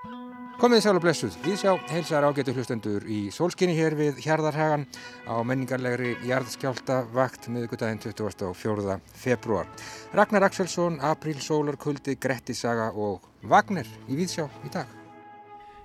Komið 0.00 0.80
sæl 0.80 0.96
og 0.96 1.02
blessuð, 1.04 1.34
við 1.44 1.58
sjá 1.60 1.74
heilsar 1.90 2.24
ágætu 2.24 2.54
hlustendur 2.56 3.04
í 3.04 3.18
sólskinni 3.36 3.74
hér 3.76 3.92
við 3.98 4.22
Hjarðarhagan 4.24 4.86
á 5.28 5.36
menningarlegri 5.44 6.14
jarðskjálta 6.24 7.02
vakt 7.12 7.50
miðugudaginn 7.52 8.00
24. 8.00 8.96
februar. 9.12 9.68
Ragnar 10.16 10.46
Axelsson, 10.48 10.96
Apríl, 11.04 11.36
Sólarkuldi, 11.44 12.14
Grettisaga 12.16 12.86
og 12.96 13.26
Vagner 13.44 13.88
í 14.08 14.16
Víðsjá 14.16 14.46
í 14.64 14.72
dag. 14.72 14.88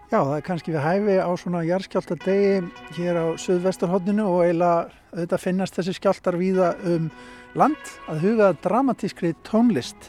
Já, 0.07 0.21
það 0.21 0.35
er 0.37 0.47
kannski 0.47 0.75
við 0.77 0.85
hæfi 0.85 1.17
á 1.19 1.31
svona 1.35 1.65
jarðskjálta 1.67 2.19
degi 2.23 2.55
hér 2.95 3.19
á 3.19 3.25
söðvesturhóttinu 3.35 4.29
og 4.31 4.45
eiginlega 4.45 4.87
auðvitað 5.11 5.43
finnast 5.43 5.75
þessi 5.81 5.97
skjáltar 5.99 6.39
víða 6.39 6.71
um 6.87 7.11
land 7.59 7.95
að 8.07 8.23
huga 8.29 8.53
dramatískri 8.63 9.35
tónlist. 9.43 10.07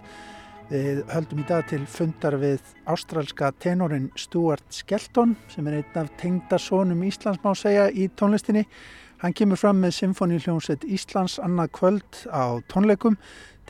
Við 0.66 1.04
höldum 1.14 1.38
í 1.38 1.44
dag 1.46 1.62
til 1.70 1.84
fundar 1.86 2.34
við 2.42 2.72
ástrálska 2.90 3.52
tenorin 3.62 4.08
Stuart 4.18 4.64
Skelton 4.74 5.36
sem 5.52 5.66
er 5.70 5.76
einn 5.78 5.98
af 6.00 6.08
tengdasónum 6.18 7.04
Íslands 7.06 7.38
má 7.44 7.52
segja 7.54 7.84
í 7.94 8.08
tónlistinni. 8.18 8.64
Hann 9.22 9.36
kemur 9.38 9.60
fram 9.60 9.78
með 9.84 9.94
Symfóníuljónsett 10.00 10.82
Íslands 10.90 11.38
annað 11.38 11.70
kvöld 11.78 12.18
á 12.34 12.58
tónleikum 12.66 13.14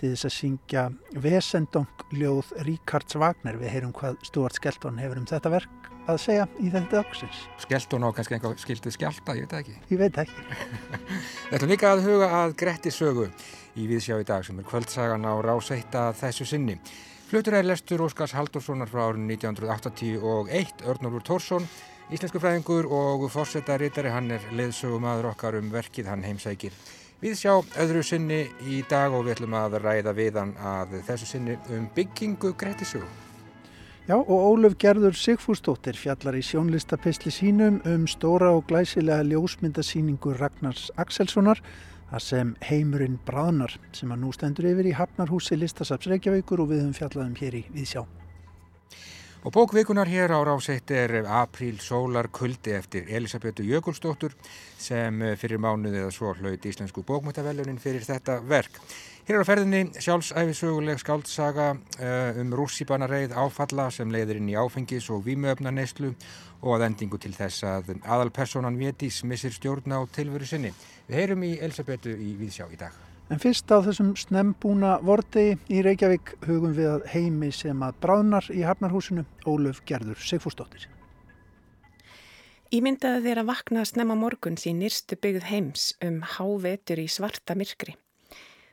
til 0.00 0.14
þess 0.14 0.30
að 0.30 0.34
syngja 0.38 0.86
Vesendongljóð 1.20 2.54
Ríkards 2.64 3.20
Wagner. 3.20 3.60
Við 3.60 3.74
heyrum 3.74 3.92
hvað 4.00 4.16
Stuart 4.24 4.56
Skelton 4.56 4.96
hefur 5.02 5.20
um 5.20 5.28
þetta 5.28 5.52
verk 5.52 5.85
að 6.06 6.20
segja 6.22 6.46
í 6.62 6.70
þetta 6.70 7.00
dagsins. 7.00 7.40
Skelton 7.62 8.06
á 8.06 8.10
kannski 8.14 8.36
einhver 8.36 8.60
skildið 8.60 8.94
skjálta, 8.96 9.34
ég 9.38 9.46
veit 9.46 9.56
ekki. 9.60 9.74
Ég 9.90 10.00
veit 10.00 10.20
ekki. 10.22 10.46
Þetta 11.50 11.62
er 11.62 11.70
líka 11.70 11.92
að 11.92 12.04
huga 12.06 12.30
að 12.42 12.54
Gretti 12.62 12.92
sögu 12.94 13.26
í 13.76 13.88
Viðsjá 13.90 14.20
í 14.22 14.26
dag 14.28 14.46
sem 14.46 14.58
er 14.60 14.66
kvöldsagan 14.66 15.26
á 15.26 15.34
ráseitta 15.44 16.08
þessu 16.16 16.46
sinni. 16.48 16.78
Flutur 17.26 17.58
er 17.58 17.66
lestur 17.66 18.04
Óskars 18.06 18.36
Haldurssonar 18.38 18.90
frá 18.90 19.08
árun 19.08 19.26
1981, 19.26 20.86
Örnólfur 20.86 21.26
Tórsson, 21.26 21.66
íslensku 22.14 22.38
fræðingur 22.38 22.86
og 22.86 23.26
fórsetarittari, 23.34 24.12
hann 24.14 24.30
er 24.36 24.46
leðsögumadur 24.54 25.32
okkar 25.32 25.58
um 25.58 25.72
verkið, 25.74 26.12
hann 26.12 26.22
heimsækir. 26.22 26.76
Viðsjá 27.18 27.56
öðru 27.82 28.04
sinni 28.06 28.44
í 28.68 28.82
dag 28.86 29.14
og 29.16 29.26
við 29.26 29.38
ætlum 29.38 29.58
að 29.58 29.80
ræða 29.82 30.12
viðan 30.14 30.54
að 30.60 30.98
þessu 31.08 31.32
sinni 31.32 31.58
um 31.74 31.88
byggingu 31.96 32.54
Grettisögu. 32.60 33.25
Já 34.06 34.14
og 34.14 34.28
Óluf 34.30 34.76
Gerður 34.78 35.16
Sigfúsdóttir 35.18 35.96
fjallar 35.98 36.36
í 36.38 36.42
sjónlistapisli 36.46 37.32
sínum 37.34 37.80
um 37.90 38.04
stóra 38.06 38.52
og 38.54 38.68
glæsilega 38.68 39.24
ljósmyndasýningu 39.26 40.36
Ragnars 40.38 40.92
Axelssonar 40.94 41.58
að 42.14 42.22
sem 42.22 42.52
heimurinn 42.68 43.18
bráðnar 43.26 43.74
sem 43.90 44.12
að 44.14 44.22
nú 44.22 44.30
stendur 44.36 44.68
yfir 44.70 44.92
í 44.92 44.94
Hafnarhúsi 44.94 45.58
Listasaps 45.58 46.06
Reykjavíkur 46.06 46.62
og 46.62 46.70
við 46.70 46.84
höfum 46.84 46.94
fjallaðum 47.00 47.34
hér 47.40 47.58
í 47.58 47.64
Viðsjá. 47.74 48.06
Og 49.46 49.52
bókvikunar 49.52 50.08
hér 50.10 50.32
á 50.34 50.42
ráseitt 50.42 50.90
er 50.90 51.22
Apríl 51.22 51.78
Sólar 51.78 52.26
Kuldi 52.34 52.72
eftir 52.74 53.06
Elisabetu 53.06 53.62
Jökulsdóttur 53.62 54.34
sem 54.74 55.22
fyrir 55.38 55.62
mánuðið 55.62 56.08
að 56.08 56.14
svo 56.16 56.32
hlaut 56.34 56.66
íslensku 56.66 57.04
bókmyndavellunin 57.06 57.78
fyrir 57.78 58.02
þetta 58.02 58.40
verk. 58.42 58.80
Hér 59.30 59.38
á 59.38 59.46
ferðinni 59.46 60.02
sjálfsæfisöguleg 60.02 60.98
skáldsaga 60.98 61.70
uh, 61.78 62.42
um 62.42 62.58
rússipannareið 62.58 63.38
áfalla 63.38 63.86
sem 63.94 64.10
leiðir 64.10 64.42
inn 64.42 64.50
í 64.50 64.58
áfengis 64.58 65.12
og 65.14 65.22
výmöfnaneyslu 65.30 66.10
og 66.66 66.80
að 66.80 66.90
endingu 66.90 67.22
til 67.22 67.36
þess 67.38 67.62
að 67.70 68.00
aðalpersonan 68.02 68.82
Vétís 68.82 69.22
missir 69.22 69.54
stjórn 69.54 69.94
á 69.94 70.02
tilveru 70.10 70.46
sinni. 70.46 70.74
Við 71.06 71.22
heyrum 71.22 71.46
í 71.46 71.58
Elisabetu 71.60 72.18
í 72.18 72.34
Víðsjá 72.34 72.66
í 72.66 72.82
dag. 72.82 73.05
En 73.26 73.40
fyrst 73.42 73.66
á 73.74 73.82
þessum 73.82 74.12
snembúna 74.14 75.00
vorti 75.02 75.56
í 75.66 75.80
Reykjavík 75.82 76.36
hugum 76.46 76.76
við 76.76 76.92
að 76.92 77.06
heimi 77.10 77.48
sem 77.50 77.80
að 77.82 77.96
bráðnar 78.04 78.46
í 78.54 78.60
Hafnarhúsinu 78.62 79.24
Ólöf 79.50 79.80
Gerður 79.88 80.20
Sigfúsdóttir. 80.22 80.84
Ímyndaði 82.70 83.24
þeir 83.24 83.40
að 83.42 83.48
vakna 83.48 83.82
snemma 83.86 84.14
morguns 84.18 84.66
í 84.70 84.74
nýrstu 84.78 85.18
byggð 85.18 85.48
heims 85.50 85.88
um 86.06 86.20
hávetur 86.36 87.02
í 87.02 87.08
svarta 87.10 87.56
myrkri. 87.58 87.96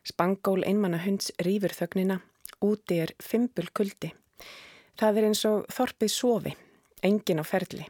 Spangól 0.06 0.62
einmanna 0.68 1.00
hunds 1.02 1.32
rýfur 1.42 1.74
þögnina, 1.74 2.20
úti 2.62 3.00
er 3.02 3.14
fimpul 3.22 3.66
kuldi. 3.74 4.12
Það 5.02 5.18
er 5.18 5.28
eins 5.32 5.42
og 5.50 5.66
þorpið 5.74 6.14
sofi, 6.14 6.54
engin 7.02 7.42
á 7.42 7.46
ferli. 7.48 7.88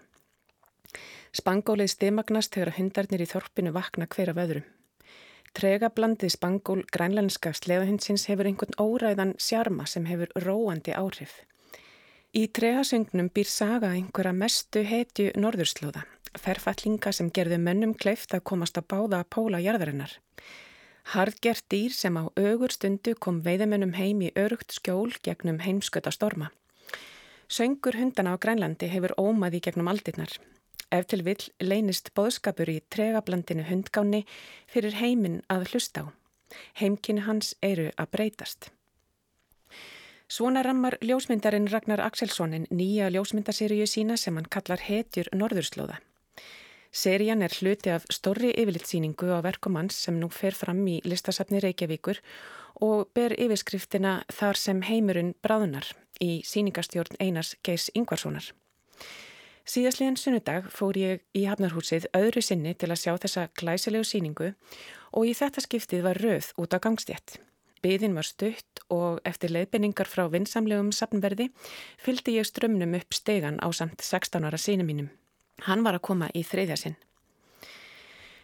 Spangólið 1.35 1.91
stimagnast 1.91 2.55
þegar 2.55 2.77
hundarnir 2.77 3.25
í 3.25 3.27
þorpinu 3.27 3.75
vakna 3.75 4.07
hver 4.07 4.31
af 4.31 4.41
öðrum. 4.45 4.67
Trega 5.53 5.91
blandið 5.93 6.31
spangól 6.33 6.81
grænlenska 6.89 7.51
sleðahundsins 7.53 8.25
hefur 8.25 8.47
einhvern 8.49 8.77
óræðan 8.81 9.35
sjarma 9.37 9.85
sem 9.85 10.07
hefur 10.09 10.31
róandi 10.41 10.95
áhrif. 10.97 11.43
Í 12.33 12.47
tregasöngnum 12.49 13.29
býr 13.29 13.45
saga 13.45 13.91
einhverja 13.93 14.33
mestu 14.33 14.81
hetju 14.81 15.27
norðurslóða, 15.37 16.07
ferfallinga 16.41 17.13
sem 17.13 17.29
gerðu 17.29 17.59
mönnum 17.61 17.93
kleift 17.93 18.33
að 18.33 18.41
komast 18.49 18.79
að 18.81 18.87
báða 18.95 19.19
að 19.21 19.29
póla 19.35 19.59
jarðarinnar. 19.61 20.15
Hardgert 21.13 21.67
dýr 21.69 21.93
sem 21.93 22.17
á 22.17 22.23
augur 22.33 22.73
stundu 22.73 23.13
kom 23.13 23.43
veiðamennum 23.45 23.93
heim 23.99 24.25
í 24.25 24.31
örugt 24.33 24.73
skjól 24.73 25.13
gegnum 25.21 25.61
heimsköta 25.61 26.09
storma. 26.15 26.49
Söngur 27.45 27.99
hundana 27.99 28.33
á 28.33 28.41
Grænlandi 28.41 28.89
hefur 28.89 29.13
ómaði 29.21 29.61
gegnum 29.61 29.91
aldirnar. 29.91 30.33
Ef 30.93 31.07
til 31.09 31.23
vill 31.25 31.41
leynist 31.63 32.11
bóðskapur 32.13 32.69
í 32.69 32.77
tregablandinu 32.93 33.65
hundgáni 33.65 34.21
fyrir 34.69 34.99
heiminn 34.99 35.41
að 35.49 35.71
hlusta 35.71 36.05
á. 36.05 36.13
Heimkynni 36.77 37.25
hans 37.25 37.55
eru 37.65 37.89
að 37.97 38.11
breytast. 38.13 38.69
Svona 40.29 40.61
rammar 40.65 40.99
ljósmyndarinn 41.01 41.67
Ragnar 41.69 42.01
Axelssonin 42.01 42.67
nýja 42.69 43.09
ljósmyndaseríu 43.13 43.87
sína 43.89 44.17
sem 44.17 44.37
hann 44.37 44.49
kallar 44.49 44.85
Hetjur 44.85 45.29
Norðurslóða. 45.33 45.97
Serían 46.93 47.41
er 47.41 47.53
hluti 47.57 47.89
af 47.89 48.05
stórri 48.13 48.53
yfirlitsýningu 48.53 49.33
á 49.33 49.41
verkumanns 49.41 49.97
sem 49.97 50.19
nú 50.21 50.29
fer 50.29 50.53
fram 50.53 50.85
í 50.85 50.99
listasafni 51.09 51.61
Reykjavíkur 51.61 52.21
og 52.85 53.09
ber 53.17 53.33
yfirskriftina 53.33 54.19
Þar 54.29 54.61
sem 54.61 54.81
heimurinn 54.85 55.33
bráðunar 55.41 55.89
í 56.21 56.43
síningastjórn 56.45 57.17
Einars 57.19 57.55
Geis 57.65 57.89
Ingvarssonar. 57.97 58.53
Síðastliðan 59.63 60.17
sunnudag 60.19 60.65
fór 60.75 60.97
ég 60.99 61.21
í 61.31 61.45
Hafnarhúsið 61.47 62.09
öðru 62.17 62.41
sinni 62.43 62.73
til 62.75 62.89
að 62.91 62.99
sjá 62.99 63.13
þessa 63.15 63.45
glæsilegu 63.55 64.03
síningu 64.03 64.49
og 65.15 65.29
í 65.29 65.31
þetta 65.39 65.63
skiptið 65.63 66.03
var 66.03 66.19
röð 66.19 66.49
út 66.59 66.75
á 66.75 66.83
gangstjett. 66.83 67.37
Byðin 67.79 68.17
var 68.17 68.27
stutt 68.27 68.83
og 68.91 69.23
eftir 69.27 69.55
leiðbynningar 69.55 70.11
frá 70.11 70.25
vinsamlegum 70.31 70.91
safnverði 70.91 71.47
fylgdi 72.03 72.35
ég 72.35 72.49
strömmnum 72.51 72.99
upp 72.99 73.15
stegan 73.15 73.61
á 73.63 73.71
samt 73.71 74.03
16 74.03 74.43
ára 74.43 74.59
sínu 74.59 74.83
mínum. 74.83 75.09
Hann 75.63 75.87
var 75.87 75.95
að 75.95 76.07
koma 76.11 76.31
í 76.35 76.43
þreyðja 76.43 76.81
sinn. 76.83 76.99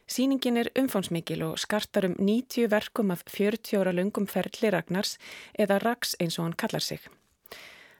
Sýningin 0.09 0.63
er 0.63 0.71
umfónsmikil 0.79 1.43
og 1.51 1.59
skartar 1.59 2.07
um 2.07 2.15
90 2.15 2.71
verkum 2.71 3.11
af 3.11 3.27
40 3.27 3.75
ára 3.83 3.91
lungum 3.91 4.25
ferli 4.27 4.71
Ragnars 4.71 5.17
eða 5.53 5.83
Rags 5.83 6.15
eins 6.19 6.39
og 6.39 6.47
hann 6.47 6.55
kallar 6.55 6.81
sig. 6.81 7.03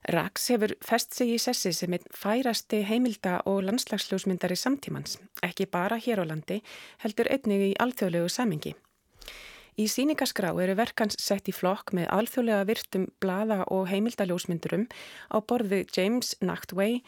Rags 0.09 0.47
hefur 0.50 0.72
fest 0.81 1.14
sig 1.14 1.36
í 1.36 1.38
sessi 1.38 1.70
sem 1.75 1.94
einn 1.94 2.06
færasti 2.18 2.80
heimilda 2.88 3.36
og 3.50 3.59
landslagsljósmyndari 3.68 4.56
samtímans, 4.58 5.20
ekki 5.46 5.68
bara 5.70 6.00
hér 6.02 6.24
á 6.24 6.25
landi, 6.25 6.64
heldur 7.03 7.30
einnig 7.30 7.66
í 7.68 7.75
alþjóðlegu 7.78 8.31
samingi. 8.34 8.74
Í 9.80 9.86
síningaskrá 9.86 10.50
eru 10.64 10.74
verkans 10.75 11.19
sett 11.22 11.48
í 11.48 11.53
flokk 11.53 11.94
með 11.94 12.09
alþjóðlega 12.16 12.66
virtum 12.72 13.06
blada 13.22 13.59
og 13.69 13.86
heimildaljósmyndurum 13.92 14.88
á 15.30 15.38
borði 15.46 15.84
James 15.94 16.34
Nachtwey, 16.42 17.03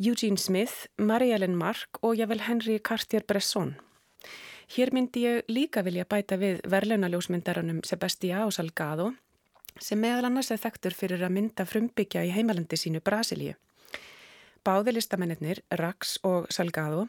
Eugene 0.00 0.40
Smith, 0.40 0.88
Marie-Hélène 0.96 1.60
Mark 1.60 2.00
og 2.00 2.16
jável 2.16 2.40
Henry 2.48 2.80
Cartier-Bresson. 2.80 3.76
Hér 4.72 4.96
myndi 4.96 5.28
ég 5.28 5.52
líka 5.52 5.84
vilja 5.84 6.08
bæta 6.08 6.40
við 6.40 6.64
verðlunaljósmyndarunum 6.64 7.84
Sebastião 7.84 8.48
Salgado 8.50 9.12
sem 9.80 10.00
meðal 10.00 10.28
annars 10.30 10.50
er 10.50 10.60
þekktur 10.62 10.96
fyrir 10.96 11.22
að 11.26 11.34
mynda 11.36 11.66
frumbyggja 11.68 12.24
í 12.26 12.34
heimalandi 12.34 12.78
sínu 12.80 13.02
Brasilíu. 13.04 13.54
Báði 14.66 14.96
listamennir, 14.96 15.60
Rax 15.78 16.16
og 16.26 16.48
Salgado, 16.50 17.04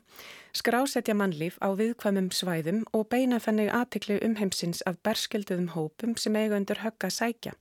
skrásetja 0.54 1.16
mannlíf 1.18 1.58
á 1.58 1.74
viðkvæmum 1.74 2.30
svæðum 2.30 2.84
og 2.94 3.08
beina 3.10 3.40
þannig 3.42 3.72
aðtikli 3.74 4.20
um 4.22 4.36
heimsins 4.38 4.84
af 4.86 5.00
berskilduðum 5.02 5.72
hópum 5.74 6.14
sem 6.22 6.38
eiga 6.38 6.60
undir 6.60 6.84
högga 6.84 7.10
sækja. 7.10 7.56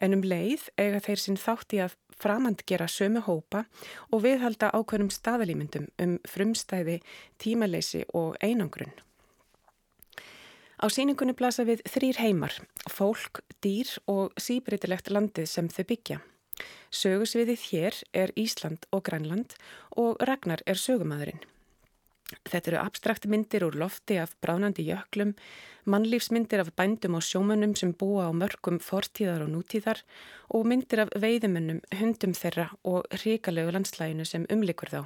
En 0.00 0.16
um 0.16 0.24
leið 0.24 0.70
eiga 0.80 1.04
þeir 1.04 1.20
sinn 1.20 1.36
þátti 1.36 1.84
að 1.84 1.98
framandgera 2.16 2.88
sömu 2.88 3.20
hópa 3.28 3.66
og 4.08 4.24
viðhalda 4.24 4.72
ákveðnum 4.72 5.12
staðalímyndum 5.12 5.90
um 6.00 6.16
frumstæði, 6.24 7.02
tímaleysi 7.36 8.06
og 8.16 8.40
einangrunn. 8.40 9.05
Á 10.76 10.86
síningunni 10.92 11.32
blasa 11.32 11.64
við 11.64 11.80
þrýr 11.88 12.20
heimar, 12.20 12.54
fólk, 12.92 13.40
dýr 13.64 13.88
og 14.12 14.36
síbritilegt 14.36 15.08
landið 15.08 15.48
sem 15.48 15.68
þau 15.72 15.84
byggja. 15.88 16.18
Sögusviðið 16.92 17.66
hér 17.70 17.98
er 18.12 18.32
Ísland 18.36 18.84
og 18.92 19.04
Grænland 19.08 19.56
og 19.96 20.20
Ragnar 20.20 20.62
er 20.66 20.80
sögumadurinn. 20.80 21.40
Þetta 22.46 22.70
eru 22.72 22.78
abstrakt 22.80 23.26
myndir 23.30 23.62
úr 23.62 23.76
lofti 23.78 24.16
af 24.18 24.32
bránandi 24.42 24.82
jöklum, 24.88 25.34
mannlífsmyndir 25.86 26.64
af 26.64 26.72
bændum 26.74 27.14
og 27.14 27.22
sjómönnum 27.22 27.76
sem 27.78 27.92
búa 27.94 28.26
á 28.26 28.32
mörgum 28.34 28.80
fortíðar 28.82 29.44
og 29.46 29.52
nútíðar 29.54 30.02
og 30.50 30.66
myndir 30.66 31.04
af 31.04 31.12
veiðumönnum, 31.14 31.84
hundum 32.00 32.34
þeirra 32.34 32.72
og 32.82 33.06
ríkalegu 33.22 33.70
landslæginu 33.76 34.26
sem 34.26 34.48
umlikur 34.50 34.90
þá. 34.90 35.00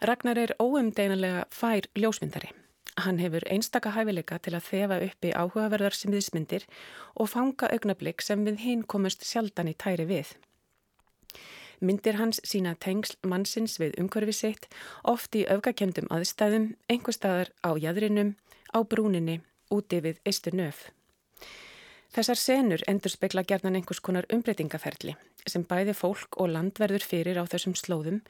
Ragnar 0.00 0.38
er 0.38 0.56
óumdeinanlega 0.56 1.44
fær 1.52 1.90
ljósmyndari. 1.94 2.54
Hann 2.98 3.20
hefur 3.22 3.44
einstaka 3.46 3.92
hæfileika 3.94 4.40
til 4.42 4.56
að 4.58 4.66
þefa 4.72 4.96
uppi 5.06 5.30
áhugaverðar 5.30 5.94
sem 5.94 6.10
viðsmyndir 6.10 6.64
og 7.14 7.30
fanga 7.30 7.70
augnablík 7.70 8.24
sem 8.26 8.42
við 8.46 8.58
hinn 8.64 8.82
komust 8.82 9.22
sjaldan 9.28 9.70
í 9.70 9.76
tæri 9.78 10.08
við. 10.08 10.32
Myndir 11.78 12.18
hans 12.18 12.40
sína 12.42 12.74
tengsl 12.82 13.14
mannsins 13.22 13.78
við 13.78 13.94
umhverfi 14.02 14.34
sitt, 14.34 14.66
oft 15.06 15.36
í 15.38 15.44
öfgakemdum 15.46 16.10
aðstæðum, 16.10 16.72
einhver 16.90 17.14
staðar 17.14 17.52
á 17.62 17.70
jæðrinum, 17.78 18.34
á 18.74 18.82
brúninni, 18.82 19.38
úti 19.70 20.02
við 20.02 20.18
eistur 20.26 20.58
nöf. 20.58 20.88
Þessar 22.10 22.40
senur 22.40 22.82
endur 22.90 23.14
spekla 23.14 23.44
gerðan 23.46 23.78
einhvers 23.78 24.02
konar 24.02 24.26
umbreytingaferli 24.32 25.14
sem 25.48 25.62
bæði 25.64 25.94
fólk 25.96 26.36
og 26.42 26.50
land 26.50 26.80
verður 26.80 27.04
fyrir 27.06 27.38
á 27.38 27.44
þessum 27.46 27.76
slóðum, 27.78 28.22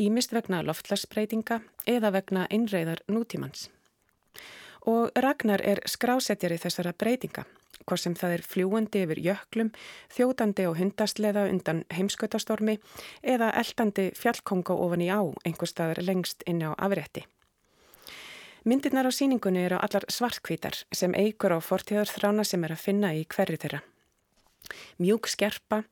ímist 0.00 0.32
vegna 0.32 0.62
loftlagsbreytinga 0.64 1.60
eða 1.86 2.14
vegna 2.14 2.48
innreiðar 2.50 3.04
nútímans. 3.10 3.68
Og 4.90 5.10
Ragnar 5.16 5.62
er 5.64 5.80
skrásetjari 5.88 6.58
þessara 6.60 6.92
breytinga 6.92 7.46
hvað 7.84 8.00
sem 8.00 8.16
það 8.16 8.34
er 8.36 8.44
fljúandi 8.48 9.02
yfir 9.04 9.20
jöklum, 9.24 9.70
þjótandi 10.12 10.66
og 10.70 10.78
hundastleða 10.80 11.46
undan 11.52 11.84
heimskautastormi 11.92 12.78
eða 13.22 13.52
eldandi 13.60 14.10
fjallkonga 14.18 14.76
ofan 14.86 15.04
í 15.04 15.10
á 15.12 15.20
einhver 15.44 15.70
staðar 15.70 16.02
lengst 16.04 16.44
inn 16.48 16.62
á 16.64 16.72
afrétti. 16.74 17.24
Myndirnar 18.64 19.04
á 19.04 19.12
síningunni 19.12 19.66
eru 19.66 19.76
allar 19.76 20.06
svartkvítar 20.08 20.86
sem 20.88 21.12
eigur 21.12 21.52
á 21.52 21.60
fortíðarþrána 21.60 22.46
sem 22.48 22.64
er 22.64 22.72
að 22.72 22.84
finna 22.86 23.12
í 23.12 23.26
hverju 23.28 23.60
þeirra. 23.60 23.82
Mjúk 24.96 25.28
skerpa, 25.28 25.82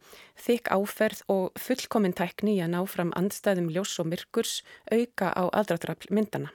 þykk 0.40 0.70
áferð 0.72 1.20
og 1.28 1.60
fullkominn 1.60 2.16
tækni 2.16 2.56
í 2.56 2.62
að 2.64 2.72
ná 2.72 2.80
fram 2.88 3.12
andstæðum 3.18 3.68
ljós 3.74 3.98
og 4.00 4.08
myrkurs 4.08 4.62
auka 4.88 5.28
á 5.36 5.52
aðdraftrafl 5.52 6.08
myndana. 6.08 6.48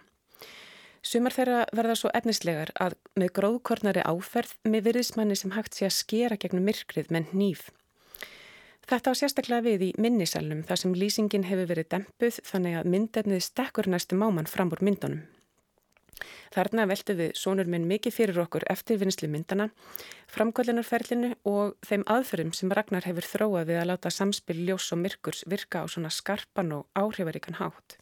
Sumar 1.07 1.31
þeirra 1.31 1.59
verða 1.77 1.93
svo 1.95 2.09
efnislegar 2.17 2.73
að 2.83 2.97
með 3.15 3.29
gróðkornari 3.37 4.01
áferð 4.03 4.57
með 4.67 4.89
virðismanni 4.89 5.37
sem 5.39 5.53
hægt 5.55 5.77
sé 5.77 5.85
að 5.87 5.93
skera 5.95 6.37
gegnum 6.41 6.65
myrkrið 6.67 7.13
með 7.15 7.29
nýf. 7.37 7.61
Þetta 8.87 9.13
á 9.15 9.19
sérstaklega 9.19 9.63
við 9.63 9.85
í 9.85 9.89
minnisalunum 10.03 10.65
þar 10.67 10.81
sem 10.81 10.95
lýsingin 10.95 11.45
hefur 11.47 11.69
verið 11.69 11.87
dempuð 11.93 12.39
þannig 12.49 12.75
að 12.79 12.89
myndefnið 12.91 13.43
stekkur 13.45 13.87
næstu 13.91 14.19
máman 14.19 14.49
fram 14.51 14.71
úr 14.75 14.83
myndunum. 14.83 15.21
Þarna 16.55 16.87
veldu 16.89 17.15
við 17.19 17.31
sónur 17.39 17.69
minn 17.71 17.87
mikið 17.87 18.15
fyrir 18.15 18.41
okkur 18.43 18.65
eftir 18.71 18.99
vinslu 18.99 19.29
myndana, 19.31 19.69
framkvöldunarferlinu 20.33 21.33
og 21.47 21.77
þeim 21.87 22.03
aðferðum 22.09 22.51
sem 22.57 22.73
Ragnar 22.73 23.07
hefur 23.07 23.29
þróað 23.31 23.71
við 23.71 23.79
að 23.83 23.89
láta 23.93 24.11
samspil 24.11 24.57
ljós 24.63 24.89
og 24.95 25.03
myrkurs 25.03 25.45
virka 25.47 25.83
á 25.83 25.85
svona 25.87 26.11
skarpan 26.11 26.73
og 26.79 26.87
áhrifaríkan 26.97 27.61
hátt. 27.61 27.99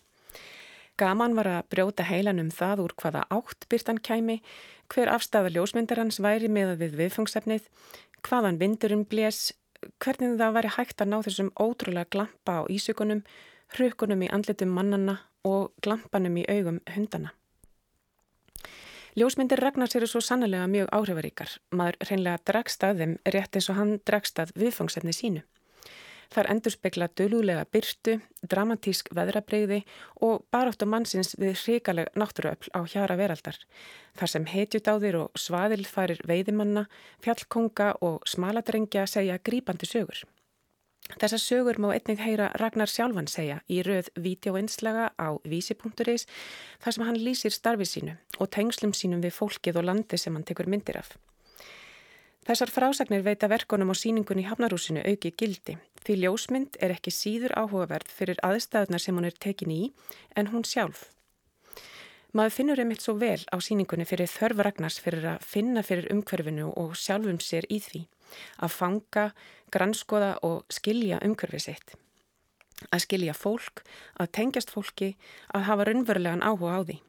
Gaman 0.96 1.36
var 1.36 1.50
að 1.52 1.68
brjóta 1.74 2.06
heilan 2.08 2.40
um 2.40 2.50
það 2.56 2.86
úr 2.86 2.94
hvaða 3.02 3.26
átt 3.36 3.68
byrtan 3.72 4.00
kæmi, 4.00 4.38
hver 4.94 5.12
afstafa 5.12 5.52
ljósmyndarans 5.52 6.22
væri 6.24 6.48
með 6.48 6.78
við 6.80 6.96
viðfangsefnið, 7.02 7.66
hvaðan 8.24 8.60
vindurum 8.62 9.04
blés, 9.12 9.50
hvernig 10.00 10.38
það 10.40 10.56
væri 10.56 10.74
hægt 10.78 11.04
að 11.04 11.12
ná 11.12 11.18
þessum 11.26 11.52
ótrúlega 11.60 12.12
glampa 12.16 12.60
á 12.60 12.70
ísökunum, 12.72 13.26
hrukunum 13.76 14.24
í 14.24 14.32
andlitum 14.32 14.72
mannana 14.72 15.18
og 15.44 15.74
glampanum 15.84 16.40
í 16.40 16.46
augum 16.48 16.80
hundana. 16.96 17.34
Ljósmyndir 19.16 19.62
Ragnars 19.64 19.96
eru 19.96 20.08
svo 20.12 20.20
sannlega 20.24 20.66
mjög 20.68 20.90
áhrifaríkar. 20.96 21.52
Maður 21.72 22.00
reynlega 22.10 22.42
dregst 22.52 22.84
að 22.84 23.04
þeim 23.04 23.14
rétt 23.32 23.56
eins 23.56 23.70
og 23.72 23.78
hann 23.80 23.94
dregst 24.04 24.42
að 24.44 24.52
viðfangsefni 24.60 25.14
sínu. 25.16 25.44
Þar 26.34 26.50
endur 26.54 26.74
spekla 26.74 27.08
dölulega 27.18 27.66
byrtu, 27.72 28.20
dramatísk 28.50 29.12
veðrabreyði 29.16 29.82
og 30.26 30.46
baráttu 30.54 30.88
mannsins 30.90 31.36
við 31.40 31.58
hrikaleg 31.64 32.12
náttúruöfl 32.18 32.72
á 32.74 32.80
hjara 32.86 33.18
veraldar. 33.20 33.60
Þar 34.18 34.34
sem 34.34 34.48
hetjudáðir 34.54 35.20
og 35.24 35.40
svaðilfærir 35.40 36.24
veiðimanna, 36.28 36.88
fjallkonga 37.26 37.96
og 38.02 38.24
smaladrengja 38.30 39.06
segja 39.10 39.38
grípandi 39.38 39.90
sögur. 39.90 40.24
Þessar 41.06 41.42
sögur 41.42 41.78
má 41.78 41.92
einnig 41.94 42.22
heyra 42.24 42.48
Ragnar 42.58 42.90
sjálfan 42.90 43.28
segja 43.30 43.60
í 43.70 43.84
rauð 43.86 44.10
vídeoinslaga 44.18 45.12
á 45.14 45.38
vísi.is 45.46 46.26
þar 46.82 46.96
sem 46.96 47.06
hann 47.06 47.22
lýsir 47.22 47.54
starfið 47.54 47.92
sínu 47.92 48.18
og 48.40 48.50
tengslum 48.58 48.96
sínum 48.98 49.22
við 49.22 49.38
fólkið 49.38 49.78
og 49.82 49.88
landi 49.92 50.18
sem 50.18 50.34
hann 50.34 50.48
tekur 50.50 50.72
myndir 50.72 50.98
af. 50.98 51.14
Þessar 52.46 52.70
frásagnir 52.70 53.24
veita 53.26 53.50
verkonum 53.50 53.90
á 53.90 53.96
síningunni 53.98 54.44
í 54.46 54.50
Hafnarúsinu 54.50 55.02
auki 55.02 55.32
gildi 55.34 55.80
því 56.06 56.16
ljósmynd 56.22 56.78
er 56.86 56.94
ekki 56.94 57.14
síður 57.14 57.56
áhugaverð 57.58 58.12
fyrir 58.14 58.42
aðstæðunar 58.46 59.02
sem 59.02 59.18
hún 59.18 59.26
er 59.26 59.38
tekin 59.42 59.74
í 59.74 59.82
en 60.38 60.52
hún 60.52 60.66
sjálf. 60.68 61.08
Maður 62.36 62.54
finnur 62.54 62.82
einmitt 62.84 63.02
svo 63.02 63.16
vel 63.18 63.42
á 63.50 63.58
síningunni 63.64 64.06
fyrir 64.06 64.30
þörf 64.30 64.62
Ragnars 64.68 65.00
fyrir 65.02 65.26
að 65.32 65.46
finna 65.48 65.82
fyrir 65.88 66.12
umhverfinu 66.14 66.68
og 66.78 66.94
sjálfum 67.00 67.40
sér 67.42 67.66
í 67.72 67.80
því, 67.82 68.02
að 68.62 68.76
fanga, 68.76 69.26
granskoða 69.72 70.36
og 70.46 70.66
skilja 70.70 71.22
umhverfið 71.26 71.66
sitt. 71.66 71.96
Að 72.92 73.06
skilja 73.08 73.34
fólk, 73.34 73.86
að 74.20 74.34
tengjast 74.36 74.76
fólki, 74.76 75.14
að 75.56 75.66
hafa 75.72 75.88
raunverulegan 75.88 76.44
áhuga 76.44 76.78
á 76.78 76.82
því. 76.84 77.00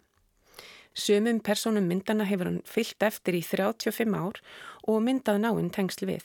Sumum 0.96 1.42
personum 1.44 1.84
myndana 1.90 2.24
hefur 2.24 2.48
hann 2.48 2.62
fyllt 2.64 3.04
eftir 3.04 3.36
í 3.36 3.42
35 3.44 4.16
ár 4.16 4.40
og 4.88 5.02
myndað 5.04 5.42
náinn 5.44 5.68
tengsl 5.74 6.08
við. 6.08 6.24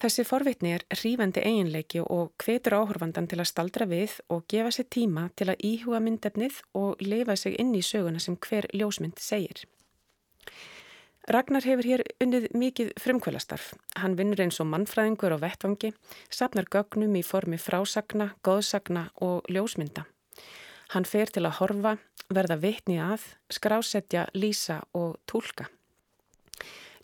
Þessi 0.00 0.24
forvitni 0.24 0.72
er 0.74 0.82
hrífandi 0.96 1.42
eiginleiki 1.44 2.00
og 2.00 2.32
hvetur 2.42 2.78
áhorfandan 2.80 3.28
til 3.30 3.38
að 3.42 3.50
staldra 3.50 3.86
við 3.86 4.16
og 4.32 4.46
gefa 4.50 4.72
sér 4.74 4.88
tíma 4.90 5.28
til 5.36 5.50
að 5.52 5.60
íhuga 5.68 6.00
myndefnið 6.02 6.62
og 6.80 7.04
lifa 7.04 7.36
sig 7.36 7.58
inn 7.60 7.74
í 7.76 7.84
söguna 7.84 8.22
sem 8.24 8.38
hver 8.40 8.66
ljósmynd 8.72 9.20
segir. 9.20 9.66
Ragnar 11.30 11.62
hefur 11.62 11.86
hér 11.86 12.02
unnið 12.24 12.48
mikið 12.58 12.88
frumkvölastarf. 12.98 13.76
Hann 14.00 14.16
vinnur 14.18 14.42
eins 14.42 14.58
og 14.58 14.66
mannfræðingur 14.72 15.36
og 15.36 15.44
vettvangi, 15.44 15.92
sapnar 16.26 16.66
gögnum 16.66 17.14
í 17.14 17.22
formi 17.22 17.60
frásagna, 17.62 18.32
góðsagna 18.42 19.10
og 19.22 19.46
ljósmynda. 19.52 20.08
Hann 20.92 21.06
fer 21.08 21.30
til 21.32 21.46
að 21.48 21.56
horfa, 21.56 21.94
verða 22.28 22.58
vitni 22.60 22.98
að, 23.00 23.22
skrásetja, 23.48 24.26
lýsa 24.36 24.82
og 24.92 25.16
tólka. 25.24 25.70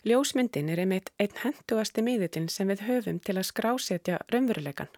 Ljósmyndin 0.05 0.69
er 0.69 0.79
einmitt 0.83 1.09
einn 1.19 1.33
hendugasti 1.41 2.03
miðillin 2.05 2.47
sem 2.53 2.69
við 2.69 2.85
höfum 2.85 3.17
til 3.19 3.35
að 3.39 3.47
skrásetja 3.49 4.19
raunveruleikan. 4.29 4.91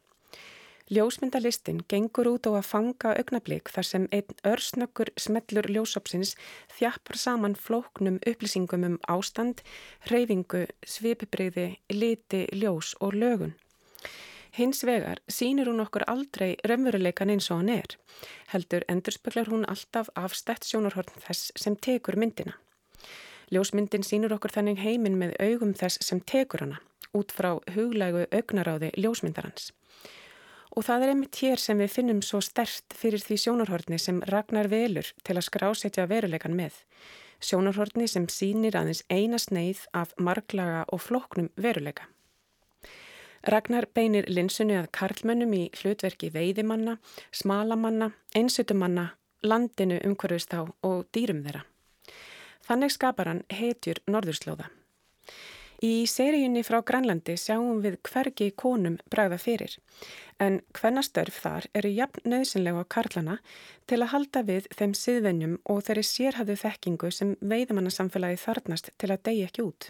Ljósmyndalistin 0.92 1.80
gengur 1.88 2.28
út 2.34 2.50
á 2.52 2.60
að 2.60 2.68
fanga 2.68 3.14
augnablík 3.16 3.72
þar 3.72 3.88
sem 3.88 4.08
einn 4.12 4.36
örsnökkur 4.44 5.14
smellur 5.16 5.70
ljósopsins 5.72 6.36
þjappar 6.76 7.18
saman 7.18 7.56
flóknum 7.56 8.20
upplýsingum 8.28 8.84
um 8.90 8.98
ástand, 9.08 9.64
hreyfingu, 10.10 10.66
svipibriði, 10.84 11.78
liti, 11.96 12.44
ljós 12.52 12.92
og 13.00 13.16
lögun. 13.16 13.56
Hins 14.52 14.84
vegar 14.84 15.22
sínir 15.32 15.70
hún 15.72 15.80
okkur 15.80 16.04
aldrei 16.12 16.58
raunveruleikan 16.68 17.30
eins 17.32 17.48
og 17.54 17.62
hann 17.62 17.70
er. 17.72 17.94
Heldur 18.52 18.84
endurspeglar 18.92 19.48
hún 19.48 19.64
alltaf 19.72 20.10
afstætt 20.20 20.68
sjónarhorn 20.68 21.22
þess 21.24 21.54
sem 21.56 21.78
tekur 21.80 22.20
myndina. 22.20 22.58
Ljósmyndin 23.52 24.04
sínur 24.04 24.36
okkur 24.36 24.52
þannig 24.52 24.84
heiminn 24.84 25.16
með 25.20 25.38
augum 25.40 25.72
þess 25.76 26.04
sem 26.04 26.20
tekur 26.20 26.66
hana, 26.66 26.82
út 27.16 27.32
frá 27.32 27.54
huglægu 27.76 28.28
augnaráði 28.28 28.92
ljósmyndarans. 29.00 29.72
Og 30.76 30.88
það 30.88 31.04
er 31.04 31.16
einmitt 31.16 31.40
hér 31.44 31.60
sem 31.60 31.80
við 31.80 31.96
finnum 31.96 32.22
svo 32.24 32.40
stert 32.44 32.96
fyrir 32.96 33.24
því 33.24 33.40
sjónarhorni 33.44 34.00
sem 34.00 34.22
Ragnar 34.28 34.68
velur 34.72 35.08
til 35.24 35.36
að 35.36 35.48
skrásetja 35.48 36.08
veruleikan 36.12 36.56
með. 36.56 36.76
Sjónarhorni 37.40 38.08
sem 38.08 38.28
sínir 38.32 38.76
aðeins 38.80 39.04
eina 39.12 39.40
sneið 39.40 39.88
af 39.96 40.12
marglaga 40.20 40.86
og 40.92 41.04
floknum 41.08 41.52
veruleika. 41.56 42.08
Ragnar 43.48 43.88
beinir 43.94 44.28
linsunni 44.30 44.76
að 44.78 44.92
karlmönnum 44.94 45.54
í 45.58 45.64
hlutverki 45.80 46.30
veiðimanna, 46.34 46.98
smalamanna, 47.32 48.12
einsutumanna, 48.38 49.08
landinu 49.42 49.98
umhverfist 50.06 50.54
á 50.54 50.62
og 50.62 51.08
dýrum 51.16 51.42
þeirra. 51.46 51.64
Þannig 52.68 52.94
skapar 52.94 53.32
hann 53.32 53.42
hetjur 53.50 54.04
norðurslóða. 54.06 54.70
Í 55.82 56.06
seríunni 56.06 56.62
frá 56.62 56.84
Grænlandi 56.86 57.34
sjáum 57.42 57.80
við 57.82 57.96
hvergi 58.06 58.52
konum 58.54 59.00
bræða 59.10 59.40
fyrir, 59.42 59.74
en 60.38 60.60
hvenna 60.78 61.02
störf 61.02 61.40
þar 61.42 61.66
eru 61.74 61.90
jafn 61.90 62.30
nöðsynlega 62.30 62.84
á 62.86 62.92
karlana 62.96 63.40
til 63.90 63.98
að 64.04 64.12
halda 64.14 64.44
við 64.46 64.70
þeim 64.78 64.94
siðvenjum 65.00 65.56
og 65.66 65.82
þeirri 65.88 66.06
sérhafðu 66.06 66.60
þekkingu 66.62 67.10
sem 67.18 67.34
veiðmannarsamfélagi 67.42 68.38
þarnast 68.44 68.94
til 69.02 69.10
að 69.10 69.24
degi 69.26 69.48
ekki 69.50 69.66
út. 69.66 69.90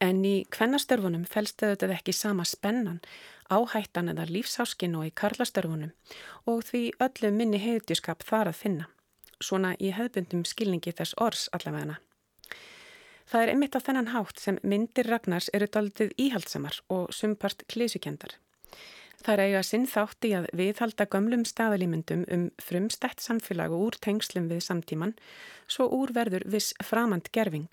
En 0.00 0.24
í 0.24 0.44
kvennastörfunum 0.50 1.24
fælstu 1.24 1.70
þetta 1.70 1.92
ekki 1.94 2.12
sama 2.12 2.44
spennan, 2.44 3.00
áhættan 3.50 4.10
eða 4.12 4.26
lífsáskin 4.30 4.96
og 4.98 5.06
í 5.06 5.14
karlastörfunum 5.14 5.92
og 6.50 6.64
því 6.70 6.82
öllu 7.06 7.30
minni 7.30 7.60
heiðdjuskap 7.62 8.24
þar 8.24 8.52
að 8.52 8.60
finna. 8.64 8.86
svona 9.42 9.74
í 9.82 9.90
hefðbundum 9.92 10.44
skilningi 10.48 10.94
þess 10.96 11.16
orðs 11.20 11.48
allavegana. 11.56 11.98
Það 13.24 13.42
er 13.42 13.52
einmitt 13.54 13.76
á 13.76 13.80
þennan 13.80 14.10
hátt 14.12 14.40
sem 14.40 14.58
myndir 14.62 15.08
Ragnars 15.08 15.50
eru 15.56 15.66
daldið 15.66 16.12
íhaldsamar 16.20 16.80
og 16.92 17.12
sumpart 17.12 17.64
klísukendar. 17.72 18.36
Það 19.24 19.32
er 19.34 19.42
eiga 19.46 19.62
sinn 19.64 19.86
þátt 19.88 20.26
í 20.28 20.32
að 20.36 20.50
viðhalda 20.58 21.06
gömlum 21.08 21.46
staðalímyndum 21.48 22.26
um 22.34 22.44
frumstætt 22.60 23.24
samfélag 23.24 23.72
og 23.72 23.86
úr 23.86 23.96
tengslum 24.04 24.50
við 24.50 24.60
samtíman, 24.66 25.14
svo 25.66 25.88
úr 25.88 26.12
verður 26.12 26.44
viss 26.44 26.74
framand 26.84 27.30
gerfing. 27.32 27.70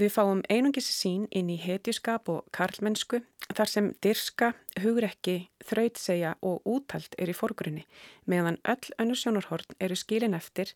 Við 0.00 0.14
fáum 0.14 0.40
einungis 0.48 0.86
sín 0.96 1.26
inn 1.36 1.50
í 1.52 1.58
hetjuskap 1.60 2.30
og 2.32 2.46
karlmennsku 2.56 3.20
þar 3.52 3.68
sem 3.68 3.90
dirska, 4.00 4.54
hugrekki, 4.80 5.50
þrautsegja 5.68 6.36
og 6.46 6.64
útalt 6.64 7.18
er 7.20 7.28
í 7.28 7.36
forgrunni 7.36 7.84
meðan 8.24 8.56
öll 8.64 8.94
önnur 9.02 9.20
sjónarhorn 9.20 9.76
eru 9.76 9.98
skilin 9.98 10.38
eftir, 10.38 10.72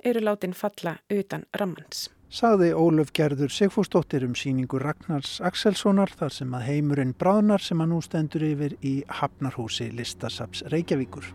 eru 0.00 0.24
látin 0.24 0.56
falla 0.56 0.96
utan 1.12 1.44
rammans 1.60 2.08
sagði 2.32 2.70
Ólöf 2.72 3.10
Gerður 3.12 3.52
Sigfúsdóttir 3.52 4.24
um 4.24 4.32
síningu 4.38 4.80
Ragnars 4.80 5.34
Axelssonar 5.44 6.14
þar 6.16 6.32
sem 6.32 6.56
að 6.56 6.64
heimurinn 6.70 7.12
bráðnar 7.20 7.60
sem 7.60 7.84
að 7.84 7.92
nú 7.92 8.00
stendur 8.00 8.46
yfir 8.46 8.78
í 8.80 8.94
Hafnarhúsi 9.20 9.90
Listasaps 9.92 10.64
Reykjavíkur. 10.72 11.28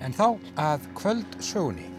En 0.00 0.16
þá 0.16 0.40
að 0.56 0.88
kvöld 0.96 1.40
sögunni. 1.44 1.97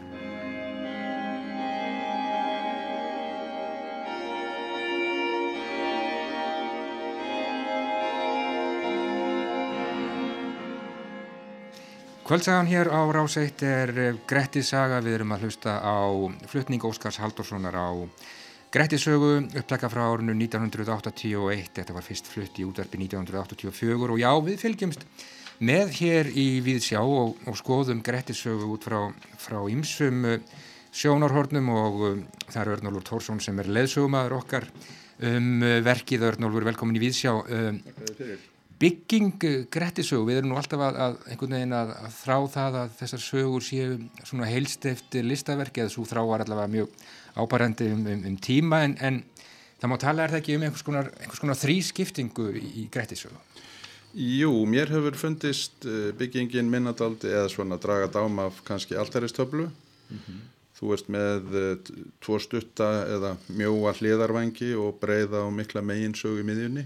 Kvöldsagan 12.29 12.65
hér 12.69 12.88
á 12.93 13.09
Ráseitt 13.09 13.62
er 13.65 13.89
Grettis 14.29 14.67
saga, 14.69 15.00
við 15.01 15.15
erum 15.15 15.31
að 15.33 15.48
hlusta 15.48 15.79
á 15.81 15.98
flutning 16.45 16.83
Óskars 16.86 17.17
Haldurssonar 17.17 17.74
á 17.74 17.89
Grettisögu, 18.69 19.48
upptaka 19.57 19.89
frá 19.89 20.03
árinu 20.05 20.36
1981, 20.38 21.71
þetta 21.74 21.95
var 21.95 22.05
fyrst 22.05 22.29
flutt 22.29 22.59
í 22.62 22.67
útverfi 22.69 23.00
1984 23.01 24.13
og 24.13 24.21
já, 24.21 24.29
við 24.45 24.62
fylgjumst 24.62 25.07
með 25.71 25.95
hér 25.98 26.29
í 26.29 26.45
Víðsjá 26.67 27.01
og, 27.01 27.33
og 27.50 27.57
skoðum 27.57 28.05
Grettisögu 28.05 28.69
út 28.75 28.86
frá, 28.86 29.00
frá 29.41 29.57
ymsum 29.65 30.21
uh, 30.29 30.38
sjónarhornum 30.93 31.74
og 31.74 32.00
um, 32.12 32.24
það 32.45 32.62
er 32.62 32.74
Örnólfur 32.75 33.07
Tórsson 33.09 33.41
sem 33.41 33.57
er 33.57 33.74
leðsögumadur 33.74 34.38
okkar 34.38 34.69
um 35.33 35.65
verkið. 35.81 36.29
Örnólfur, 36.29 36.69
velkomin 36.69 37.01
í 37.01 37.05
Víðsjá. 37.07 37.33
Um, 37.41 37.81
bygging 38.79 39.43
Grettisögu, 39.71 40.27
við 40.29 40.41
erum 40.41 40.53
nú 40.53 40.59
alltaf 40.59 40.81
að, 40.86 41.00
að 41.03 41.17
einhvern 41.33 41.55
veginn 41.57 41.75
að, 41.75 41.93
að 42.00 42.13
þrá 42.21 42.38
það 42.53 42.77
að 42.81 42.93
þessar 43.01 43.24
sögur 43.25 43.65
séu 43.65 43.98
svona 44.24 44.48
heilst 44.48 44.86
eftir 44.88 45.27
listaverki 45.27 45.83
eða 45.83 45.93
svo 45.93 46.05
þrá 46.07 46.21
var 46.29 46.45
allavega 46.45 46.74
mjög 46.77 46.93
ábærandi 47.36 47.89
um, 47.93 48.05
um, 48.07 48.25
um 48.31 48.38
tíma 48.39 48.83
en, 48.88 48.95
en 49.03 49.21
það 49.81 49.91
má 49.91 49.98
tala 50.00 50.24
er 50.24 50.33
það 50.33 50.41
ekki 50.43 50.55
um 50.55 50.65
einhvers 50.67 50.88
konar, 50.88 51.12
konar 51.39 51.59
þrískiptingu 51.59 52.51
í, 52.55 52.65
í 52.83 52.88
Grettisögu? 52.93 53.41
Jú, 54.17 54.51
mér 54.65 54.89
hefur 54.89 55.17
fundist 55.19 55.86
eh, 55.86 56.09
byggingin 56.17 56.69
minnadaldi 56.71 57.29
eða 57.29 57.50
svona 57.51 57.77
draga 57.77 58.07
dám 58.09 58.39
af 58.41 58.63
kannski 58.65 58.98
alltæristöflu. 58.98 59.67
Mm 60.09 60.17
-hmm. 60.17 60.39
Þú 60.79 60.93
ert 60.95 61.09
með 61.12 61.55
uh, 61.59 61.77
tvo 62.24 62.39
stutta 62.39 63.03
eða 63.03 63.33
mjóa 63.51 63.91
hliðarvangi 63.93 64.71
og 64.79 64.95
breyða 65.01 65.43
og 65.43 65.51
mikla 65.53 65.81
meginsögu 65.81 66.39
í 66.39 66.45
miðjunni. 66.48 66.86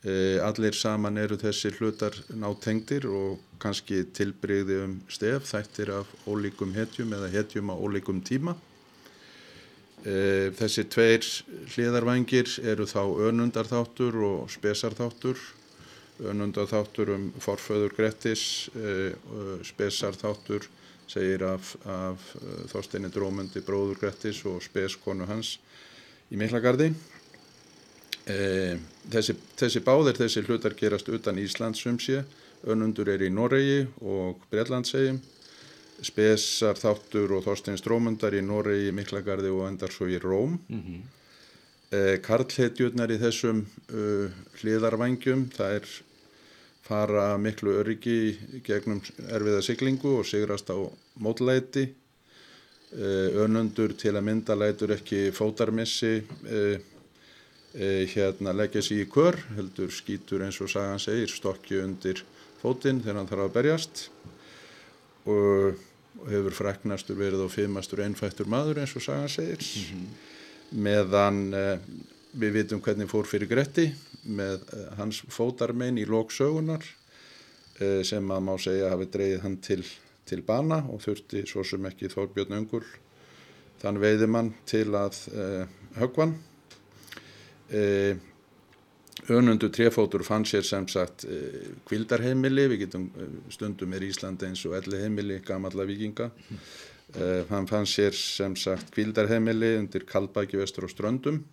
Uh, 0.00 0.40
allir 0.46 0.72
saman 0.72 1.20
eru 1.20 1.36
þessi 1.36 1.74
hlutar 1.76 2.14
nátengdir 2.32 3.04
og 3.04 3.42
kannski 3.60 4.06
tilbreyði 4.16 4.78
um 4.86 4.96
stef, 5.12 5.44
þættir 5.50 5.92
af 5.98 6.10
ólíkum 6.24 6.72
hetjum 6.72 7.12
eða 7.12 7.28
hetjum 7.34 7.68
á 7.68 7.76
ólíkum 7.76 8.22
tíma. 8.24 8.56
E, 10.00 10.48
þessi 10.56 10.86
tveir 10.88 11.26
hliðarvangir 11.74 12.48
eru 12.72 12.86
þá 12.88 13.02
önundarþáttur 13.28 14.16
og 14.24 14.52
spesarþáttur. 14.52 15.36
Önundarþáttur 16.30 17.12
um 17.16 17.26
forföður 17.40 17.92
Grettis, 17.96 18.70
e, 18.72 19.12
spesarþáttur 19.68 20.68
segir 21.10 21.44
af, 21.44 21.74
af 21.84 22.32
Þorsteini 22.72 23.10
Drómundi 23.12 23.60
bróður 23.66 24.00
Grettis 24.00 24.40
og 24.48 24.62
speskonu 24.64 25.28
hans 25.28 25.58
í 26.30 26.38
Miklagarði. 26.40 26.94
Þessi, 28.26 29.34
þessi 29.56 29.80
báðir, 29.82 30.18
þessi 30.18 30.42
hlutar 30.44 30.74
gerast 30.78 31.08
utan 31.08 31.38
Íslands 31.40 31.86
um 31.88 31.98
sé. 31.98 32.20
Önundur 32.68 33.08
er 33.08 33.22
í 33.24 33.30
Noregi 33.32 33.86
og 34.04 34.42
Breitlandsegjum 34.50 35.20
spesar 36.04 36.76
þáttur 36.80 37.32
og 37.36 37.44
Þorstein 37.44 37.78
Strómundar 37.80 38.36
í 38.36 38.42
Noregi, 38.44 38.92
Miklagarði 38.96 39.50
og 39.52 39.66
endar 39.68 39.92
svo 39.92 40.08
í 40.08 40.18
Róm 40.20 40.58
mm 40.68 40.82
-hmm. 40.82 41.00
eh, 41.96 42.16
Karlhetjurnar 42.20 43.10
í 43.10 43.18
þessum 43.20 43.64
uh, 43.92 44.28
hliðarvangjum 44.60 45.48
það 45.56 45.74
er 45.80 45.88
fara 46.90 47.38
miklu 47.38 47.76
öryggi 47.78 48.60
gegnum 48.66 49.00
erfiða 49.30 49.62
siglingu 49.62 50.16
og 50.18 50.26
sigrast 50.26 50.72
á 50.74 50.78
mótlæti 51.22 51.84
eh, 51.86 53.28
önundur 53.44 53.94
til 53.94 54.16
að 54.16 54.26
mynda 54.26 54.56
lætur 54.58 54.96
ekki 54.96 55.30
fótarmissi 55.36 56.16
eh, 56.18 56.80
hérna 57.70 58.52
leggja 58.56 58.82
sér 58.82 59.04
í 59.04 59.10
kör 59.10 59.36
heldur 59.54 59.92
skýtur 59.94 60.42
eins 60.42 60.58
og 60.60 60.70
sagan 60.72 60.98
segir 60.98 61.30
stokki 61.30 61.78
undir 61.78 62.24
fótinn 62.62 62.98
þegar 63.04 63.20
hann 63.20 63.30
þarf 63.30 63.44
að 63.46 63.54
berjast. 63.54 64.02
Og 65.30 65.78
og 66.20 66.28
hefur 66.28 66.54
fræknastur 66.56 67.18
verið 67.18 67.44
á 67.46 67.48
fimastur 67.48 68.02
einfættur 68.04 68.48
maður 68.50 68.82
eins 68.82 68.94
og 68.96 69.04
sagan 69.04 69.28
segir. 69.28 69.60
Mm 69.60 69.82
-hmm. 69.90 70.06
meðan 70.70 71.54
eh, 71.54 71.78
við 72.32 72.52
vitum 72.52 72.80
hvernig 72.80 73.08
fór 73.10 73.26
fyrir 73.26 73.48
Gretti 73.48 73.94
með 74.24 74.60
eh, 74.72 74.96
hans 74.96 75.22
fótarmein 75.28 75.98
í 75.98 76.04
lóksögunar 76.06 76.84
eh, 77.80 78.02
sem 78.04 78.30
að 78.30 78.44
má 78.46 78.54
segja 78.58 78.90
hafi 78.90 79.06
dreyið 79.06 79.40
hann 79.40 79.56
til, 79.56 79.84
til 80.24 80.42
bana 80.42 80.84
og 80.88 81.00
þurfti 81.02 81.46
svo 81.46 81.64
sem 81.64 81.86
ekki 81.86 82.08
Þórbjörn 82.08 82.58
Öngul 82.58 82.84
þann 83.80 84.00
veiðimann 84.00 84.54
til 84.66 84.94
að 84.94 85.16
eh, 85.34 85.66
högvan 85.98 86.36
önundu 89.28 89.68
trefótur 89.68 90.22
fann 90.24 90.44
sér 90.44 90.62
sem 90.64 90.86
sagt 90.88 91.26
kvildarheimili, 91.88 92.64
eh, 92.64 92.70
við 92.72 92.84
getum 92.84 93.10
eh, 93.16 93.34
stundum 93.52 93.92
er 93.92 94.06
Íslandi 94.06 94.48
eins 94.48 94.64
og 94.66 94.76
elli 94.78 95.00
heimili 95.02 95.40
gamalla 95.44 95.84
vikinga 95.84 96.30
uh, 96.30 97.44
hann 97.50 97.68
fann 97.68 97.86
sér 97.86 98.14
sem 98.16 98.56
sagt 98.56 98.92
kvildarheimili 98.94 99.76
undir 99.78 100.06
Kalbæki 100.06 100.56
vestur 100.60 100.84
og 100.84 100.90
Ströndum. 100.90 101.44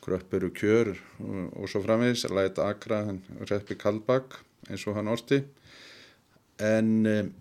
Kröppuru 0.00 0.48
kjör 0.56 0.94
og, 1.20 1.56
og 1.60 1.68
svo 1.68 1.82
framvegis, 1.84 2.24
læta 2.32 2.70
akra 2.70 3.02
reppi 3.50 3.76
Kalbæk 3.76 4.38
eins 4.70 4.86
og 4.86 4.96
hann 4.96 5.08
orti. 5.12 5.42
En 6.60 7.06
um, 7.06 7.32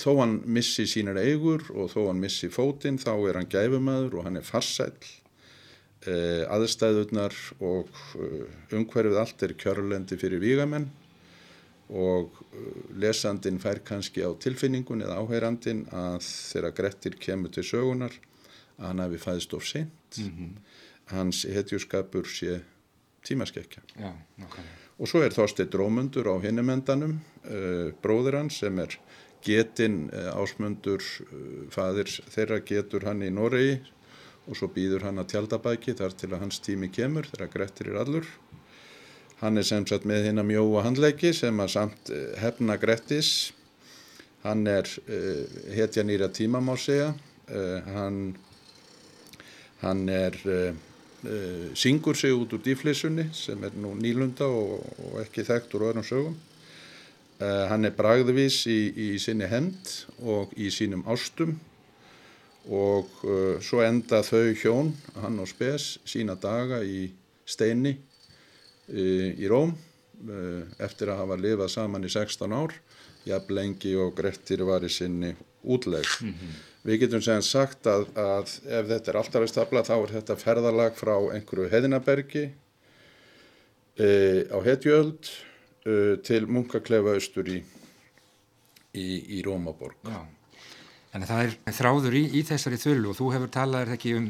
þó 0.00 0.16
hann 0.20 0.38
missi 0.46 0.86
sínar 0.88 1.20
eigur 1.20 1.66
og 1.74 1.90
þó 1.92 2.06
hann 2.08 2.22
missi 2.22 2.48
fótinn 2.48 3.00
þá 3.00 3.12
er 3.28 3.40
hann 3.40 3.50
gæfumæður 3.52 4.18
og 4.18 4.28
hann 4.28 4.40
er 4.40 4.46
farsæl 4.46 4.96
Eh, 6.02 6.42
aðstæðunar 6.50 7.34
og 7.62 7.90
eh, 8.18 8.46
umhverfið 8.74 9.18
allt 9.20 9.42
er 9.46 9.52
kjörlendi 9.54 10.16
fyrir 10.18 10.40
vígamenn 10.42 10.88
og 11.94 12.40
eh, 12.50 12.80
lesandin 12.98 13.60
fær 13.62 13.78
kannski 13.86 14.24
á 14.26 14.34
tilfinningun 14.42 15.04
eða 15.06 15.20
áhærandin 15.22 15.84
að 15.94 16.26
þegar 16.26 16.74
Grettir 16.80 17.18
kemur 17.22 17.54
til 17.54 17.62
sögunar 17.68 18.18
að 18.80 18.88
hann 18.88 19.04
hefði 19.04 19.22
fæðist 19.22 19.54
of 19.54 19.68
sent 19.68 20.18
mm 20.18 20.32
-hmm. 20.34 20.50
hans 21.14 21.44
hetjúskapur 21.46 22.26
sé 22.26 22.58
tímaskekja 23.22 23.86
Já, 23.94 24.12
okay. 24.42 24.64
og 24.98 25.06
svo 25.06 25.22
er 25.22 25.30
Þorstein 25.30 25.70
Drómundur 25.70 26.26
á 26.26 26.42
hinnumendanum 26.42 27.20
uh, 27.46 27.94
bróður 28.02 28.42
hans 28.42 28.58
sem 28.58 28.78
er 28.78 28.98
getinn 29.42 30.10
uh, 30.10 30.34
ásmundur 30.34 30.98
uh, 30.98 31.70
fadir 31.70 32.10
þeirra 32.10 32.58
getur 32.58 33.04
hann 33.06 33.22
í 33.22 33.30
Noregi 33.30 33.78
og 34.48 34.58
svo 34.58 34.68
býður 34.74 35.06
hann 35.06 35.22
að 35.22 35.30
tjaldabæki 35.34 35.94
þar 35.98 36.16
til 36.18 36.32
að 36.32 36.42
hans 36.42 36.60
tími 36.64 36.90
kemur 36.92 37.28
þegar 37.30 37.52
Grettir 37.52 37.92
er 37.92 38.00
allur. 38.02 38.28
Hann 39.42 39.58
er 39.58 39.66
sem 39.66 39.86
sagt 39.86 40.06
með 40.06 40.28
hérna 40.28 40.44
mjóa 40.46 40.84
handleiki 40.86 41.32
sem 41.34 41.58
að 41.62 41.74
samt 41.76 42.10
eh, 42.14 42.30
hefna 42.42 42.76
Grettis. 42.78 43.52
Hann 44.42 44.64
er 44.66 44.88
uh, 45.06 45.42
hetja 45.70 46.02
nýra 46.02 46.26
tíma 46.34 46.58
má 46.58 46.72
segja. 46.74 47.12
Uh, 47.46 47.78
hann, 47.94 48.16
hann 49.82 50.00
er, 50.10 50.34
uh, 50.50 51.68
syngur 51.78 52.18
sig 52.18 52.34
út 52.34 52.54
úr 52.54 52.62
dýflissunni 52.64 53.28
sem 53.34 53.62
er 53.62 53.76
nú 53.78 53.92
nýlunda 53.94 54.48
og, 54.50 54.82
og 55.06 55.20
ekki 55.22 55.46
þekkt 55.46 55.76
úr 55.78 55.86
öðrum 55.90 56.06
sögum. 56.06 56.40
Hann 57.42 57.86
er 57.88 57.94
bragðvís 57.96 58.60
í, 58.70 58.80
í 58.94 59.06
sinni 59.18 59.48
hend 59.50 59.88
og 60.22 60.52
í 60.54 60.68
sínum 60.70 61.02
ástum 61.10 61.56
og 62.70 63.08
uh, 63.26 63.58
svo 63.64 63.82
enda 63.82 64.22
þau 64.22 64.52
hjón, 64.54 64.92
hann 65.22 65.40
og 65.42 65.48
Spes, 65.50 65.96
sína 66.06 66.36
daga 66.38 66.82
í 66.86 67.08
steini 67.48 67.96
uh, 67.96 69.28
í 69.34 69.48
Róm 69.50 69.74
uh, 69.74 70.62
eftir 70.82 71.10
að 71.10 71.24
hafa 71.24 71.40
lifað 71.40 71.72
saman 71.74 72.06
í 72.06 72.12
16 72.12 72.54
ár, 72.54 72.76
jafn 73.26 73.56
lengi 73.56 73.96
og 73.98 74.14
Grettir 74.18 74.62
var 74.66 74.84
í 74.86 74.90
sinni 74.90 75.34
útleg. 75.62 76.06
Mm 76.22 76.34
-hmm. 76.34 76.60
Við 76.82 76.98
getum 77.04 77.22
segjan 77.22 77.44
sagt 77.46 77.86
að, 77.86 78.08
að 78.18 78.56
ef 78.66 78.88
þetta 78.90 79.12
er 79.12 79.18
alltafistafla 79.20 79.84
þá 79.86 79.94
er 79.94 80.12
þetta 80.16 80.36
ferðalag 80.40 80.96
frá 80.98 81.14
einhverju 81.30 81.68
heðinabergi 81.70 82.42
e, 84.02 84.08
á 84.50 84.58
Hetjöld 84.66 85.30
e, 85.86 86.16
til 86.26 86.48
Munkaklefa 86.50 87.14
austur 87.14 87.46
í, 87.46 87.60
í, 88.98 89.06
í 89.38 89.42
Rómaborg. 89.46 89.94
Já, 90.02 90.26
en 91.12 91.28
það 91.28 91.44
er 91.44 91.76
þráður 91.78 92.18
í, 92.18 92.24
í 92.38 92.42
þessari 92.48 92.80
þullu 92.80 93.12
og 93.12 93.18
þú 93.18 93.30
hefur 93.36 93.52
talað 93.52 93.94
ekki 93.96 94.14
um, 94.18 94.28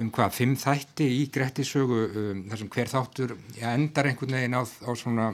um 0.00 0.10
hvað, 0.14 0.34
fimm 0.36 0.56
þætti 0.60 1.08
í 1.16 1.22
Grettisögu 1.32 2.00
um, 2.08 2.42
þar 2.50 2.62
sem 2.62 2.72
hver 2.76 2.92
þáttur 2.92 3.36
ja, 3.58 3.74
endar 3.74 4.10
einhvern 4.10 4.36
veginn 4.38 4.58
á, 4.58 4.62
á 4.64 4.90
svona 4.98 5.30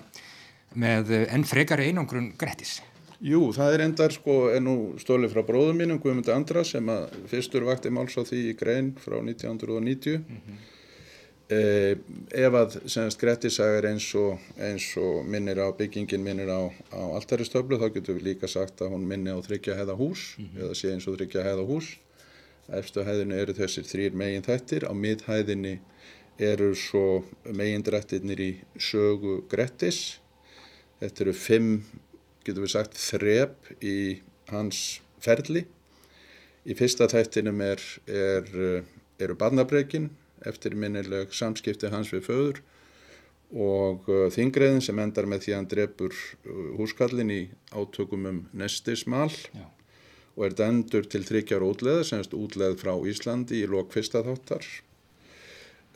með 0.77 1.15
enn 1.25 1.47
frekar 1.49 1.81
einangrun 1.81 2.33
Grettis. 2.39 2.79
Jú, 3.25 3.49
það 3.57 3.75
er 3.75 3.83
endar 3.87 4.13
sko 4.13 4.51
ennú 4.53 4.77
stólið 5.01 5.33
frá 5.33 5.45
bróðum 5.49 5.79
mínum 5.81 6.01
Guðmund 6.03 6.29
Andra 6.35 6.65
sem 6.69 6.85
að 6.93 7.15
fyrstur 7.31 7.65
vakti 7.65 7.89
máls 7.89 8.17
á 8.21 8.23
því 8.29 8.43
í 8.51 8.57
grein 8.59 8.91
frá 9.01 9.17
1990 9.23 10.19
mm 10.21 10.41
-hmm. 10.41 10.59
Eh, 11.53 11.99
ef 12.35 12.57
að 12.61 12.79
semast 12.85 13.21
Grettisagar 13.21 13.89
eins 13.91 14.09
og, 14.19 14.41
eins 14.59 14.89
og 15.01 15.27
minnir 15.29 15.61
á 15.63 15.69
byggingin 15.77 16.25
minnir 16.25 16.51
á, 16.51 16.71
á 16.93 17.03
alltaristöflu 17.19 17.79
þá 17.81 17.89
getur 17.95 18.19
við 18.19 18.33
líka 18.33 18.51
sagt 18.51 18.83
að 18.83 18.97
hún 18.97 19.07
minni 19.09 19.35
á 19.35 19.39
þryggja 19.39 19.79
heða 19.79 19.99
hús 19.99 20.37
mm 20.39 20.45
-hmm. 20.45 20.63
eða 20.65 20.75
sé 20.75 20.93
eins 20.93 21.07
og 21.07 21.19
þryggja 21.19 21.47
heða 21.47 21.67
hús 21.67 21.97
eftir 22.69 23.07
hæðinu 23.07 23.35
eru 23.35 23.53
þessir 23.55 23.85
þrýr 23.87 24.13
megin 24.13 24.43
þættir 24.43 24.89
á 24.91 24.93
miðhæðinni 24.93 25.79
eru 26.39 26.75
svo 26.75 27.25
megin 27.45 27.83
drættirnir 27.83 28.41
í 28.41 28.53
sögu 28.79 29.45
Grettis 29.49 30.19
þetta 31.01 31.23
eru 31.23 31.33
fimm 31.33 31.85
getur 32.47 32.63
við 32.63 32.75
sagt, 32.77 32.99
þrep 32.99 33.73
í 33.83 33.97
hans 34.53 35.01
ferli. 35.23 35.65
Í 36.67 36.75
fyrsta 36.79 37.09
þættinum 37.11 37.63
er, 37.65 37.83
er, 38.07 38.49
eru 39.23 39.37
barnabreikin 39.39 40.11
eftir 40.47 40.77
minnileg 40.79 41.35
samskipti 41.35 41.91
hans 41.93 42.13
við 42.15 42.27
föður 42.29 42.63
og 43.55 44.09
uh, 44.11 44.27
þingreðin 44.35 44.83
sem 44.83 44.99
endar 44.99 45.29
með 45.31 45.45
því 45.45 45.53
að 45.53 45.59
hann 45.61 45.71
drefur 45.71 46.15
uh, 46.17 46.73
húskallin 46.81 47.31
í 47.31 47.43
átökum 47.71 48.27
um 48.27 48.41
nestismal 48.57 49.31
Já. 49.55 49.67
og 50.35 50.49
er 50.49 50.57
dendur 50.59 51.07
til 51.07 51.23
þryggjar 51.27 51.63
útleða, 51.63 52.03
semst 52.09 52.35
útleð 52.35 52.79
frá 52.81 52.97
Íslandi 53.07 53.63
í 53.63 53.71
lok 53.71 53.95
fyrsta 53.95 54.25
þáttar. 54.27 54.67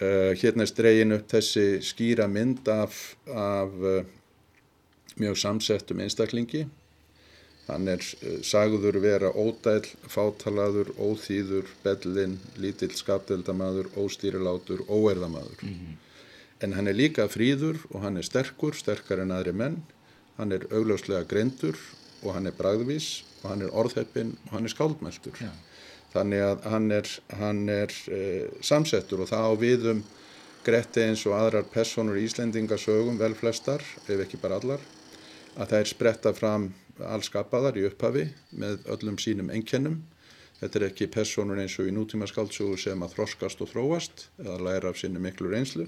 Uh, 0.00 0.30
hérna 0.38 0.64
er 0.64 0.71
stregin 0.71 1.16
upp 1.16 1.26
þessi 1.28 1.83
skýra 1.85 2.28
mynd 2.30 2.71
af, 2.71 3.16
af 3.26 3.75
uh, 3.83 4.04
mjög 5.21 5.42
samsettum 5.42 6.00
einstaklingi. 6.07 6.69
Hann 7.69 7.88
er 7.88 8.02
eh, 8.02 8.40
sagður 8.47 8.99
vera 9.02 9.31
ódæl, 9.31 9.85
fátalaður, 10.11 10.93
óþýður, 10.99 11.71
bellin, 11.85 12.38
lítill 12.59 12.93
skapdeldamaður, 12.99 13.90
óstýrilátur, 14.00 14.85
óerðamaður. 14.88 15.62
Mm 15.62 15.75
-hmm. 15.75 15.97
En 16.61 16.73
hann 16.76 16.88
er 16.88 16.95
líka 16.95 17.29
fríður 17.29 17.79
og 17.90 18.02
hann 18.05 18.17
er 18.17 18.26
sterkur, 18.26 18.75
sterkar 18.75 19.23
en 19.23 19.33
aðri 19.33 19.52
menn. 19.52 19.83
Hann 20.37 20.52
er 20.52 20.67
augljóslega 20.71 21.25
greindur 21.25 21.76
og 22.23 22.35
hann 22.35 22.47
er 22.47 22.57
bragðvís 22.59 23.23
og 23.43 23.50
hann 23.50 23.62
er 23.62 23.73
orðheppin 23.73 24.37
og 24.47 24.52
hann 24.52 24.64
er 24.64 24.75
skáldmæltur. 24.75 25.37
Ja. 25.40 25.52
Þannig 26.12 26.40
að 26.43 26.64
hann 26.71 26.90
er, 26.90 27.07
hann 27.38 27.69
er 27.69 27.90
eh, 28.11 28.49
samsettur 28.61 29.21
og 29.21 29.29
það 29.29 29.47
á 29.47 29.52
viðum 29.57 30.02
Gretti 30.64 31.00
eins 31.00 31.23
og 31.25 31.38
aðrar 31.38 31.64
personur 31.73 32.19
í 32.21 32.26
Íslendingasögum, 32.29 33.17
vel 33.17 33.33
flestar, 33.33 33.81
ef 33.81 34.21
ekki 34.26 34.37
bara 34.43 34.59
allar 34.61 34.83
að 35.57 35.73
þær 35.73 35.88
spretta 35.88 36.33
fram 36.37 36.67
allskapaðar 37.07 37.78
í 37.80 37.85
upphafi 37.88 38.26
með 38.50 38.87
öllum 38.95 39.19
sínum 39.21 39.52
enkennum. 39.54 40.00
Þetta 40.61 40.78
er 40.78 40.87
ekki 40.90 41.09
personur 41.12 41.61
eins 41.62 41.78
og 41.80 41.88
í 41.88 41.95
nútíma 41.97 42.28
skáldsögu 42.28 42.76
sem 42.80 43.04
að 43.04 43.14
þroskast 43.16 43.62
og 43.64 43.71
þróast 43.73 44.26
eða 44.42 44.59
læra 44.66 44.92
af 44.92 44.99
sinni 45.00 45.23
miklu 45.23 45.49
reynslu. 45.52 45.87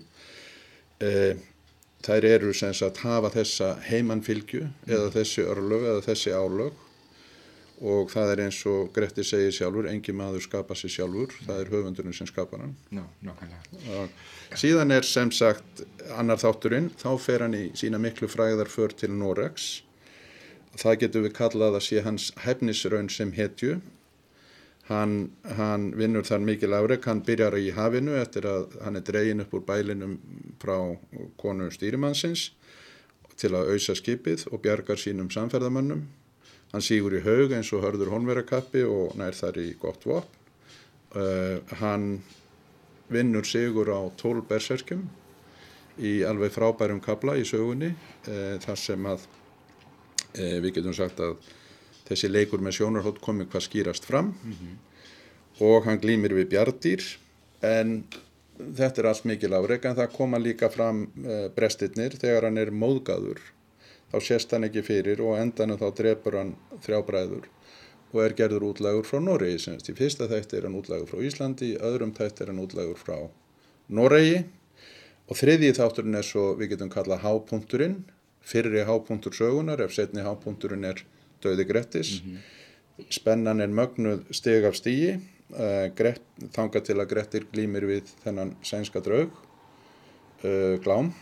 E, 1.03 1.35
þær 2.07 2.29
eru 2.31 2.55
sem 2.57 2.73
sagt 2.75 3.03
hafa 3.05 3.33
þessa 3.35 3.75
heimannfylgju 3.91 4.65
eða 4.89 5.13
þessi 5.19 5.45
örlög 5.45 5.85
eða 5.91 6.07
þessi 6.09 6.33
álög 6.33 6.81
og 7.83 8.11
það 8.13 8.33
er 8.33 8.43
eins 8.45 8.59
og 8.71 8.91
Gretti 8.95 9.25
segir 9.27 9.55
sjálfur, 9.55 9.89
engi 9.91 10.15
maður 10.15 10.45
skapa 10.45 10.77
sér 10.79 10.93
sjálfur, 10.97 11.33
það 11.47 11.63
er 11.63 11.71
höfundurinn 11.73 12.15
sem 12.15 12.29
skapar 12.31 12.63
hann. 12.63 12.77
No, 12.95 13.09
no, 13.27 13.35
síðan 14.59 14.95
er 14.95 15.07
sem 15.07 15.33
sagt 15.35 15.83
annar 16.15 16.39
þátturinn, 16.39 16.93
þá 17.01 17.11
fer 17.19 17.47
hann 17.47 17.57
í 17.59 17.65
sína 17.79 17.99
miklu 18.03 18.31
fræðar 18.31 18.71
för 18.71 18.95
til 18.95 19.11
Norex. 19.17 19.83
Það 20.79 21.01
getur 21.03 21.27
við 21.27 21.35
kallað 21.37 21.77
að 21.79 21.85
sé 21.89 22.05
hans 22.07 22.31
hefnisraun 22.45 23.11
sem 23.13 23.33
hetju. 23.37 23.81
Hann, 24.89 25.33
hann 25.57 25.93
vinnur 25.97 26.25
þar 26.27 26.43
mikil 26.43 26.73
árek, 26.75 27.05
hann 27.07 27.23
byrjar 27.25 27.55
í 27.61 27.71
hafinu 27.77 28.17
eftir 28.19 28.49
að 28.51 28.79
hann 28.83 28.99
er 28.99 29.05
dregin 29.07 29.45
upp 29.45 29.53
úr 29.55 29.63
bælinum 29.69 30.17
frá 30.61 30.77
konu 31.39 31.69
stýrimannsins 31.71 32.49
til 33.39 33.53
að 33.55 33.75
auðsa 33.75 33.95
skipið 33.97 34.49
og 34.51 34.61
bjargar 34.65 34.99
sínum 35.01 35.31
samferðamönnum 35.33 36.03
Hann 36.73 36.81
sígur 36.81 37.13
í 37.13 37.21
haug 37.21 37.51
eins 37.53 37.69
og 37.77 37.83
hörður 37.85 38.15
honverakappi 38.15 38.81
og 38.89 39.13
nær 39.21 39.37
þar 39.37 39.59
í 39.61 39.73
gott 39.81 40.07
vopn. 40.09 40.39
Uh, 41.13 41.59
hann 41.83 42.23
vinnur 43.13 43.45
sigur 43.45 43.91
á 43.93 44.01
tól 44.17 44.41
berserkjum 44.49 45.03
í 46.01 46.23
alveg 46.25 46.55
frábærum 46.55 47.03
kabla 47.05 47.35
í 47.37 47.45
sögunni 47.45 47.91
uh, 47.93 48.57
þar 48.65 48.81
sem 48.81 49.09
að 49.11 49.27
við 50.35 50.71
getum 50.79 50.95
sagt 50.97 51.21
að 51.21 51.37
þessi 52.09 52.31
leikur 52.31 52.63
með 52.65 52.79
sjónarhótt 52.79 53.21
komi 53.25 53.47
hvað 53.47 53.67
skýrast 53.69 54.05
fram 54.09 54.33
mm 54.33 54.53
-hmm. 54.53 54.77
og 55.69 55.85
hann 55.87 56.01
glýmir 56.01 56.35
við 56.35 56.49
bjardýr 56.55 57.03
en 57.63 58.05
þetta 58.59 59.03
er 59.03 59.07
allt 59.07 59.25
mikil 59.25 59.53
áreg 59.55 59.85
en 59.85 59.97
það 59.97 60.17
koma 60.17 60.39
líka 60.39 60.69
fram 60.71 61.07
brestirnir 61.57 62.17
þegar 62.17 62.45
hann 62.45 62.59
er 62.59 62.71
móðgaður 62.71 63.41
þá 64.13 64.21
sést 64.21 64.51
hann 64.53 64.65
ekki 64.65 64.83
fyrir 64.85 65.21
og 65.25 65.39
endanum 65.41 65.79
þá 65.81 65.89
drefur 65.97 66.37
hann 66.37 66.55
þrjá 66.85 67.01
bræður 67.07 67.49
og 68.13 68.21
er 68.21 68.35
gerður 68.37 68.67
útlægur 68.69 69.09
frá 69.09 69.21
Noregi 69.25 69.61
semst. 69.65 69.89
Í 69.89 69.97
fyrsta 69.97 70.29
þætti 70.29 70.59
er 70.59 70.67
hann 70.69 70.77
útlægur 70.77 71.09
frá 71.09 71.23
Íslandi, 71.25 71.73
í 71.73 71.79
öðrum 71.81 72.13
þætti 72.17 72.45
er 72.45 72.53
hann 72.53 72.61
útlægur 72.61 73.01
frá 73.01 73.17
Noregi 73.89 74.43
og 75.31 75.39
þriðji 75.39 75.73
þátturinn 75.79 76.19
er 76.19 76.27
svo 76.27 76.51
við 76.59 76.75
getum 76.75 76.93
kallað 76.93 77.25
hápunkturinn, 77.25 78.03
fyrri 78.43 78.85
hápunktur 78.89 79.35
sögunar 79.37 79.81
ef 79.81 79.95
setni 79.95 80.25
hápunkturinn 80.27 80.85
er 80.85 81.05
döði 81.43 81.67
Grettis. 81.69 82.23
Mm 82.23 82.31
-hmm. 82.31 83.09
Spennan 83.11 83.61
er 83.61 83.69
mögnuð 83.69 84.25
steg 84.31 84.65
af 84.65 84.77
stígi, 84.77 85.21
uh, 85.51 85.89
Gret, 85.97 86.23
þanga 86.53 86.81
til 86.81 86.97
að 86.97 87.09
Grettir 87.09 87.47
glýmir 87.53 87.87
við 87.87 88.03
þennan 88.25 88.57
sænska 88.63 89.01
draug, 89.01 89.31
uh, 90.45 90.79
glám 90.85 91.15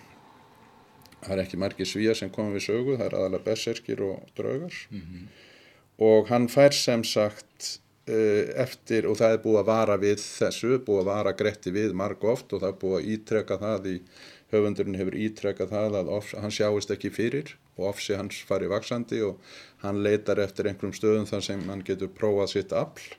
það 1.21 1.37
er 1.37 1.43
ekki 1.45 1.61
margi 1.61 1.87
svíjar 1.89 2.19
sem 2.19 2.33
komið 2.33 2.59
við 2.59 2.67
sögu, 2.67 2.97
það 2.97 3.07
er 3.07 3.17
aðalega 3.19 3.47
berserkir 3.47 4.03
og 4.07 4.33
draugar 4.37 4.75
mm 4.91 5.01
-hmm. 5.01 5.29
og 6.09 6.29
hann 6.33 6.49
fær 6.49 6.73
sem 6.73 7.05
sagt 7.05 7.81
uh, 8.09 8.45
eftir, 8.65 9.07
og 9.07 9.17
það 9.21 9.33
er 9.33 9.43
búið 9.45 9.61
að 9.61 9.71
vara 9.71 9.97
við 9.97 10.19
þessu, 10.19 10.79
búið 10.79 11.01
að 11.01 11.11
vara 11.13 11.33
gretti 11.33 11.71
við 11.71 11.93
marg 11.93 12.25
oft 12.25 12.53
og 12.53 12.61
það 12.61 12.69
er 12.69 12.81
búið 12.83 12.99
að 12.99 13.09
ítreka 13.15 13.59
það 13.59 13.87
í 13.87 13.97
höfundurinn 14.51 14.99
hefur 14.99 15.17
ítrekað 15.17 15.73
það 15.75 15.97
að 16.01 16.13
of, 16.17 16.33
hann 16.43 16.55
sjáist 16.55 16.93
ekki 16.95 17.11
fyrir 17.15 17.55
og 17.79 17.91
ofsi 17.93 18.17
hans 18.19 18.41
fari 18.47 18.69
vaksandi 18.71 19.23
og 19.27 19.39
hann 19.85 20.03
leitar 20.05 20.41
eftir 20.43 20.69
einhverjum 20.71 20.97
stöðum 20.97 21.29
þar 21.31 21.45
sem 21.47 21.67
hann 21.71 21.85
getur 21.87 22.13
prófað 22.15 22.55
sitt 22.55 22.75
afl. 22.77 23.15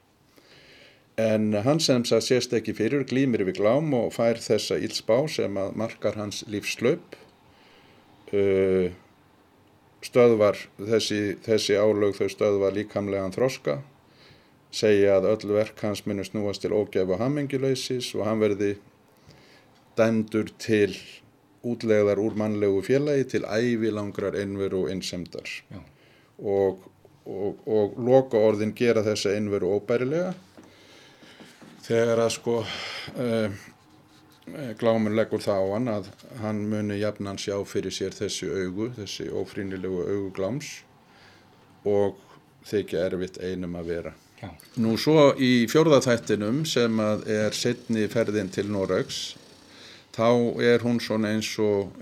En 1.21 1.51
hann 1.65 1.79
sem 1.83 2.03
það 2.07 2.25
sést 2.25 2.53
ekki 2.57 2.75
fyrir 2.77 3.05
glýmir 3.07 3.45
við 3.47 3.59
glám 3.59 3.93
og 3.97 4.13
fær 4.15 4.39
þessa 4.41 4.79
ílsbá 4.81 5.17
sem 5.29 5.57
að 5.59 5.75
markar 5.77 6.17
hans 6.17 6.43
lífslaup. 6.49 7.17
Uh, 8.31 8.91
stöðvar 10.01 10.57
þessi, 10.79 11.37
þessi 11.45 11.75
álög 11.77 12.15
þau 12.17 12.29
stöðvar 12.31 12.75
líkamlegan 12.77 13.35
þroska 13.35 13.81
segja 14.71 15.17
að 15.19 15.27
öll 15.33 15.53
verk 15.57 15.81
hans 15.83 16.05
muni 16.07 16.23
snúast 16.25 16.63
til 16.63 16.73
ógef 16.73 17.09
og 17.11 17.19
hammingilöysis 17.19 18.13
og 18.15 18.25
hann 18.25 18.41
verði 18.41 18.71
dæmdur 19.99 20.51
til 20.61 20.95
útlegðar 21.67 22.21
úr 22.21 22.37
mannlegu 22.39 22.81
félagi 22.85 23.27
til 23.35 23.43
ævilangrar 23.45 24.37
einveru 24.39 24.85
og 24.85 24.93
innsemdar 24.93 25.49
og, 26.39 26.87
og, 27.25 27.59
og 27.67 27.99
loka 28.01 28.39
orðin 28.39 28.73
gera 28.77 29.03
þessa 29.05 29.35
einveru 29.37 29.75
óbærilega 29.77 30.33
þegar 31.85 32.25
að 32.25 32.33
sko 32.37 32.61
uh, 32.63 33.61
Glámur 34.51 35.13
leggur 35.15 35.39
það 35.39 35.61
á 35.61 35.67
hann 35.71 35.89
að 35.91 36.07
hann 36.41 36.63
muni 36.67 36.97
jafnan 36.97 37.37
sjá 37.39 37.53
fyrir 37.67 37.93
sér 37.93 38.15
þessi 38.15 38.49
augu, 38.49 38.89
þessi 38.97 39.29
ófrínilegu 39.29 40.01
augu 40.01 40.31
gláms 40.35 40.71
og 41.87 42.17
þykja 42.67 43.05
erfitt 43.05 43.37
einum 43.41 43.77
að 43.79 43.91
vera. 43.93 44.13
Já. 44.41 44.49
Nú 44.81 44.95
svo 44.97 45.29
í 45.37 45.67
fjórðaþættinum 45.69 46.63
sem 46.65 46.99
er 47.29 47.53
setni 47.53 48.07
ferðin 48.09 48.49
til 48.51 48.67
Norraugs 48.73 49.21
þá 50.15 50.27
er 50.63 50.83
hún 50.83 50.99
svona 51.03 51.31
eins 51.35 51.51
og, 51.63 51.93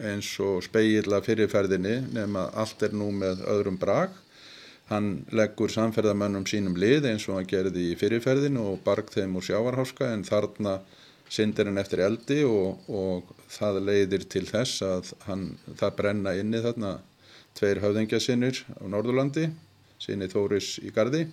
og 0.45 0.63
speigila 0.65 1.21
fyrirferðinni 1.25 1.99
nema 2.15 2.47
allt 2.57 2.81
er 2.87 2.95
nú 2.97 3.11
með 3.13 3.43
öðrum 3.49 3.77
brak. 3.81 4.15
Hann 4.89 5.25
leggur 5.35 5.69
samferðamönnum 5.69 6.47
sínum 6.49 6.77
lið 6.79 7.11
eins 7.11 7.27
og 7.29 7.37
hann 7.37 7.49
gerði 7.49 7.91
í 7.91 7.97
fyrirferðinu 7.99 8.63
og 8.71 8.79
barg 8.85 9.11
þeim 9.13 9.37
úr 9.37 9.45
sjávarháska 9.45 10.09
en 10.15 10.25
þarna 10.25 10.79
syndir 11.29 11.69
hann 11.69 11.77
eftir 11.77 12.01
eldi 12.01 12.39
og, 12.47 12.81
og 12.89 13.29
það 13.53 13.83
leiðir 13.85 14.25
til 14.33 14.47
þess 14.49 14.81
að 14.81 15.13
hann, 15.27 15.45
það 15.77 15.95
brenna 15.99 16.33
inni 16.39 16.63
þarna 16.65 16.95
tveir 17.59 17.83
höfðingja 17.83 18.21
sinnir 18.23 18.63
á 18.81 18.83
Norðurlandi, 18.89 19.45
sinni 20.01 20.29
Þóris 20.31 20.79
í 20.81 20.89
Gardi 20.95 21.27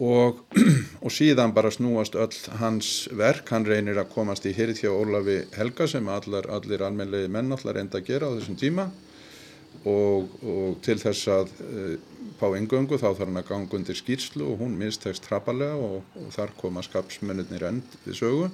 og, 0.00 0.40
og 1.04 1.12
síðan 1.12 1.52
bara 1.54 1.70
snúast 1.72 2.16
öll 2.16 2.38
hans 2.60 3.08
verk, 3.12 3.50
hann 3.52 3.66
reynir 3.68 4.00
að 4.00 4.12
komast 4.14 4.46
í 4.48 4.54
hyrð 4.56 4.84
hjá 4.84 4.90
Ólafi 4.92 5.42
Helga 5.56 5.88
sem 5.90 6.08
allar, 6.08 6.48
allir 6.48 6.84
almenlegi 6.86 7.28
menn 7.32 7.52
allar 7.52 7.80
enda 7.82 8.00
að 8.00 8.08
gera 8.08 8.30
á 8.32 8.34
þessum 8.38 8.58
tíma. 8.60 8.88
Og, 9.88 10.34
og 10.46 10.74
til 10.84 10.98
þess 11.00 11.28
að 11.32 11.52
uh, 11.64 11.94
fá 12.38 12.50
engöngu 12.54 12.98
þá 13.00 13.08
þarf 13.08 13.22
hann 13.24 13.40
að 13.40 13.48
ganga 13.48 13.78
undir 13.78 13.98
skýrslu 13.98 14.44
og 14.52 14.60
hún 14.60 14.76
mistekst 14.78 15.24
trappalega 15.26 15.78
og, 15.80 16.04
og 16.20 16.28
þar 16.34 16.52
koma 16.60 16.84
skapsmennir 16.84 17.64
end 17.66 17.96
við 18.04 18.20
sögu. 18.20 18.50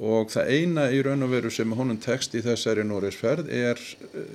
Og 0.00 0.32
það 0.32 0.50
eina 0.56 0.86
í 0.88 1.02
raun 1.04 1.26
og 1.26 1.34
veru 1.34 1.52
sem 1.52 1.72
honum 1.76 2.00
tekst 2.00 2.32
í 2.34 2.40
þessari 2.42 2.86
Nóriðsferð 2.88 3.52
er 3.52 3.78
uh, 3.78 4.26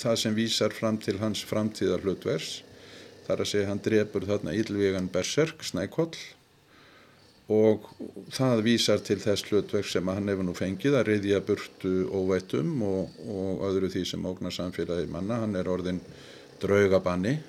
það 0.00 0.18
sem 0.24 0.36
vísar 0.36 0.74
fram 0.76 0.98
til 1.00 1.20
hans 1.20 1.44
framtíðar 1.46 2.04
hlutvers 2.04 2.62
þar 3.26 3.44
að 3.44 3.50
segja 3.52 3.70
hann 3.70 3.82
drefur 3.84 4.26
þarna 4.28 4.54
ílvígan 4.56 5.10
berserk, 5.12 5.64
snækoll 5.64 6.14
og 7.50 7.88
það 8.30 8.62
vísar 8.62 9.00
til 9.02 9.18
þess 9.18 9.48
hlutverk 9.48 9.88
sem 9.90 10.06
hann 10.06 10.30
hefur 10.30 10.46
nú 10.46 10.54
fengið 10.54 11.00
að 11.00 11.08
reyðja 11.08 11.40
burtu 11.42 11.94
óvættum 12.14 12.76
og, 12.86 13.16
og 13.26 13.64
öðru 13.66 13.90
því 13.90 14.04
sem 14.06 14.28
ógnar 14.30 14.54
samfélagi 14.54 15.10
manna. 15.10 15.40
Hann 15.42 15.58
er 15.58 15.70
orðin 15.70 15.98
draugabanni, 16.62 17.40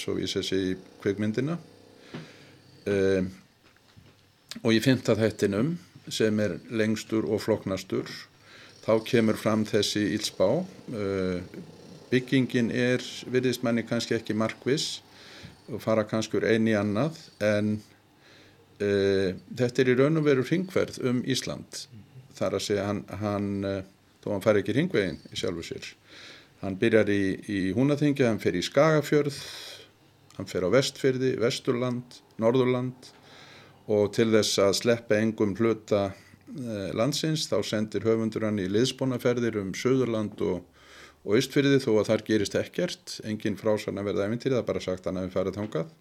svo 0.00 0.16
vísar 0.16 0.46
sér 0.46 0.72
í 0.72 0.74
kveikmyndina. 1.02 1.58
Um, 2.88 3.28
og 4.62 4.72
í 4.72 4.80
fymta 4.82 5.14
þættinum 5.20 5.76
sem 6.08 6.40
er 6.42 6.56
lengstur 6.72 7.28
og 7.28 7.44
floknastur 7.44 8.08
þá 8.82 8.96
kemur 9.06 9.36
fram 9.38 9.66
þessi 9.68 10.08
ílsbá. 10.16 10.48
Uh, 10.88 11.44
byggingin 12.08 12.72
er, 12.72 13.04
virðist 13.28 13.62
manni 13.64 13.84
kannski 13.84 14.16
ekki 14.16 14.36
markvis 14.36 15.02
og 15.70 15.82
fara 15.82 16.06
kannski 16.08 16.40
úr 16.40 16.48
eini 16.50 16.74
annað 16.78 17.18
en 17.44 17.76
Uh, 18.82 19.36
þetta 19.54 19.82
er 19.82 19.90
í 19.92 19.96
raun 19.98 20.18
og 20.18 20.24
veru 20.26 20.42
ringverð 20.46 21.02
um 21.06 21.20
Ísland. 21.28 21.84
Þar 22.34 22.56
að 22.56 22.64
segja 22.64 22.86
hann, 22.88 23.02
hann 23.20 23.50
uh, 23.68 23.82
þó 24.24 24.32
hann 24.32 24.44
fær 24.44 24.58
ekki 24.58 24.74
ringvegin 24.74 25.20
í 25.30 25.38
sjálfu 25.38 25.66
sér. 25.66 25.90
Hann 26.62 26.78
byrjar 26.80 27.10
í, 27.12 27.22
í 27.46 27.60
Húnaþingi 27.76 28.26
hann 28.26 28.40
fer 28.42 28.56
í 28.58 28.64
Skagafjörð 28.64 29.38
hann 30.38 30.48
fer 30.48 30.64
á 30.66 30.72
Vestfjörði, 30.72 31.34
Vesturland 31.42 32.18
Norðurland 32.40 33.10
og 33.92 34.12
til 34.16 34.30
þess 34.32 34.58
að 34.64 34.76
sleppa 34.80 35.18
engum 35.20 35.52
hluta 35.58 36.06
uh, 36.08 36.90
landsins 36.96 37.44
þá 37.50 37.58
sendir 37.68 38.06
höfundur 38.08 38.48
hann 38.48 38.62
í 38.62 38.70
liðsbónaferðir 38.72 39.60
um 39.60 39.74
Suðurland 39.76 40.40
og, 40.48 40.64
og 41.22 41.36
Östfjörði 41.38 41.78
þó 41.82 41.92
að 42.00 42.08
þar 42.10 42.24
gerist 42.26 42.56
ekkert 42.58 43.18
engin 43.28 43.58
frásann 43.60 44.00
að 44.00 44.10
verða 44.10 44.26
eventýri 44.26 44.56
það 44.56 44.62
er 44.62 44.70
bara 44.72 44.82
sagt 44.82 45.06
hann 45.06 45.20
að 45.20 45.28
við 45.28 45.36
farið 45.36 45.58
þangað 45.60 45.92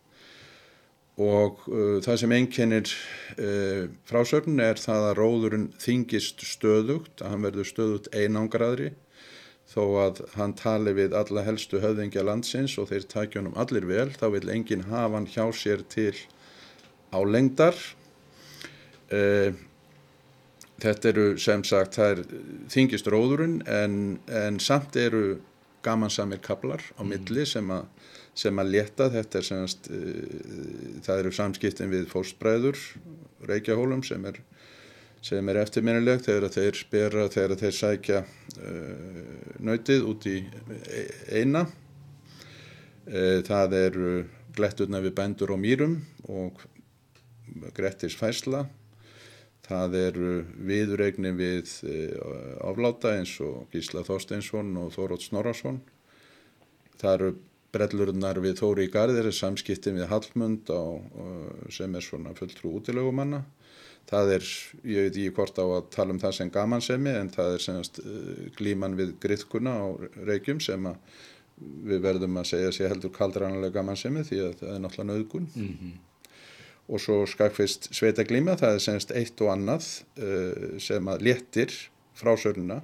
og 1.21 1.61
uh, 1.69 1.99
það 2.03 2.19
sem 2.21 2.33
einkennir 2.37 2.91
uh, 3.35 3.85
frásögn 4.09 4.61
er 4.63 4.79
það 4.79 5.07
að 5.09 5.17
róðurinn 5.19 5.69
þingist 5.81 6.45
stöðugt, 6.47 7.21
að 7.21 7.33
hann 7.33 7.47
verður 7.47 7.69
stöðugt 7.69 8.11
einangraðri 8.15 8.91
þó 9.71 9.83
að 10.03 10.21
hann 10.35 10.53
tali 10.59 10.93
við 10.97 11.15
alla 11.15 11.43
helstu 11.45 11.79
höfðingja 11.83 12.25
landsins 12.27 12.77
og 12.81 12.89
þeir 12.89 13.07
takja 13.11 13.41
honum 13.41 13.57
allir 13.59 13.85
vel, 13.87 14.09
þá 14.11 14.27
vil 14.35 14.47
enginn 14.51 14.87
hafa 14.89 15.15
hann 15.19 15.29
hjá 15.31 15.45
sér 15.55 15.83
til 15.91 16.15
álengdar. 17.11 17.77
Uh, 19.11 19.51
þetta 20.81 21.09
eru 21.11 21.25
sem 21.41 21.63
sagt, 21.67 21.97
það 21.99 22.11
er 22.15 22.21
þingist 22.73 23.09
róðurinn 23.11 23.61
en, 23.69 23.95
en 24.27 24.59
samt 24.59 24.97
eru 24.99 25.39
gamansamir 25.85 26.41
kablar 26.43 26.83
á 26.97 27.01
milli 27.05 27.45
sem 27.49 27.69
að 27.73 27.87
sem 28.37 28.61
að 28.61 28.69
leta 28.71 29.09
þetta 29.11 29.39
er 29.39 29.43
semast 29.43 29.89
uh, 29.91 31.01
það 31.03 31.23
eru 31.23 31.33
samskiptin 31.35 31.91
við 31.91 32.07
fóstbræður 32.11 32.79
Reykjahólum 33.49 34.05
sem 34.07 34.23
er 34.29 34.39
sem 35.21 35.49
er 35.51 35.59
eftirminnilegt 35.61 36.25
þegar 36.25 36.53
þeir 36.55 36.77
spera 36.79 37.27
þegar 37.29 37.59
þeir 37.59 37.75
sækja 37.77 38.21
uh, 38.23 39.57
nautið 39.61 40.07
út 40.09 40.25
í 40.29 40.37
eina. 41.29 41.67
Uh, 43.05 43.41
það 43.45 43.77
eru 43.77 44.11
gletturna 44.55 45.01
við 45.03 45.15
bændur 45.17 45.53
og 45.53 45.61
mýrum 45.61 45.99
og 46.31 46.63
Grettis 47.75 48.15
fæsla 48.15 48.63
það 49.67 49.95
eru 49.99 50.33
viðuregni 50.67 51.31
við 51.37 51.71
afláta 52.65 53.15
eins 53.17 53.35
og 53.45 53.67
Gísla 53.71 54.03
Þorsteinsson 54.07 54.75
og 54.81 54.93
Þórótt 54.95 55.27
Snorarsson 55.27 55.81
það 57.01 57.13
eru 57.13 57.31
brellurnar 57.71 58.39
við 58.43 58.59
Þóri 58.59 58.87
í 58.87 58.91
Garðir 58.91 59.31
samskiptin 59.35 59.99
við 59.99 60.09
Hallmund 60.11 60.71
á, 60.71 60.83
sem 61.71 61.95
er 61.95 62.05
svona 62.05 62.35
fulltrú 62.37 62.75
útilegumanna. 62.79 63.43
Það 64.11 64.31
er, 64.35 64.47
ég 64.83 65.05
veit 65.07 65.17
ekki 65.17 65.33
hvort 65.37 65.59
á 65.61 65.65
að 65.65 65.89
tala 65.93 66.15
um 66.15 66.19
það 66.19 66.33
sem 66.35 66.51
gamansemi 66.51 67.11
en 67.15 67.29
það 67.31 67.55
er 67.55 67.63
semast 67.63 67.99
uh, 68.01 68.31
glíman 68.57 68.97
við 68.97 69.13
griðkuna 69.23 69.75
á 69.77 69.87
reykjum 70.27 70.59
sem 70.63 70.89
við 71.61 72.01
verðum 72.03 72.39
að 72.41 72.49
segja 72.49 72.71
sé 72.75 72.89
heldur 72.89 73.13
kaldrannulega 73.13 73.77
gamansemi 73.77 74.25
því 74.25 74.39
að 74.47 74.55
það 74.63 74.73
er 74.73 74.81
náttúrulega 74.81 75.11
nöðgun 75.11 75.45
mm 75.53 75.69
-hmm. 75.69 75.93
Og 76.91 76.99
svo 76.99 77.21
skakfist 77.29 77.87
sveita 77.95 78.27
glíma 78.27 78.57
það 78.59 78.75
er 78.75 78.83
semast 78.83 79.13
eitt 79.15 79.39
og 79.41 79.53
annað 79.53 79.87
uh, 80.19 80.79
sem 80.83 81.07
að 81.07 81.23
léttir 81.29 81.77
frásöruna 82.19 82.81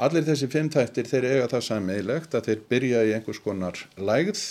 Allir 0.00 0.24
þessi 0.24 0.46
fimm 0.48 0.70
þættir 0.72 1.08
þeir 1.10 1.24
eiga 1.28 1.48
það 1.52 1.64
sammeilegt 1.66 2.34
að 2.38 2.46
þeir 2.46 2.60
byrja 2.70 3.00
í 3.04 3.10
einhvers 3.18 3.40
konar 3.44 3.80
lægð, 4.00 4.44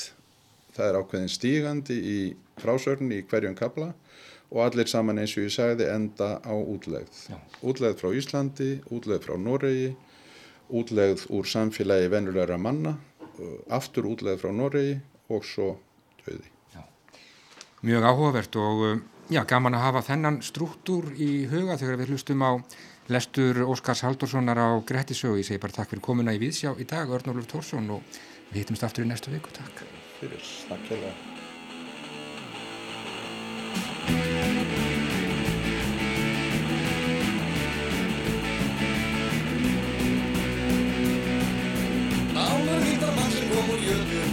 það 0.76 0.90
er 0.90 0.98
ákveðin 1.00 1.32
stígandi 1.34 1.98
í 1.98 2.18
frásörn 2.62 3.10
í 3.16 3.24
hverjum 3.32 3.56
kabla 3.58 3.88
og 4.52 4.62
allir 4.68 4.92
saman 4.92 5.18
eins 5.24 5.34
og 5.40 5.48
ég 5.48 5.56
sagði 5.56 5.88
enda 5.90 6.36
á 6.46 6.54
útlegð. 6.54 7.24
Já. 7.34 7.40
Útlegð 7.66 7.98
frá 7.98 8.14
Íslandi, 8.20 8.70
útlegð 8.94 9.26
frá 9.26 9.42
Noregi, 9.42 9.90
útlegð 10.70 11.26
úr 11.34 11.50
samfélagi 11.50 12.14
vennulegra 12.14 12.62
manna, 12.62 13.00
aftur 13.74 14.06
útlegð 14.12 14.46
frá 14.46 14.54
Noregi 14.54 15.00
og 15.34 15.50
svo 15.50 15.72
döði. 16.28 16.59
Mjög 17.82 18.04
áhugavert 18.04 18.56
og 18.60 19.00
já, 19.32 19.40
gaman 19.48 19.78
að 19.78 19.86
hafa 19.86 20.02
þennan 20.10 20.42
struktúr 20.44 21.14
í 21.16 21.46
huga 21.48 21.78
þegar 21.80 22.02
við 22.02 22.10
hlustum 22.12 22.44
á 22.44 22.60
lestur 23.08 23.62
Óskars 23.64 24.04
Haldurssonar 24.04 24.60
á 24.60 24.84
Grettisögu. 24.84 25.40
Ég 25.40 25.48
segi 25.48 25.62
bara 25.64 25.72
takk 25.72 25.94
fyrir 25.94 26.04
komuna 26.04 26.36
í 26.36 26.42
Víðsjá 26.44 26.76
í 26.76 26.84
dag, 26.84 27.08
Örnólfur 27.08 27.48
Tórsson 27.48 27.88
og 27.96 28.04
við 28.52 28.66
hittumst 28.66 28.84
aftur 28.84 29.08
í 29.08 29.10
næstu 29.10 29.32
viku. 29.32 29.56
Takk. 29.56 29.88
Fyrir, 30.20 30.44
takk 30.68 30.84
fyrir. 30.92 31.16
Álur 42.36 42.84
hýttar 42.84 43.16
mann 43.16 43.32
sem 43.32 43.48
kom 43.56 43.72
úr 43.72 43.84
jötu, 43.88 44.24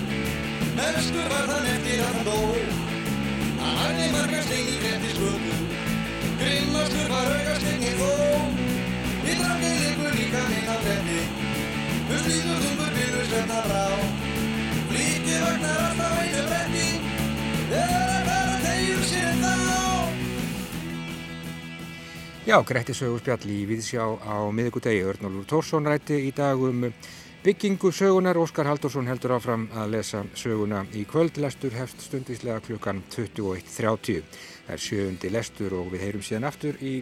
mestur 0.82 1.30
var 1.30 1.52
þann 1.54 1.74
eftir 1.76 2.02
að 2.02 2.10
hann 2.10 2.26
dó. 2.26 2.65
Stein 4.16 4.68
í 4.70 4.76
Grettisvötu, 4.80 5.56
grimmastur 6.40 7.08
var 7.10 7.26
augastegni 7.34 7.90
þó. 7.98 8.10
Við 9.24 9.40
drangið 9.40 9.82
ykkur 9.90 10.12
líka 10.16 10.42
minn 10.50 10.70
á 10.70 10.76
bretti. 10.84 11.18
Þú 12.06 12.20
slítur 12.22 12.62
þungur 12.62 12.94
byrður 12.96 13.26
sverna 13.30 13.58
brá. 13.66 13.84
Flíti 14.92 15.34
vagnar 15.42 15.82
alltaf 15.88 16.14
einu 16.22 16.44
bretti. 16.52 16.86
Þegar 17.72 18.06
að 18.14 18.22
fara 18.30 18.56
tegjur 18.64 19.04
sér 19.10 19.36
þá. 19.42 19.54
Já, 22.46 22.56
Gretti 22.62 22.94
sögurspjall 22.94 23.50
í 23.50 23.60
Víðsjá 23.66 24.06
á 24.06 24.36
miðugudegi 24.54 25.02
Örnólfur 25.10 25.50
Tórsson 25.50 25.88
rætti 25.90 26.22
í 26.28 26.32
dag 26.36 26.62
um 26.62 26.88
byggingu 27.46 27.92
sögunar 27.94 28.34
Óskar 28.42 28.66
Haldursson 28.66 29.06
heldur 29.06 29.36
áfram 29.36 29.68
að 29.78 29.92
lesa 29.92 30.24
söguna 30.34 30.80
í 30.98 31.04
kvöld. 31.06 31.36
Lestur 31.38 31.70
hefst 31.78 32.00
stundislega 32.02 32.58
klukkan 32.64 33.04
21.30 33.12 34.24
það 34.66 34.72
er 34.74 34.82
sjöundi 34.82 35.30
lestur 35.30 35.76
og 35.78 35.92
við 35.92 36.02
heyrum 36.02 36.24
síðan 36.26 36.48
aftur 36.48 36.80
í 36.82 36.96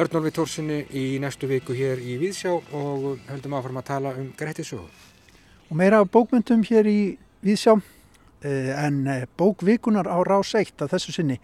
Örnólfi 0.00 0.32
Tórsinni 0.38 0.78
í 0.88 1.02
næstu 1.20 1.50
viku 1.50 1.76
hér 1.76 2.00
í 2.00 2.16
Víðsjá 2.22 2.54
og 2.54 3.26
höldum 3.28 3.58
áfram 3.58 3.82
að 3.82 3.86
tala 3.90 4.14
um 4.22 4.30
Grettisögu. 4.38 4.88
Og 5.68 5.76
meira 5.76 6.00
bókmyndum 6.08 6.64
hér 6.64 6.88
í 6.88 6.98
Víðsjá 7.44 7.76
eh, 7.76 8.72
en 8.86 9.04
eh, 9.04 9.28
bókvikunar 9.36 10.08
á 10.08 10.16
rás 10.24 10.54
1 10.56 10.80
að 10.80 10.96
þessu 10.96 11.12
sinni 11.18 11.36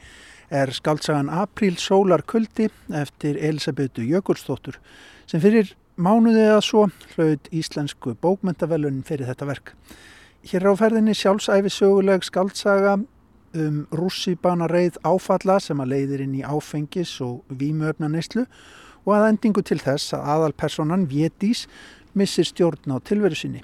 er 0.49 0.73
skaldsagan 0.73 1.29
Apríl 1.29 1.77
sólar 1.77 2.25
kuldi 2.25 2.71
eftir 2.89 3.37
Elisabetu 3.37 4.09
Jökulsdóttur 4.09 4.81
sem 5.29 5.45
fyrir 5.45 5.77
mánuðið 6.01 6.51
að 6.55 6.63
svo 6.65 6.83
hlaut 7.15 7.49
íslensku 7.53 8.15
bókmyndavelun 8.23 9.03
fyrir 9.07 9.29
þetta 9.29 9.49
verk. 9.51 9.73
Hér 10.49 10.71
á 10.73 10.75
ferðinni 10.81 11.15
sjálfsæfi 11.17 11.73
söguleg 11.73 12.25
skaldsaga 12.25 12.97
um 13.61 13.81
rússibana 13.93 14.69
reið 14.71 14.97
áfalla 15.05 15.59
sem 15.61 15.81
að 15.83 15.93
leiðir 15.93 16.25
inn 16.25 16.39
í 16.39 16.45
áfengis 16.47 17.17
og 17.25 17.43
vímöfna 17.51 18.09
neyslu 18.09 18.47
og 19.05 19.15
að 19.17 19.27
endingu 19.33 19.65
til 19.67 19.81
þess 19.83 20.15
að 20.17 20.29
aðalpersonan 20.35 21.09
Vétís 21.11 21.67
missir 22.15 22.49
stjórn 22.49 22.95
á 22.95 22.99
tilveru 23.05 23.37
sinni. 23.37 23.63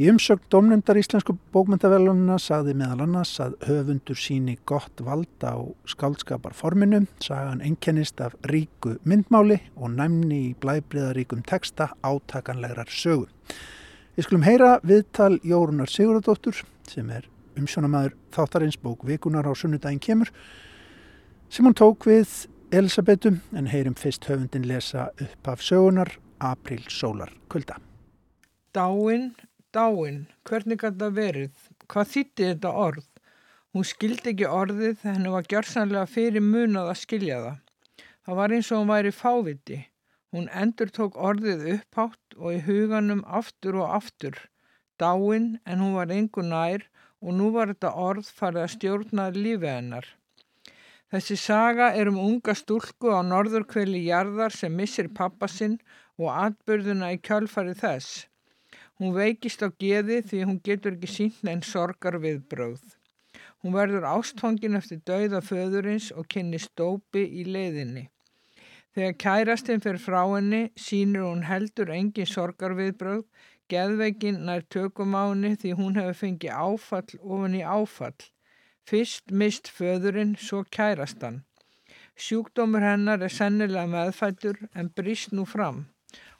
Í 0.00 0.06
umsögn 0.08 0.46
domnundar 0.48 0.96
Íslensku 0.96 1.34
bókmyndavelununa 1.52 2.38
sagði 2.40 2.72
meðal 2.80 3.04
annars 3.04 3.34
að 3.44 3.58
höfundur 3.68 4.16
síni 4.16 4.54
gott 4.64 5.02
valda 5.04 5.50
á 5.52 5.60
skaldskaparforminu, 5.92 7.02
sagan 7.20 7.60
enkennist 7.60 8.22
af 8.24 8.32
ríku 8.48 8.94
myndmáli 9.04 9.58
og 9.76 9.92
næmni 9.98 10.38
í 10.46 10.54
blæbriðaríkum 10.64 11.44
texta 11.44 11.90
átakanlegar 12.00 12.88
sögu. 12.88 13.28
Við 14.16 14.28
skulum 14.30 14.48
heyra 14.48 14.72
viðtal 14.80 15.36
Jórunar 15.44 15.92
Sigurðardóttur 15.92 16.64
sem 16.88 17.12
er 17.12 17.28
umsjónamaður 17.60 18.16
þáttarins 18.32 18.80
bók 18.80 19.04
Vikunar 19.04 19.44
á 19.44 19.52
sunnudaginn 19.52 20.00
kemur 20.00 20.32
sem 21.52 21.68
hún 21.68 21.76
tók 21.76 22.08
við 22.08 22.46
Elisabetu 22.72 23.36
en 23.52 23.68
heyrim 23.68 24.00
fyrst 24.00 24.24
höfundin 24.24 24.64
lesa 24.64 25.10
upp 25.20 25.52
af 25.52 25.60
sögunar 25.60 26.16
April 26.40 26.80
Sólar 26.88 27.36
Kulda. 27.52 27.76
Dáin, 28.72 29.34
dáin, 29.76 30.18
hvernig 30.48 30.80
gæti 30.82 31.00
það 31.00 31.16
verið? 31.18 31.64
Hvað 31.88 32.10
þýtti 32.12 32.48
þetta 32.50 32.72
orð? 32.84 33.08
Hún 33.72 33.86
skildi 33.88 34.32
ekki 34.32 34.48
orðið, 34.48 34.98
henni 35.06 35.32
var 35.32 35.48
gjörsanlega 35.48 36.04
fyrir 36.12 36.44
munað 36.44 36.90
að 36.92 37.00
skilja 37.02 37.40
það. 37.44 37.60
Það 38.22 38.38
var 38.38 38.54
eins 38.56 38.70
og 38.70 38.82
hún 38.82 38.90
væri 38.92 39.12
fáviti. 39.16 39.78
Hún 40.32 40.48
endur 40.62 40.92
tók 40.92 41.16
orðið 41.16 41.64
upphátt 41.74 42.36
og 42.38 42.54
í 42.54 42.60
huganum 42.66 43.22
aftur 43.40 43.78
og 43.82 43.94
aftur. 43.98 44.36
Dáin 45.00 45.54
en 45.66 45.80
hún 45.80 45.96
var 45.96 46.12
engu 46.14 46.44
nær 46.46 46.84
og 47.22 47.36
nú 47.38 47.48
var 47.54 47.72
þetta 47.72 47.94
orð 48.06 48.28
farið 48.40 48.64
að 48.64 48.74
stjórna 48.74 49.26
lífið 49.36 49.70
hennar. 49.72 50.06
Þessi 51.12 51.36
saga 51.36 51.90
er 51.92 52.08
um 52.08 52.20
unga 52.20 52.54
stúlku 52.56 53.12
á 53.12 53.20
norðurkveli 53.20 54.04
jarðar 54.06 54.54
sem 54.56 54.72
missir 54.72 55.10
pappasinn 55.12 55.78
og 56.16 56.30
atbyrðuna 56.32 57.10
í 57.12 57.18
kjálfari 57.20 57.74
þess. 57.76 58.26
Hún 59.02 59.16
veikist 59.16 59.64
á 59.66 59.68
geði 59.82 60.20
því 60.22 60.44
hún 60.46 60.62
getur 60.62 60.94
ekki 60.94 61.10
sínt 61.10 61.42
en 61.50 61.64
sorgar 61.66 62.20
viðbröð. 62.22 62.82
Hún 63.62 63.74
verður 63.74 64.06
ástfangin 64.06 64.78
eftir 64.78 65.02
dauða 65.02 65.42
föðurins 65.42 66.12
og 66.14 66.28
kynni 66.30 66.60
stópi 66.62 67.24
í 67.26 67.42
leiðinni. 67.48 68.08
Þegar 68.94 69.18
kærastinn 69.24 69.82
fyrir 69.82 70.02
frá 70.04 70.20
henni 70.22 70.68
sínur 70.86 71.26
hún 71.26 71.42
heldur 71.48 71.90
engin 71.90 72.28
sorgarviðbröð 72.28 73.24
Geðveikin 73.72 74.42
nær 74.44 74.64
tökum 74.74 75.14
á 75.16 75.30
henni 75.30 75.54
því 75.56 75.70
hún 75.78 75.94
hefur 75.96 76.16
fengið 76.18 76.56
áfall 76.64 77.14
ofan 77.22 77.54
í 77.56 77.62
áfall. 77.64 78.26
Fyrst 78.88 79.32
mist 79.42 79.70
föðurinn, 79.72 80.34
svo 80.36 80.60
kærast 80.76 81.22
hann. 81.24 81.38
Sjúkdómur 82.18 82.84
hennar 82.84 83.22
er 83.24 83.32
sennilega 83.32 83.88
meðfættur 83.88 84.58
en 84.76 84.90
brist 84.92 85.32
nú 85.32 85.46
fram. 85.48 85.86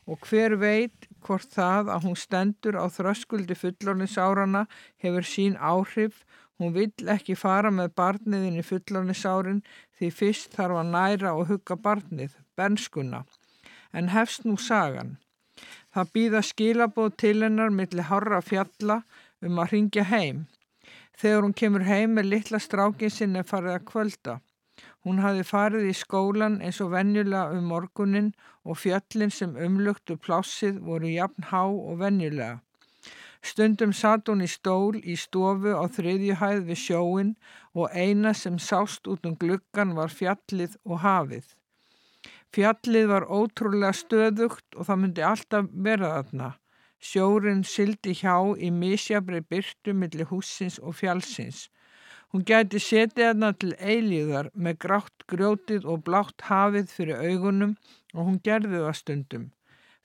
Og 0.05 0.21
hver 0.29 0.59
veit 0.61 1.09
hvort 1.27 1.49
það 1.55 1.91
að 1.95 2.07
hún 2.07 2.19
stendur 2.19 2.79
á 2.79 2.87
þröskuldi 2.93 3.57
fullorninsárana 3.59 4.67
hefur 5.03 5.27
sín 5.27 5.57
áhrif. 5.57 6.23
Hún 6.61 6.75
vill 6.77 7.11
ekki 7.15 7.35
fara 7.39 7.73
með 7.75 7.95
barniðin 7.99 8.61
í 8.61 8.67
fullorninsárin 8.67 9.63
því 9.99 10.11
fyrst 10.19 10.55
þarf 10.59 10.83
að 10.83 10.93
næra 10.93 11.35
og 11.39 11.49
hugga 11.51 11.77
barnið, 11.77 12.37
bernskuna. 12.57 13.25
En 13.93 14.13
hefst 14.13 14.47
nú 14.47 14.57
sagan. 14.57 15.17
Það 15.93 16.13
býða 16.15 16.43
skilabóð 16.49 17.17
til 17.23 17.37
hennar 17.45 17.75
millir 17.75 18.09
horra 18.09 18.41
fjalla 18.45 19.03
um 19.43 19.59
að 19.63 19.75
ringja 19.77 20.07
heim. 20.09 20.47
Þegar 21.19 21.45
hún 21.45 21.59
kemur 21.59 21.85
heim 21.87 22.17
með 22.17 22.31
litla 22.33 22.61
strákin 22.63 23.13
sinni 23.13 23.43
farið 23.45 23.77
að 23.77 23.87
kvölda. 23.91 24.39
Hún 25.05 25.23
hafi 25.25 25.45
farið 25.47 25.89
í 25.91 25.95
skólan 25.99 26.61
eins 26.63 26.81
og 26.85 26.93
venjulega 26.97 27.57
um 27.59 27.71
morgunin 27.73 28.33
og 28.65 28.79
fjöllin 28.83 29.33
sem 29.39 29.57
umlugtu 29.69 30.19
plássið 30.27 30.83
voru 30.89 31.11
jafn 31.15 31.49
há 31.51 31.65
og 31.65 31.99
venjulega. 32.05 32.61
Stundum 33.43 33.93
satt 33.99 34.29
hún 34.31 34.45
í 34.47 34.49
stól 34.51 35.01
í 35.03 35.17
stofu 35.19 35.73
á 35.75 35.85
þriðjuhæð 35.97 36.61
við 36.69 36.79
sjóin 36.85 37.33
og 37.75 37.91
eina 37.91 38.31
sem 38.39 38.59
sást 38.69 39.11
út 39.11 39.27
um 39.27 39.35
gluggan 39.35 39.97
var 39.99 40.15
fjallið 40.15 40.77
og 40.87 41.03
hafið. 41.03 41.49
Fjallið 42.55 43.07
var 43.11 43.27
ótrúlega 43.27 43.91
stöðugt 43.97 44.77
og 44.77 44.87
það 44.87 45.01
myndi 45.03 45.25
alltaf 45.27 45.71
vera 45.87 46.13
þarna. 46.15 46.51
Sjórin 47.03 47.65
sildi 47.67 48.15
hjá 48.15 48.37
í 48.55 48.71
misjabri 48.71 49.41
byrtu 49.43 49.95
millir 49.99 50.29
húsins 50.31 50.79
og 50.79 50.95
fjallsins. 51.01 51.65
Hún 52.33 52.47
gæti 52.49 52.79
setið 52.81 53.27
þarna 53.27 53.49
til 53.61 53.71
eilíðar 53.77 54.47
með 54.57 54.77
grátt 54.85 55.25
grjótið 55.29 55.85
og 55.85 56.05
blátt 56.07 56.45
hafið 56.49 56.87
fyrir 56.89 57.19
augunum 57.29 57.75
og 58.15 58.23
hún 58.29 58.39
gerði 58.47 58.79
það 58.81 58.97
stundum. 59.01 59.43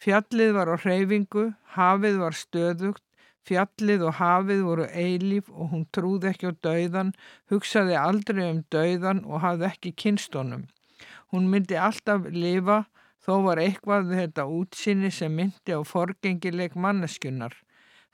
Fjallið 0.04 0.52
var 0.58 0.68
á 0.68 0.76
hreyfingu, 0.76 1.46
hafið 1.78 2.18
var 2.20 2.36
stöðugt, 2.36 3.04
fjallið 3.48 4.04
og 4.10 4.18
hafið 4.20 4.66
voru 4.68 4.90
eilíf 4.92 5.48
og 5.54 5.72
hún 5.72 5.86
trúði 5.96 6.34
ekki 6.34 6.52
á 6.52 6.60
dauðan, 6.68 7.14
hugsaði 7.48 7.96
aldrei 7.96 8.44
um 8.50 8.60
dauðan 8.76 9.24
og 9.24 9.42
hafði 9.46 9.70
ekki 9.72 9.96
kynstónum. 10.04 10.68
Hún 11.32 11.48
myndi 11.54 11.80
alltaf 11.80 12.28
lifa 12.36 12.84
þó 13.24 13.34
var 13.48 13.64
eitthvað 13.64 14.12
þetta 14.20 14.50
útsinni 14.52 15.14
sem 15.16 15.32
myndi 15.32 15.76
á 15.76 15.80
forgengileg 15.88 16.76
manneskunar. 16.76 17.56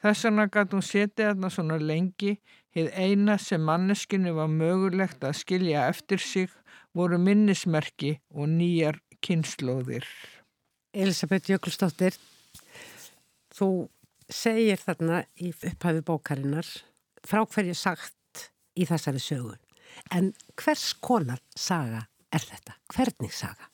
Þess 0.04 0.26
vegna 0.28 0.49
gæti 0.52 0.76
hún 0.76 0.86
setið 0.86 1.30
þarna 1.30 1.49
svona 1.49 1.76
lengi, 1.80 2.38
heið 2.73 2.91
eina 2.97 3.38
sem 3.41 3.62
manneskunni 3.62 4.33
var 4.33 4.51
mögulegt 4.51 5.23
að 5.25 5.38
skilja 5.41 5.88
eftir 5.91 6.21
sig 6.21 6.53
voru 6.93 7.19
minnismerki 7.21 8.15
og 8.33 8.49
nýjar 8.53 8.99
kynnslóðir. 9.23 10.05
Elisabeth 10.93 11.49
Jökulstóttir, 11.49 12.17
þú 13.53 13.89
segir 14.29 14.81
þarna 14.81 15.23
í 15.41 15.51
upphæfi 15.53 16.03
bókarinnar 16.05 16.69
frá 17.25 17.43
hverju 17.45 17.75
sagt 17.77 18.49
í 18.77 18.86
þessari 18.89 19.21
sögun. 19.21 19.62
En 20.13 20.33
hvers 20.57 20.91
konar 21.01 21.41
saga 21.57 22.07
er 22.33 22.45
þetta? 22.45 22.77
Hvernig 22.93 23.33
saga? 23.33 23.72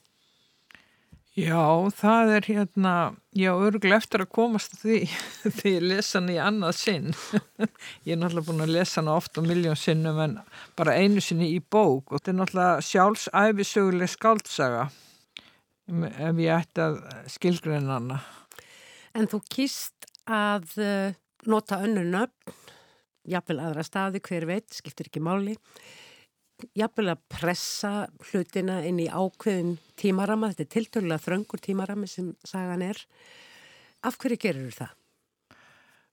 Já, 1.39 1.87
það 1.95 2.31
er 2.35 2.47
hérna, 2.49 2.93
já, 3.37 3.51
örgulega 3.53 3.99
eftir 4.01 4.23
að 4.25 4.31
komast 4.35 4.73
því 4.81 4.97
því 5.59 5.73
ég 5.75 5.85
lesa 5.85 6.17
hann 6.17 6.31
í 6.33 6.37
annað 6.41 6.73
sinn. 6.79 7.13
ég 8.07 8.15
er 8.15 8.19
náttúrulega 8.19 8.47
búin 8.49 8.65
að 8.65 8.73
lesa 8.75 8.99
hann 8.99 9.11
ofta 9.13 9.43
miljón 9.45 9.79
sinnum 9.79 10.19
en 10.23 10.33
bara 10.79 10.97
einu 10.99 11.23
sinni 11.23 11.51
í 11.53 11.61
bók 11.61 12.09
og 12.11 12.17
þetta 12.17 12.33
er 12.33 12.37
náttúrulega 12.41 12.87
sjálfsæfisöguleg 12.89 14.11
skaldsaga 14.11 14.89
ef 16.09 16.43
ég 16.43 16.51
ætti 16.57 16.85
að 16.85 16.99
skilgreina 17.31 17.95
hann. 17.95 18.11
En 19.15 19.29
þú 19.29 19.39
kýst 19.53 20.09
að 20.29 20.75
eh, 20.83 21.15
nota 21.49 21.79
önnu 21.85 22.03
nöfn, 22.09 22.57
jafnvel 23.29 23.61
aðra 23.63 23.85
staði, 23.85 24.21
hver 24.25 24.49
veit, 24.49 24.67
skiptir 24.75 25.07
ekki 25.07 25.23
máli 25.23 25.55
jafnvel 26.77 27.13
að 27.13 27.21
pressa 27.31 27.91
hlutina 28.29 28.79
inn 28.87 28.99
í 29.01 29.07
ákveðin 29.07 29.77
tímarama, 29.99 30.51
þetta 30.51 30.65
er 30.65 30.71
tiltölulega 30.75 31.23
þröngur 31.25 31.63
tímarami 31.63 32.09
sem 32.09 32.33
sagan 32.47 32.83
er. 32.85 32.99
Af 34.03 34.19
hverju 34.19 34.39
gerur 34.39 34.75
það? 34.75 34.95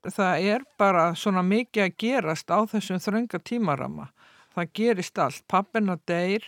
Það 0.06 0.48
er 0.52 0.64
bara 0.78 1.06
svona 1.18 1.42
mikið 1.42 1.84
að 1.86 1.94
gerast 1.98 2.50
á 2.52 2.58
þessum 2.70 3.02
þrönga 3.02 3.40
tímarama. 3.42 4.10
Það 4.54 4.72
gerist 4.78 5.18
allt. 5.18 5.42
Pappina 5.50 5.96
deyr, 6.08 6.46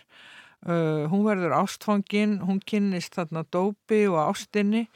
uh, 0.65 1.05
hún 1.11 1.25
verður 1.27 1.57
ástfangin, 1.59 2.39
hún 2.47 2.61
kynnist 2.63 3.19
þarna 3.19 3.43
dópi 3.51 4.05
og 4.09 4.21
ástinni 4.23 4.87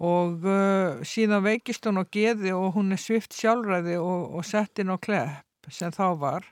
og 0.00 0.46
uh, 0.46 1.00
síðan 1.06 1.44
veikist 1.46 1.86
hún 1.86 2.02
á 2.02 2.04
geði 2.04 2.54
og 2.56 2.74
hún 2.76 2.94
er 2.94 3.00
svift 3.00 3.36
sjálfræði 3.36 3.98
og, 4.00 4.30
og 4.38 4.46
sett 4.48 4.82
inn 4.82 4.92
á 4.92 4.98
klepp 4.98 5.70
sem 5.70 5.92
þá 5.94 6.06
var. 6.18 6.46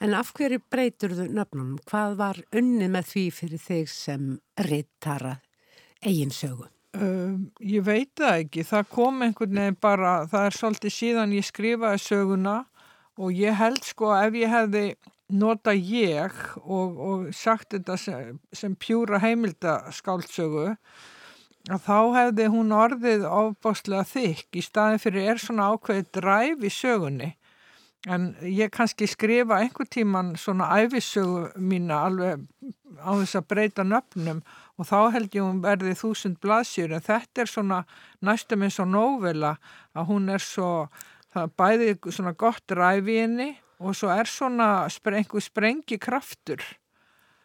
En 0.00 0.16
af 0.16 0.32
hverju 0.32 0.62
breytur 0.72 1.12
þú 1.12 1.28
nöfnum? 1.36 1.72
Hvað 1.88 2.14
var 2.16 2.38
unnið 2.56 2.92
með 2.94 3.08
því 3.10 3.24
fyrir 3.36 3.60
þig 3.60 3.90
sem 3.92 4.28
reyttara 4.64 5.34
eiginsögu? 6.00 6.70
Um, 6.96 7.50
ég 7.60 7.84
veit 7.86 8.10
það 8.18 8.46
ekki. 8.46 8.64
Það 8.66 8.88
kom 8.94 9.20
einhvern 9.26 9.60
veginn 9.60 9.78
bara, 9.80 10.14
það 10.30 10.46
er 10.48 10.56
svolítið 10.56 10.94
síðan 10.96 11.36
ég 11.36 11.46
skrifaði 11.46 12.02
söguna 12.02 12.56
og 13.20 13.36
ég 13.36 13.58
held 13.60 13.84
sko 13.84 14.14
ef 14.16 14.38
ég 14.40 14.50
hefði 14.50 14.84
nota 15.30 15.74
ég 15.76 16.34
og, 16.64 16.98
og 16.98 17.28
sagt 17.36 17.74
þetta 17.76 17.96
sem, 18.00 18.40
sem 18.56 18.74
pjúra 18.74 19.20
heimildaskáldsögu 19.22 20.70
að 21.70 21.84
þá 21.84 21.98
hefði 22.16 22.48
hún 22.54 22.72
orðið 22.74 23.26
ábáslega 23.28 24.06
þykk 24.08 24.58
í 24.58 24.64
staðin 24.64 25.02
fyrir 25.02 25.34
er 25.34 25.42
svona 25.42 25.68
ákveðið 25.74 26.10
dræf 26.16 26.64
í 26.64 26.72
sögunni 26.72 27.30
En 28.08 28.30
ég 28.40 28.70
kannski 28.72 29.04
skrifa 29.10 29.58
einhver 29.60 29.88
tíman 29.92 30.32
svona 30.40 30.70
æfisögu 30.80 31.50
mína 31.60 31.98
alveg 32.06 32.46
á 32.96 33.12
þess 33.12 33.36
að 33.36 33.48
breyta 33.52 33.84
nöfnum 33.84 34.40
og 34.80 34.88
þá 34.88 35.12
held 35.12 35.34
ég 35.36 35.44
hún 35.44 35.60
verði 35.60 35.92
þúsund 36.00 36.38
blaðsjur 36.40 36.94
en 36.96 37.04
þetta 37.04 37.42
er 37.44 37.50
svona 37.52 37.80
næstum 38.24 38.64
eins 38.64 38.80
og 38.80 38.88
nóvela 38.88 39.58
að 39.92 40.08
hún 40.08 40.32
er 40.32 40.40
svo 40.40 40.88
það 41.34 41.52
bæði 41.60 41.90
svona 42.08 42.32
gott 42.32 42.72
ræfi 42.72 43.18
henni 43.20 43.50
og 43.80 43.96
svo 43.96 44.10
er 44.12 44.28
svona 44.28 44.88
einhver 44.88 45.44
sprengi 45.44 45.98
kraftur. 46.00 46.60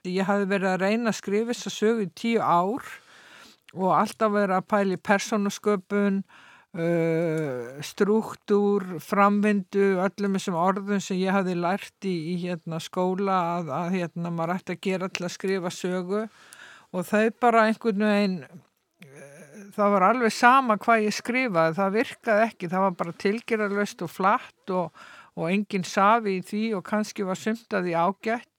Ég 0.05 0.27
hafi 0.27 0.47
verið 0.49 0.71
að 0.71 0.81
reyna 0.83 1.11
að 1.11 1.19
skrifa 1.19 1.53
þess 1.53 1.69
að 1.69 1.77
sögu 1.79 2.05
í 2.05 2.11
tíu 2.15 2.41
ár 2.41 2.83
og 3.75 3.91
alltaf 3.95 4.31
verið 4.31 4.57
að 4.57 4.67
pæli 4.71 4.97
persónusköpun, 5.01 6.23
uh, 6.75 7.79
struktúr, 7.85 8.85
framvindu, 9.03 9.95
öllum 10.03 10.37
þessum 10.37 10.59
orðum 10.59 11.01
sem 11.03 11.19
ég 11.23 11.35
hafi 11.35 11.55
lært 11.57 12.07
í, 12.07 12.15
í 12.33 12.37
hérna, 12.45 12.81
skóla 12.83 13.39
að, 13.57 13.73
að 13.79 13.97
hérna, 13.99 14.31
maður 14.35 14.57
ætti 14.59 14.77
að 14.77 14.85
gera 14.89 15.11
til 15.11 15.27
að 15.27 15.35
skrifa 15.39 15.73
sögu. 15.73 16.23
Og 16.95 17.03
þau 17.07 17.25
bara 17.41 17.65
einhvern 17.67 18.05
veginn 18.05 18.39
það 19.75 19.93
var 19.95 20.07
alveg 20.09 20.33
sama 20.33 20.77
hvað 20.81 21.05
ég 21.07 21.15
skrifaði, 21.15 21.77
það 21.77 21.95
virkaði 21.99 22.47
ekki, 22.49 22.71
það 22.71 22.83
var 22.85 22.97
bara 23.01 23.15
tilgerðarlöst 23.23 24.03
og 24.05 24.11
flatt 24.11 24.73
og, 24.73 25.05
og 25.35 25.47
enginn 25.51 25.87
safi 25.87 26.37
í 26.39 26.43
því 26.45 26.65
og 26.77 26.85
kannski 26.87 27.25
var 27.27 27.39
sumtaði 27.39 27.95
ágætt. 27.97 28.51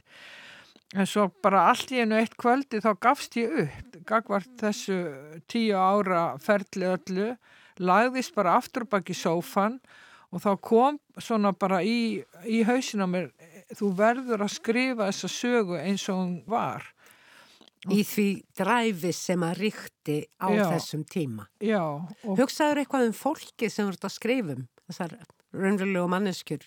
En 0.96 1.08
svo 1.08 1.26
bara 1.42 1.66
allt 1.72 1.90
í 1.92 2.00
einu 2.00 2.16
eitt 2.20 2.36
kvöldi 2.38 2.78
þá 2.84 2.92
gafst 3.02 3.36
ég 3.40 3.54
upp, 3.64 3.96
gagvart 4.06 4.52
þessu 4.60 4.98
tíu 5.50 5.76
ára 5.76 6.36
ferli 6.42 6.86
öllu, 6.92 7.32
lagðist 7.82 8.34
bara 8.36 8.56
aftur 8.60 8.86
bak 8.88 9.08
í 9.10 9.16
sófan 9.16 9.80
og 10.34 10.42
þá 10.42 10.50
kom 10.64 10.98
svona 11.22 11.52
bara 11.56 11.82
í, 11.86 12.22
í 12.44 12.62
hausin 12.66 13.04
á 13.04 13.08
mér, 13.08 13.30
þú 13.76 13.92
verður 13.98 14.44
að 14.46 14.54
skrifa 14.56 15.08
þessa 15.08 15.30
sögu 15.32 15.78
eins 15.80 16.06
og 16.12 16.20
hún 16.20 16.36
var 16.50 16.86
í 17.92 18.02
því 18.06 18.28
dræfi 18.58 19.12
sem 19.14 19.42
að 19.46 19.60
ríkti 19.62 20.18
á 20.42 20.48
Já. 20.50 20.64
þessum 20.74 21.04
tíma. 21.06 21.46
Já, 21.62 21.82
Hugsaður 22.26 22.82
eitthvað 22.82 23.08
um 23.10 23.16
fólki 23.16 23.70
sem 23.70 23.86
voru 23.86 24.00
að 24.02 24.16
skrifum, 24.16 24.66
þessar 24.88 25.18
raunverulegu 25.54 26.10
manneskjur 26.10 26.66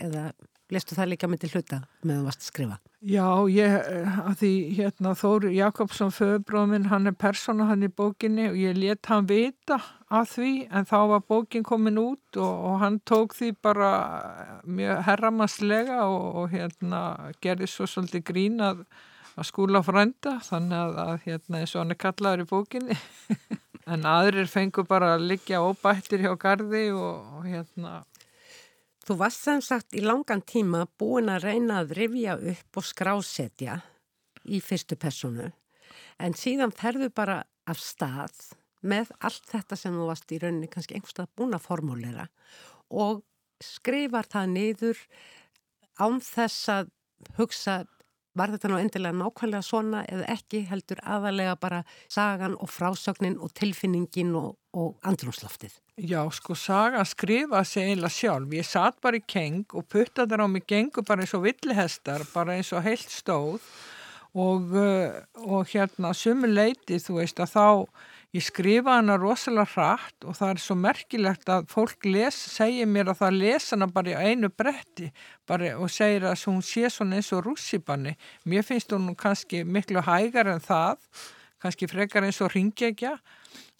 eða 0.00 0.30
lestu 0.70 0.94
það 0.94 1.12
líka 1.14 1.28
myndi 1.30 1.50
hluta 1.50 1.80
meðan 2.06 2.26
varst 2.28 2.44
að 2.44 2.50
skrifa? 2.52 2.76
Já, 3.00 3.26
ég, 3.50 3.76
að 4.22 4.34
því 4.42 4.52
hérna 4.76 5.14
Þóri 5.18 5.54
Jakobsson 5.56 6.12
föðubróðminn, 6.14 6.90
hann 6.92 7.10
er 7.10 7.16
persóna 7.18 7.66
hann 7.70 7.86
í 7.86 7.90
bókinni 7.90 8.50
og 8.52 8.60
ég 8.60 8.78
let 8.78 9.10
hann 9.10 9.26
vita 9.30 9.80
að 10.10 10.26
því 10.32 10.52
en 10.74 10.88
þá 10.90 10.98
var 11.12 11.22
bókin 11.30 11.64
komin 11.66 12.00
út 12.02 12.38
og, 12.40 12.64
og 12.70 12.76
hann 12.82 12.98
tók 13.06 13.36
því 13.38 13.52
bara 13.62 13.90
mjög 14.66 15.04
herramanslega 15.06 16.02
og, 16.08 16.26
og 16.42 16.54
hérna 16.54 17.02
gerði 17.42 17.70
svo 17.70 17.86
svolítið 17.90 18.24
grín 18.32 18.60
að, 18.64 18.84
að 19.36 19.48
skúla 19.50 19.82
frænda 19.86 20.38
þannig 20.46 20.78
að, 20.80 21.00
að 21.04 21.26
hérna 21.28 21.60
eins 21.62 21.74
og 21.74 21.84
hann 21.84 21.94
er 21.94 22.00
kallaður 22.06 22.46
í 22.46 22.48
bókinni. 22.54 23.00
En 23.90 24.04
aðrir 24.06 24.46
fengur 24.46 24.84
bara 24.86 25.14
að 25.16 25.24
liggja 25.32 25.62
óbættir 25.64 26.20
hjá 26.22 26.34
gardi 26.38 26.82
og, 26.94 27.24
og 27.40 27.46
hérna. 27.48 28.04
Þú 29.02 29.16
varst 29.18 29.46
sem 29.48 29.62
sagt 29.64 29.96
í 29.98 30.02
langan 30.04 30.44
tíma 30.46 30.84
búin 31.00 31.32
að 31.32 31.48
reyna 31.48 31.80
að 31.80 31.96
rifja 31.98 32.36
upp 32.52 32.78
og 32.78 32.86
skrásetja 32.86 33.80
í 34.46 34.60
fyrstu 34.62 35.00
personu 35.00 35.48
en 36.20 36.36
síðan 36.36 36.72
ferðu 36.76 37.10
bara 37.14 37.40
af 37.68 37.80
stað 37.82 38.52
með 38.80 39.12
allt 39.20 39.46
þetta 39.50 39.76
sem 39.76 39.96
þú 39.96 40.08
varst 40.08 40.32
í 40.32 40.40
rauninni 40.40 40.70
kannski 40.72 40.96
einhverstað 40.96 41.32
búin 41.36 41.56
að 41.56 41.66
formúlera 41.66 42.26
og 42.90 43.22
skrifar 43.60 44.28
það 44.30 44.54
niður 44.54 45.02
án 46.00 46.20
þess 46.24 46.70
að 46.72 46.92
hugsa 47.36 47.82
var 48.38 48.52
þetta 48.54 48.70
nú 48.70 48.78
endilega 48.78 49.16
nákvæmlega 49.18 49.66
svona 49.66 50.02
eða 50.08 50.26
ekki 50.36 50.62
heldur 50.70 51.00
aðalega 51.02 51.56
bara 51.60 51.80
sagan 52.08 52.54
og 52.62 52.70
frásögnin 52.70 53.38
og 53.42 53.52
tilfinningin 53.58 54.32
og, 54.38 54.52
og 54.72 54.94
andrumslaftið. 55.06 55.74
Já, 56.00 56.22
sko, 56.32 56.54
saga 56.54 57.02
skrifa 57.04 57.64
sig 57.66 57.88
eiginlega 57.90 58.14
sjálf. 58.14 58.54
Ég 58.54 58.68
satt 58.68 59.00
bara 59.02 59.18
í 59.18 59.24
keng 59.26 59.64
og 59.74 59.88
puttaði 59.90 60.38
á 60.38 60.46
mig 60.48 60.64
gengur 60.70 61.04
bara 61.06 61.26
eins 61.26 61.34
og 61.36 61.44
villihestar, 61.48 62.24
bara 62.32 62.56
eins 62.56 62.70
og 62.72 62.86
heilt 62.86 63.10
stóð 63.10 63.58
og, 64.38 64.70
uh, 64.78 65.20
og 65.42 65.66
hérna 65.74 66.14
sumu 66.14 66.48
leiti, 66.48 67.00
þú 67.02 67.18
veist, 67.18 67.42
að 67.42 67.56
þá 67.56 67.66
ég 68.36 68.44
skrifa 68.46 68.98
hana 68.98 69.16
rosalega 69.18 69.66
hratt 69.72 70.26
og 70.26 70.36
það 70.38 70.52
er 70.52 70.62
svo 70.62 70.76
merkilegt 70.78 71.50
að 71.50 71.66
fólk 71.72 72.06
les, 72.06 72.36
segir 72.54 72.86
mér 72.86 73.10
að 73.10 73.22
það 73.24 73.38
lesa 73.40 73.74
hana 73.74 73.90
bara 73.90 74.12
í 74.12 74.30
einu 74.30 74.50
bretti 74.54 75.10
bara, 75.48 75.74
og 75.78 75.90
segir 75.90 76.28
að 76.30 76.46
hún 76.46 76.62
sé 76.62 76.86
svona 76.92 77.18
eins 77.18 77.32
og 77.34 77.44
rússipanni. 77.48 78.14
Mér 78.46 78.66
finnst 78.66 78.94
hún 78.94 79.10
kannski 79.18 79.64
miklu 79.66 80.04
hægar 80.06 80.52
en 80.52 80.62
það, 80.62 81.02
kannski 81.62 81.88
frekar 81.90 82.26
eins 82.26 82.40
og 82.44 82.52
ringegja 82.54 83.18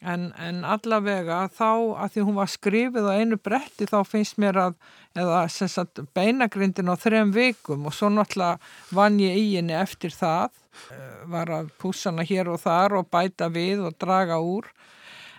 En, 0.00 0.30
en 0.40 0.62
allavega 0.64 1.42
þá 1.52 2.00
að 2.00 2.14
því 2.14 2.22
hún 2.24 2.36
var 2.38 2.48
skrifið 2.48 3.08
á 3.12 3.20
einu 3.20 3.36
bretti 3.36 3.84
þá 3.88 3.98
finnst 4.08 4.38
mér 4.40 4.56
að, 4.56 4.78
eða 5.12 5.42
sagt 5.52 6.00
beinagrindin 6.16 6.88
á 6.88 6.96
þrem 6.96 7.34
vikum 7.36 7.84
og 7.84 7.92
svo 7.92 8.08
náttúrulega 8.08 8.96
vann 8.96 9.18
ég 9.20 9.36
í 9.36 9.50
henni 9.58 9.76
eftir 9.76 10.14
það, 10.16 10.56
eh, 10.96 11.18
var 11.28 11.52
að 11.52 11.68
púsa 11.82 12.08
hana 12.08 12.24
hér 12.24 12.48
og 12.48 12.62
þar 12.64 12.96
og 13.02 13.10
bæta 13.12 13.50
við 13.52 13.84
og 13.90 13.98
draga 14.00 14.40
úr, 14.40 14.70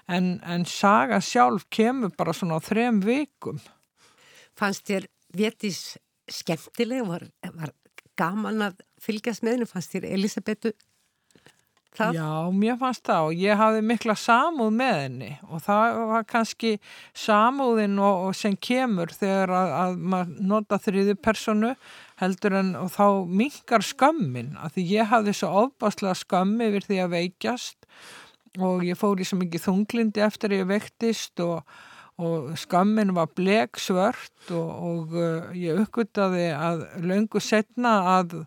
en, 0.06 0.36
en 0.46 0.68
saga 0.70 1.18
sjálf 1.26 1.66
kemur 1.74 2.14
bara 2.14 2.38
svona 2.38 2.62
á 2.62 2.66
þrem 2.68 3.02
vikum. 3.02 3.58
Fannst 4.54 4.86
þér 4.92 5.10
Vétís 5.32 5.96
skemmtileg, 6.30 7.08
var, 7.08 7.24
var 7.56 7.74
gaman 8.20 8.68
að 8.68 8.82
fylgjast 9.02 9.42
með 9.42 9.56
henni, 9.56 9.72
fannst 9.74 9.96
þér 9.96 10.10
Elisabetu 10.12 10.76
það? 11.98 12.18
Já, 12.18 12.30
mér 12.64 12.78
fannst 12.82 13.04
það 13.08 13.28
og 13.28 13.44
ég 13.44 13.60
hafði 13.62 13.84
mikla 13.90 14.16
samúð 14.20 14.72
með 14.78 14.96
henni 15.02 15.30
og 15.48 15.64
það 15.66 16.00
var 16.12 16.26
kannski 16.30 16.72
samúðin 17.26 18.00
og, 18.00 18.24
og 18.30 18.38
sem 18.38 18.56
kemur 18.70 19.14
þegar 19.16 19.54
að, 19.58 19.76
að 19.82 20.02
maður 20.14 20.50
nota 20.54 20.82
þriði 20.82 21.18
personu 21.28 21.76
heldur 22.22 22.58
en 22.62 22.74
og 22.80 22.92
þá 22.96 23.06
minkar 23.42 23.86
skömmin 23.86 24.56
að 24.62 24.76
því 24.78 24.88
ég 24.96 25.14
hafði 25.14 25.38
svo 25.38 25.54
ofbáslega 25.66 26.18
skömmi 26.22 26.72
yfir 26.72 26.90
því 26.90 27.00
að 27.06 27.16
veikjast 27.18 27.90
og 28.60 28.84
ég 28.84 29.00
fór 29.00 29.22
í 29.22 29.28
svo 29.28 29.40
mikið 29.40 29.68
þunglindi 29.70 30.24
eftir 30.26 30.52
að 30.52 30.64
ég 30.64 30.72
veiktist 30.76 31.44
og 31.44 31.64
og 32.22 32.58
skammin 32.60 33.16
var 33.16 33.32
blek 33.36 33.80
svört 33.82 34.52
og, 34.52 34.70
og 34.70 35.16
uh, 35.16 35.50
ég 35.58 35.80
uppgöttaði 35.82 36.50
að 36.54 36.84
löngu 37.02 37.42
setna 37.42 37.94
að 38.18 38.42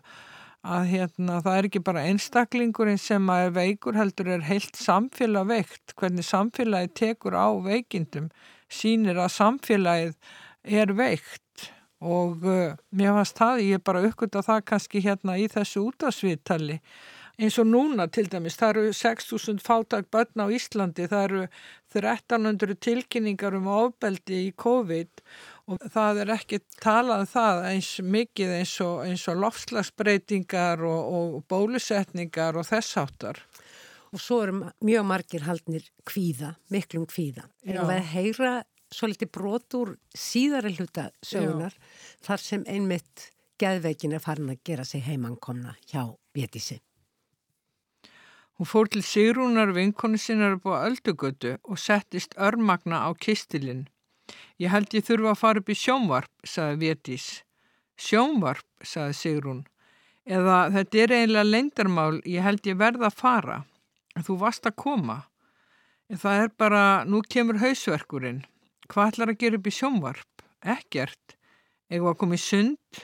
að 0.65 0.89
hérna, 0.89 1.39
það 1.45 1.57
er 1.57 1.67
ekki 1.69 1.81
bara 1.85 2.03
einstaklingurinn 2.09 3.01
sem 3.01 3.29
er 3.33 3.53
veikur 3.55 3.97
heldur 3.97 4.31
er 4.35 4.45
heilt 4.47 4.77
samfélag 4.79 5.49
veikt. 5.51 5.93
Hvernig 5.99 6.25
samfélagi 6.25 6.91
tekur 6.97 7.37
á 7.37 7.47
veikindum 7.65 8.31
sínir 8.71 9.19
að 9.21 9.33
samfélagið 9.37 10.15
er 10.65 10.95
veikt. 10.97 11.69
Og 12.05 12.43
uh, 12.43 12.73
mér 12.91 13.15
fannst 13.15 13.37
það, 13.39 13.61
ég 13.65 13.79
er 13.79 13.85
bara 13.85 14.03
uppgönd 14.05 14.35
að 14.35 14.49
það 14.49 14.65
kannski 14.71 15.03
hérna 15.05 15.37
í 15.41 15.45
þessu 15.51 15.85
útásviðtali 15.89 16.81
eins 17.35 17.57
og 17.59 17.67
núna 17.67 18.07
til 18.11 18.29
dæmis, 18.31 18.55
það 18.59 18.77
eru 18.77 18.91
6.000 18.95 19.59
fátak 19.63 20.07
börn 20.13 20.39
á 20.39 20.47
Íslandi, 20.55 21.07
það 21.11 21.25
eru 21.27 21.41
1300 21.95 22.77
tilkynningar 22.83 23.57
um 23.57 23.67
ofbeldi 23.71 24.45
í 24.47 24.53
COVID 24.55 25.23
og 25.23 25.54
það 25.65 26.21
er 26.23 26.31
ekki 26.35 26.59
talað 26.83 27.23
um 27.23 27.29
það 27.31 27.61
eins 27.71 27.89
mikið 28.05 28.53
eins 28.59 28.75
og, 28.85 29.01
og 29.05 29.41
lofslagsbreytingar 29.41 30.83
og, 30.85 31.15
og 31.17 31.37
bólusetningar 31.49 32.59
og 32.59 32.67
þessáttar. 32.69 33.41
Og 34.13 34.21
svo 34.21 34.41
eru 34.45 34.61
mjög 34.85 35.07
margir 35.09 35.43
haldnir 35.47 35.87
kvíða, 36.07 36.53
miklum 36.71 37.07
kvíða. 37.09 37.49
Erum 37.65 37.89
við 37.89 37.97
að 37.97 38.11
heyra 38.13 38.53
svolítið 38.93 39.31
brotur 39.33 39.95
síðari 40.15 40.75
hluta 40.77 41.09
sögunar 41.25 41.73
Já. 41.73 41.87
þar 42.29 42.43
sem 42.43 42.65
einmitt 42.69 43.29
geðveikin 43.59 44.15
er 44.15 44.23
farin 44.23 44.51
að 44.53 44.61
gera 44.67 44.85
sig 44.87 45.03
heimankomna 45.05 45.75
hjá 45.89 46.13
Vétísi. 46.35 46.81
Hún 48.55 48.67
fór 48.67 48.87
til 48.87 49.03
Sigrúnar 49.03 49.73
vinkonu 49.75 50.19
sinnar 50.19 50.55
upp 50.55 50.67
á 50.71 50.87
öldugötu 50.87 51.57
og 51.63 51.79
settist 51.79 52.37
örmagna 52.39 53.03
á 53.03 53.11
kistilinn. 53.19 53.87
Ég 54.61 54.71
held 54.71 54.93
ég 54.95 55.05
þurfa 55.05 55.31
að 55.33 55.39
fara 55.41 55.61
upp 55.61 55.69
í 55.69 55.77
sjónvarp, 55.77 56.31
saði 56.47 56.77
Vétís. 56.81 57.27
Sjónvarp, 57.99 58.67
saði 58.83 59.15
Sigrún. 59.19 59.63
Eða 60.25 60.57
þetta 60.73 61.01
er 61.03 61.13
eiginlega 61.19 61.49
leindarmál, 61.51 62.19
ég 62.25 62.45
held 62.45 62.65
ég 62.65 62.79
verða 62.79 63.09
að 63.11 63.19
fara. 63.19 63.57
Þú 64.15 64.37
varst 64.41 64.65
að 64.65 64.77
koma. 64.81 65.17
En 66.09 66.21
það 66.21 66.43
er 66.43 66.53
bara, 66.57 66.83
nú 67.05 67.21
kemur 67.27 67.59
hausverkurinn. 67.61 68.43
Hvað 68.89 69.11
ætlar 69.11 69.33
að 69.33 69.41
gera 69.41 69.59
upp 69.59 69.67
í 69.67 69.73
sjónvarp? 69.73 70.45
Ekkert. 70.75 71.35
Egu 71.91 72.09
að 72.09 72.19
koma 72.21 72.37
í 72.37 72.41
sund? 72.41 73.03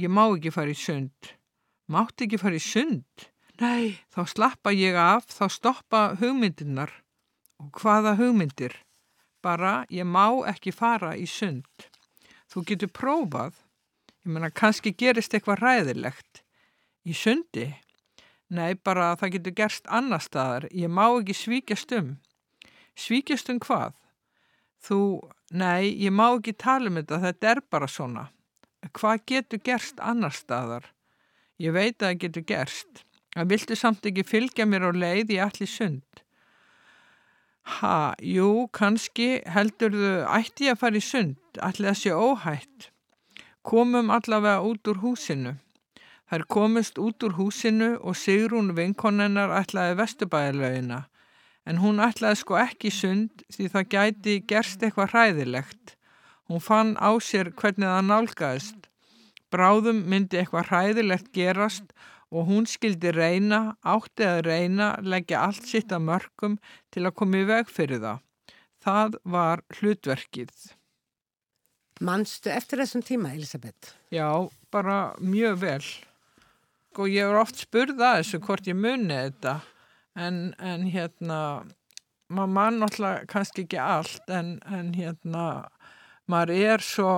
Ég 0.00 0.10
má 0.10 0.24
ekki 0.30 0.52
fara 0.54 0.72
í 0.72 0.78
sund. 0.78 1.34
Mátt 1.90 2.22
ekki 2.24 2.38
fara 2.40 2.58
í 2.58 2.62
sund? 2.62 3.26
Nei, 3.60 3.98
þá 4.14 4.22
slappa 4.30 4.72
ég 4.72 4.96
af, 4.96 5.26
þá 5.28 5.44
stoppa 5.52 6.02
hugmyndirnar. 6.20 6.92
Og 7.60 7.74
hvaða 7.82 8.14
hugmyndir? 8.16 8.72
Bara, 9.42 9.84
ég 9.88 10.04
má 10.04 10.26
ekki 10.50 10.72
fara 10.72 11.14
í 11.16 11.26
sund. 11.28 11.88
Þú 12.50 12.64
getur 12.68 12.92
prófað. 12.92 13.56
Ég 14.24 14.34
menna, 14.34 14.50
kannski 14.50 14.92
gerist 14.92 15.34
eitthvað 15.34 15.62
ræðilegt. 15.64 16.42
Í 17.08 17.16
sundi? 17.16 17.70
Nei, 18.50 18.74
bara 18.74 19.14
það 19.16 19.36
getur 19.36 19.56
gerst 19.62 19.86
annar 19.88 20.20
staðar. 20.20 20.66
Ég 20.74 20.90
má 20.90 21.06
ekki 21.08 21.36
svíkjast 21.38 21.94
um. 21.96 22.16
Svíkjast 22.98 23.48
um 23.52 23.60
hvað? 23.62 23.94
Þú 24.84 25.00
nei, 25.54 25.92
ég 26.00 26.12
má 26.12 26.26
ekki 26.32 26.56
tala 26.58 26.90
um 26.90 26.98
þetta, 27.00 27.20
þetta 27.24 27.50
er 27.52 27.62
bara 27.70 27.88
svona. 27.88 28.26
Hvað 28.96 29.22
getur 29.28 29.62
gerst 29.64 30.00
annar 30.00 30.34
staðar? 30.34 30.90
Ég 31.60 31.74
veit 31.76 32.00
að 32.00 32.06
það 32.08 32.20
getur 32.24 32.46
gerst. 32.48 33.04
Það 33.36 33.50
viltu 33.52 33.76
samt 33.78 34.06
ekki 34.08 34.24
fylgja 34.26 34.66
mér 34.66 34.88
á 34.88 34.92
leið 34.96 35.34
í 35.36 35.38
allir 35.44 35.70
sund. 35.70 36.24
Ha, 37.62 38.14
jú, 38.24 38.68
kannski 38.72 39.42
heldur 39.46 39.92
þau 39.94 40.38
ætti 40.38 40.68
ég 40.68 40.76
að 40.76 40.80
fara 40.80 41.00
í 41.00 41.04
sund, 41.04 41.36
allir 41.60 41.92
að 41.92 42.00
sé 42.00 42.14
óhætt. 42.14 42.90
Komum 43.62 44.10
allavega 44.10 44.64
út 44.64 44.88
úr 44.88 45.02
húsinu. 45.04 45.54
Þær 46.30 46.46
komist 46.46 46.98
út 47.02 47.22
úr 47.26 47.34
húsinu 47.36 47.96
og 48.00 48.16
Sigrún 48.16 48.72
vinkonennar 48.76 49.52
ætlaði 49.60 49.96
vestubæðalögina 49.98 51.04
en 51.68 51.80
hún 51.82 52.00
ætlaði 52.02 52.40
sko 52.40 52.56
ekki 52.60 52.90
sund 52.94 53.42
því 53.52 53.66
það 53.72 53.88
gæti 53.94 54.36
gerst 54.48 54.82
eitthvað 54.82 55.12
hræðilegt. 55.14 55.96
Hún 56.48 56.62
fann 56.64 56.94
á 56.98 57.10
sér 57.22 57.52
hvernig 57.54 57.86
það 57.86 58.06
nálgæðist. 58.08 58.88
Bráðum 59.50 60.04
myndi 60.10 60.40
eitthvað 60.40 60.70
hræðilegt 60.70 61.30
gerast 61.34 61.92
og 62.30 62.46
hún 62.46 62.66
skildi 62.70 63.12
reyna, 63.14 63.76
átti 63.82 64.26
að 64.26 64.44
reyna, 64.46 64.92
leggja 65.02 65.44
allt 65.48 65.66
sitt 65.66 65.94
að 65.94 66.06
mörgum 66.06 66.58
til 66.94 67.06
að 67.06 67.16
koma 67.18 67.40
í 67.40 67.48
veg 67.48 67.70
fyrir 67.70 68.02
það. 68.04 68.20
Það 68.80 69.16
var 69.34 69.64
hlutverkið. 69.78 70.54
Manstu 72.00 72.52
eftir 72.54 72.80
þessum 72.80 73.02
tíma, 73.04 73.34
Elisabeth? 73.36 73.92
Já, 74.14 74.48
bara 74.72 75.12
mjög 75.20 75.58
vel. 75.60 75.82
Og 76.96 77.10
ég 77.12 77.26
er 77.26 77.36
oft 77.38 77.60
spurðað 77.60 78.22
þessu 78.22 78.40
hvort 78.46 78.70
ég 78.70 78.78
muni 78.78 79.12
þetta 79.12 79.58
en, 80.18 80.40
en 80.58 80.86
hérna 80.90 81.40
maður 82.30 82.54
mann 82.54 82.80
náttúrulega 82.80 83.26
kannski 83.30 83.66
ekki 83.66 83.78
allt 83.82 84.32
en, 84.32 84.56
en 84.66 84.92
hérna 84.94 85.44
maður 86.30 86.54
er 86.56 86.84
svo 86.84 87.12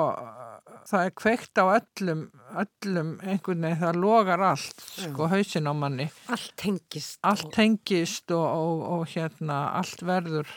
það 0.88 1.06
er 1.06 1.14
kveikt 1.22 1.62
á 1.62 1.64
öllum 1.64 2.26
öllum 2.62 3.14
einhvern 3.22 3.64
veginn, 3.66 3.80
það 3.80 4.00
logar 4.02 4.44
allt 4.52 4.84
sko 4.88 5.30
hausin 5.32 5.70
á 5.70 5.74
manni 5.76 6.08
allt 6.32 6.52
tengist 6.60 7.18
allt 7.22 7.48
tengist 7.54 8.34
og, 8.34 8.44
og, 8.44 8.84
og 8.96 9.08
hérna 9.14 9.64
allt 9.78 10.04
verður 10.06 10.50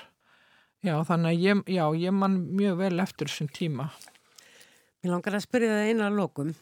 já 0.85 0.95
þannig 1.07 1.31
að 1.31 1.47
ég, 1.47 1.63
já, 1.77 1.85
ég 2.05 2.13
mann 2.13 2.41
mjög 2.57 2.81
vel 2.83 2.99
eftir 3.05 3.31
þessum 3.31 3.51
tíma 3.53 3.89
Mér 5.05 5.11
langar 5.13 5.35
að 5.37 5.43
spyrja 5.45 5.73
það 5.73 5.87
eina 5.91 6.05
lokum 6.09 6.55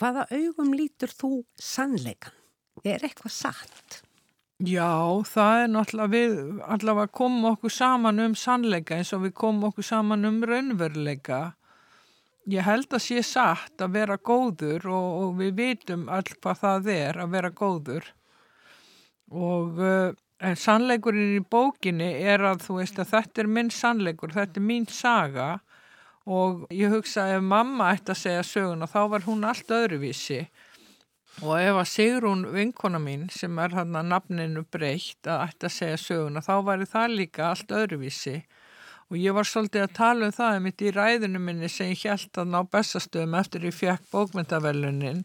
hvaða 0.00 0.22
augum 0.32 0.70
lítur 0.72 1.10
þú 1.12 1.42
sannleikan? 1.60 2.32
Er 2.80 3.02
eitthvað 3.04 3.34
satt? 3.34 3.98
Já, 4.64 5.20
það 5.28 5.58
er 5.58 5.70
náttúrulega 5.72 6.12
við 6.12 6.62
allavega 6.64 7.12
komum 7.16 7.50
okkur 7.50 7.72
saman 7.72 8.22
um 8.24 8.36
sannleika 8.36 8.96
eins 8.96 9.12
og 9.16 9.26
við 9.26 9.34
komum 9.40 9.68
okkur 9.68 9.84
saman 9.84 10.28
um 10.28 10.40
raunveruleika. 10.48 11.40
Ég 12.48 12.64
held 12.64 12.88
að 12.96 13.02
sé 13.04 13.20
satt 13.26 13.82
að 13.84 13.96
vera 13.98 14.16
góður 14.16 14.86
og, 14.88 15.08
og 15.22 15.34
við 15.40 15.52
vitum 15.58 16.06
all 16.08 16.24
hvað 16.24 16.62
það 16.62 16.88
er 16.94 17.18
að 17.20 17.34
vera 17.34 17.50
góður. 17.52 18.06
Og 19.30 19.82
uh, 19.84 20.14
sannleikurinn 20.56 21.36
í 21.36 21.42
bókinni 21.44 22.08
er 22.24 22.40
að 22.48 22.64
þú 22.64 22.78
veist 22.78 22.98
að 22.98 23.12
þetta 23.12 23.42
er 23.42 23.50
minn 23.58 23.70
sannleikur, 23.70 24.32
þetta 24.32 24.60
er 24.60 24.66
mín 24.70 24.88
saga. 24.88 25.50
Og 26.24 26.64
ég 26.72 26.92
hugsa 26.92 27.28
ef 27.34 27.44
mamma 27.44 27.92
ætti 27.92 28.14
að 28.14 28.22
segja 28.22 28.42
söguna 28.46 28.88
þá 28.88 29.00
var 29.12 29.26
hún 29.28 29.44
allt 29.44 29.76
öðruvísi. 29.76 30.40
Og 31.44 31.54
ef 31.60 31.76
að 31.76 31.90
Sigrún 31.92 32.46
vinkona 32.54 32.98
mín 33.00 33.28
sem 33.32 33.58
er 33.62 33.76
hann 33.76 33.94
að 33.96 34.08
nafninu 34.14 34.64
breytt 34.72 35.28
að 35.28 35.44
ætti 35.46 35.68
að 35.68 35.76
segja 35.76 36.00
söguna 36.00 36.42
þá 36.44 36.54
væri 36.66 36.88
það 36.88 37.16
líka 37.20 37.46
allt 37.52 37.76
öðruvísi 37.76 38.40
og 39.10 39.18
ég 39.18 39.34
var 39.34 39.48
svolítið 39.48 39.84
að 39.84 39.94
tala 39.98 40.30
um 40.30 40.34
það 40.34 40.58
mitt 40.64 40.82
í 40.86 40.94
ræðinu 40.94 41.42
minni 41.42 41.68
sem 41.68 41.90
ég 41.90 42.06
held 42.06 42.38
að 42.38 42.50
ná 42.52 42.60
bestastöðum 42.70 43.36
eftir 43.40 43.66
ég 43.66 43.74
fekk 43.74 44.06
bókmyndavellunin 44.12 45.24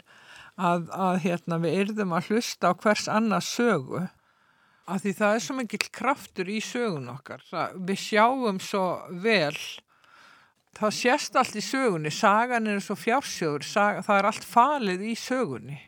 að, 0.58 0.90
að 0.90 1.22
hérna, 1.26 1.60
við 1.62 1.80
yrðum 1.84 2.16
að 2.18 2.32
hlusta 2.32 2.72
á 2.72 2.78
hvers 2.82 3.08
annars 3.12 3.50
sögu 3.54 4.08
að 4.86 5.02
því 5.02 5.16
það 5.20 5.36
er 5.36 5.44
svo 5.46 5.56
mikill 5.58 5.88
kraftur 5.94 6.50
í 6.52 6.60
sögun 6.64 7.10
okkar. 7.14 7.42
Það, 7.50 7.80
við 7.90 8.02
sjáum 8.04 8.62
svo 8.62 8.86
vel 9.24 9.58
það 10.76 10.96
sést 10.98 11.38
allt 11.40 11.58
í 11.58 11.64
sögunni, 11.64 12.12
sagan 12.14 12.70
er 12.70 12.82
svo 12.84 12.98
fjársjóður, 13.00 13.66
saga, 13.66 14.04
það 14.06 14.20
er 14.20 14.30
allt 14.30 14.48
falið 14.50 15.06
í 15.08 15.14
sögunni. 15.20 15.80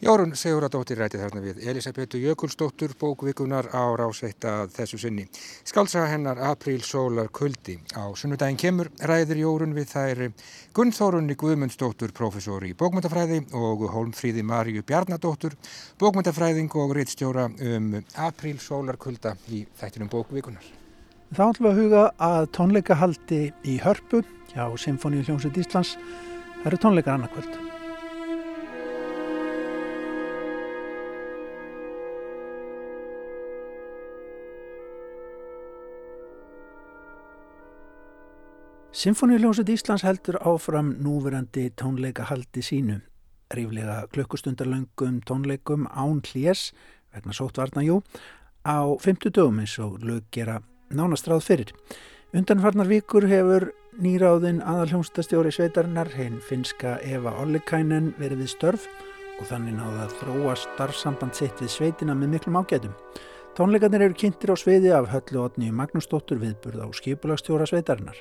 Jórun 0.00 0.30
Siguradóttir 0.32 0.96
ræti 0.96 1.18
þarna 1.20 1.42
við 1.44 1.58
Elisabetu 1.68 2.16
Jökulsdóttur 2.22 2.94
bókvikunar 2.96 3.66
á 3.68 3.84
ráseitt 4.00 4.46
að 4.48 4.70
þessu 4.72 4.96
sinni. 5.02 5.26
Skálsaga 5.68 6.06
hennar 6.08 6.40
Apríl 6.40 6.80
Sólar 6.80 7.28
Kuldi. 7.28 7.76
Á 7.92 8.08
sunnudaginn 8.16 8.56
kemur 8.56 8.88
ræðir 8.96 9.42
Jórun 9.42 9.76
við 9.76 9.92
þær 9.92 10.22
Gunnþórunni 10.72 11.36
Guðmundsdóttur 11.36 12.14
professor 12.16 12.64
í 12.64 12.72
bókmyndafræði 12.72 13.42
og 13.52 13.84
Hólmfríði 13.92 14.40
Maríu 14.40 14.80
Bjarnadóttur 14.88 15.58
bókmyndafræðing 16.00 16.72
og 16.80 16.94
rittstjóra 16.96 17.50
um 17.52 17.98
Apríl 18.16 18.56
Sólar 18.56 18.96
Kulda 18.96 19.34
í 19.52 19.66
þættinum 19.76 20.08
bókvikunar. 20.08 20.64
Þá 21.36 21.42
ætlum 21.50 21.66
við 21.66 21.74
að 21.74 21.82
huga 21.84 22.06
að 22.16 22.48
tónleikahaldi 22.56 23.42
í 23.68 23.76
Hörpu 23.84 24.24
hjá 24.54 24.64
Symfóníu 24.80 25.28
hljómsveit 25.28 25.60
Íslands. 25.60 25.98
Það 26.62 26.72
eru 26.72 26.80
tónleikar 26.86 27.20
annarkvöld. 27.20 27.69
Sinfoníuljónsut 38.90 39.68
Íslands 39.70 40.02
heldur 40.02 40.34
áfram 40.42 40.88
núverandi 40.98 41.68
tónleikahaldi 41.78 42.58
sínu. 42.58 42.96
Ríflega 43.54 44.08
klukkustundarlöngum 44.10 45.20
tónleikum 45.22 45.86
án 45.86 46.18
hljés, 46.26 46.72
vegna 47.14 47.30
sóttvarnajú, 47.30 48.00
á 48.66 48.82
50 48.98 49.30
dögum 49.30 49.62
eins 49.62 49.78
og 49.78 50.02
lög 50.02 50.26
gera 50.34 50.58
nánastráð 50.90 51.46
fyrir. 51.46 51.70
Undanfarnar 52.34 52.90
vikur 52.90 53.28
hefur 53.30 53.70
nýráðin 53.94 54.58
aðalhjónstastjóri 54.58 55.54
sveitarinnar, 55.54 56.10
hinn 56.10 56.42
finska 56.42 56.98
Eva 57.06 57.36
Ollikainen 57.38 58.10
verið 58.18 58.42
við 58.42 58.54
störf 58.56 58.90
og 59.38 59.46
þannig 59.46 59.78
náða 59.78 60.08
að 60.08 60.16
þróa 60.18 60.56
starfsamband 60.58 61.38
sitt 61.38 61.62
við 61.62 61.70
sveitina 61.70 62.18
með 62.18 62.34
miklum 62.34 62.58
ágætum. 62.58 62.98
Tónleikarnir 63.54 64.06
eru 64.06 64.14
kynntir 64.14 64.50
á 64.50 64.56
sveiði 64.58 64.92
af 64.94 65.08
höllu 65.10 65.42
Otni 65.42 65.70
Magnúsdóttur 65.74 66.38
viðburð 66.38 66.86
á 66.86 66.88
skipulagstjóra 66.94 67.66
sveitarinnar. 67.66 68.18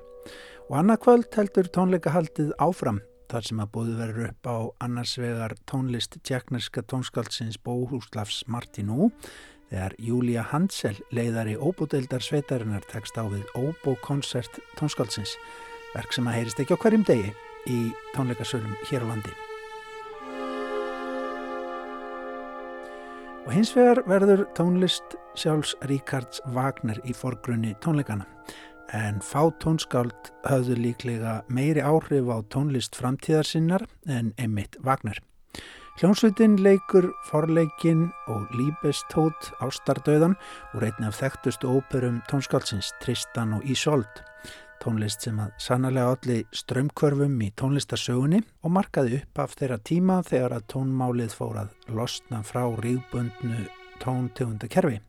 Og 0.69 0.75
annað 0.77 0.99
kvöld 1.01 1.33
heldur 1.33 1.67
tónleikahaldið 1.73 2.51
áfram 2.61 2.99
þar 3.31 3.45
sem 3.47 3.61
að 3.63 3.69
búið 3.73 3.95
verður 3.97 4.27
upp 4.27 4.49
á 4.53 4.57
annars 4.85 5.15
vegar 5.17 5.55
tónlist 5.69 6.19
tjekknerska 6.21 6.83
tónskáldsins 6.85 7.57
Bóhúslavs 7.65 8.43
Martinú 8.45 9.07
þegar 9.71 9.95
Júlia 9.97 10.43
Hansel 10.51 10.93
leiðari 11.09 11.57
óbúdeildar 11.57 12.21
sveitarinnar 12.21 12.85
tekst 12.93 13.17
á 13.17 13.25
við 13.25 13.49
óbókonsert 13.57 14.61
tónskáldsins 14.77 15.33
verk 15.95 16.13
sem 16.13 16.29
að 16.29 16.37
heyrist 16.37 16.61
ekki 16.61 16.77
á 16.77 16.81
hverjum 16.85 17.09
degi 17.09 17.33
í 17.65 17.79
tónleikasölum 18.13 18.77
hér 18.91 19.09
á 19.09 19.09
landi. 19.09 19.33
Og 23.49 23.53
hins 23.57 23.73
vegar 23.73 24.05
verður 24.05 24.45
tónlist 24.53 25.17
sjálfs 25.33 25.73
Ríkards 25.89 26.45
Wagner 26.53 27.01
í 27.09 27.17
forgrunni 27.17 27.73
tónleikana 27.81 28.29
en 28.95 29.19
fá 29.21 29.49
tónskáld 29.61 30.31
höfðu 30.47 30.77
líklega 30.79 31.39
meiri 31.51 31.81
áhrif 31.83 32.29
á 32.31 32.37
tónlist 32.49 32.97
framtíðarsinnar 32.97 33.85
en 34.07 34.33
Emmitt 34.37 34.77
Wagner. 34.85 35.19
Hljónsveitin 35.99 36.55
leikur 36.63 37.09
forleikin 37.27 38.05
og 38.31 38.47
líbestót 38.55 39.49
ástardauðan 39.59 40.37
og 40.73 40.83
reytni 40.83 41.09
af 41.09 41.19
þekktustu 41.19 41.67
óperum 41.67 42.21
tónskáldsins 42.31 42.93
Tristan 43.03 43.57
og 43.57 43.65
Ísold. 43.67 44.23
Tónlist 44.79 45.25
sem 45.27 45.41
að 45.43 45.51
sannlega 45.59 46.13
allir 46.13 46.45
strömmkvörfum 46.55 47.35
í 47.43 47.49
tónlistarsögunni 47.59 48.39
og 48.63 48.71
markaði 48.77 49.19
upp 49.19 49.43
af 49.43 49.57
þeirra 49.59 49.79
tíma 49.83 50.21
þegar 50.23 50.55
að 50.55 50.69
tónmálið 50.71 51.35
fór 51.35 51.59
að 51.65 51.91
losna 51.91 52.39
frá 52.47 52.63
ríðbundnu 52.79 53.65
tóntegunda 53.99 54.71
kerfi. 54.71 55.01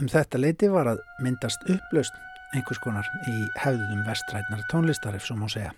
Um 0.00 0.10
þetta 0.10 0.42
leiti 0.42 0.72
var 0.72 0.90
að 0.90 1.04
myndast 1.22 1.62
upplaust 1.70 2.18
einhvers 2.54 2.80
konar 2.82 3.06
í 3.30 3.36
hefðum 3.60 4.02
vestrætnar 4.06 4.64
tónlistar 4.72 5.16
ef 5.18 5.26
svo 5.26 5.38
má 5.38 5.48
segja. 5.50 5.74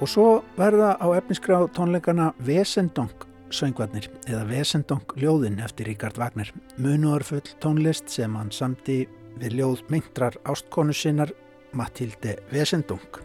Og 0.00 0.08
svo 0.08 0.28
verða 0.56 0.94
á 0.96 1.06
efnisgrá 1.12 1.58
tónleikana 1.76 2.30
Vesendong 2.40 3.28
söngvarnir 3.52 4.08
eða 4.28 4.46
Vesendong 4.48 5.14
ljóðin 5.20 5.60
eftir 5.60 5.90
Ríkard 5.90 6.18
Wagner. 6.20 6.48
Munuarfull 6.78 7.44
tónlist 7.60 8.08
sem 8.08 8.34
hann 8.38 8.52
samti 8.54 9.02
við 9.40 9.60
ljóð 9.60 9.84
myndrar 9.92 10.36
ástkonu 10.48 10.94
sinnar 10.96 11.32
Matilde 11.76 12.36
Vesendung 12.52 13.20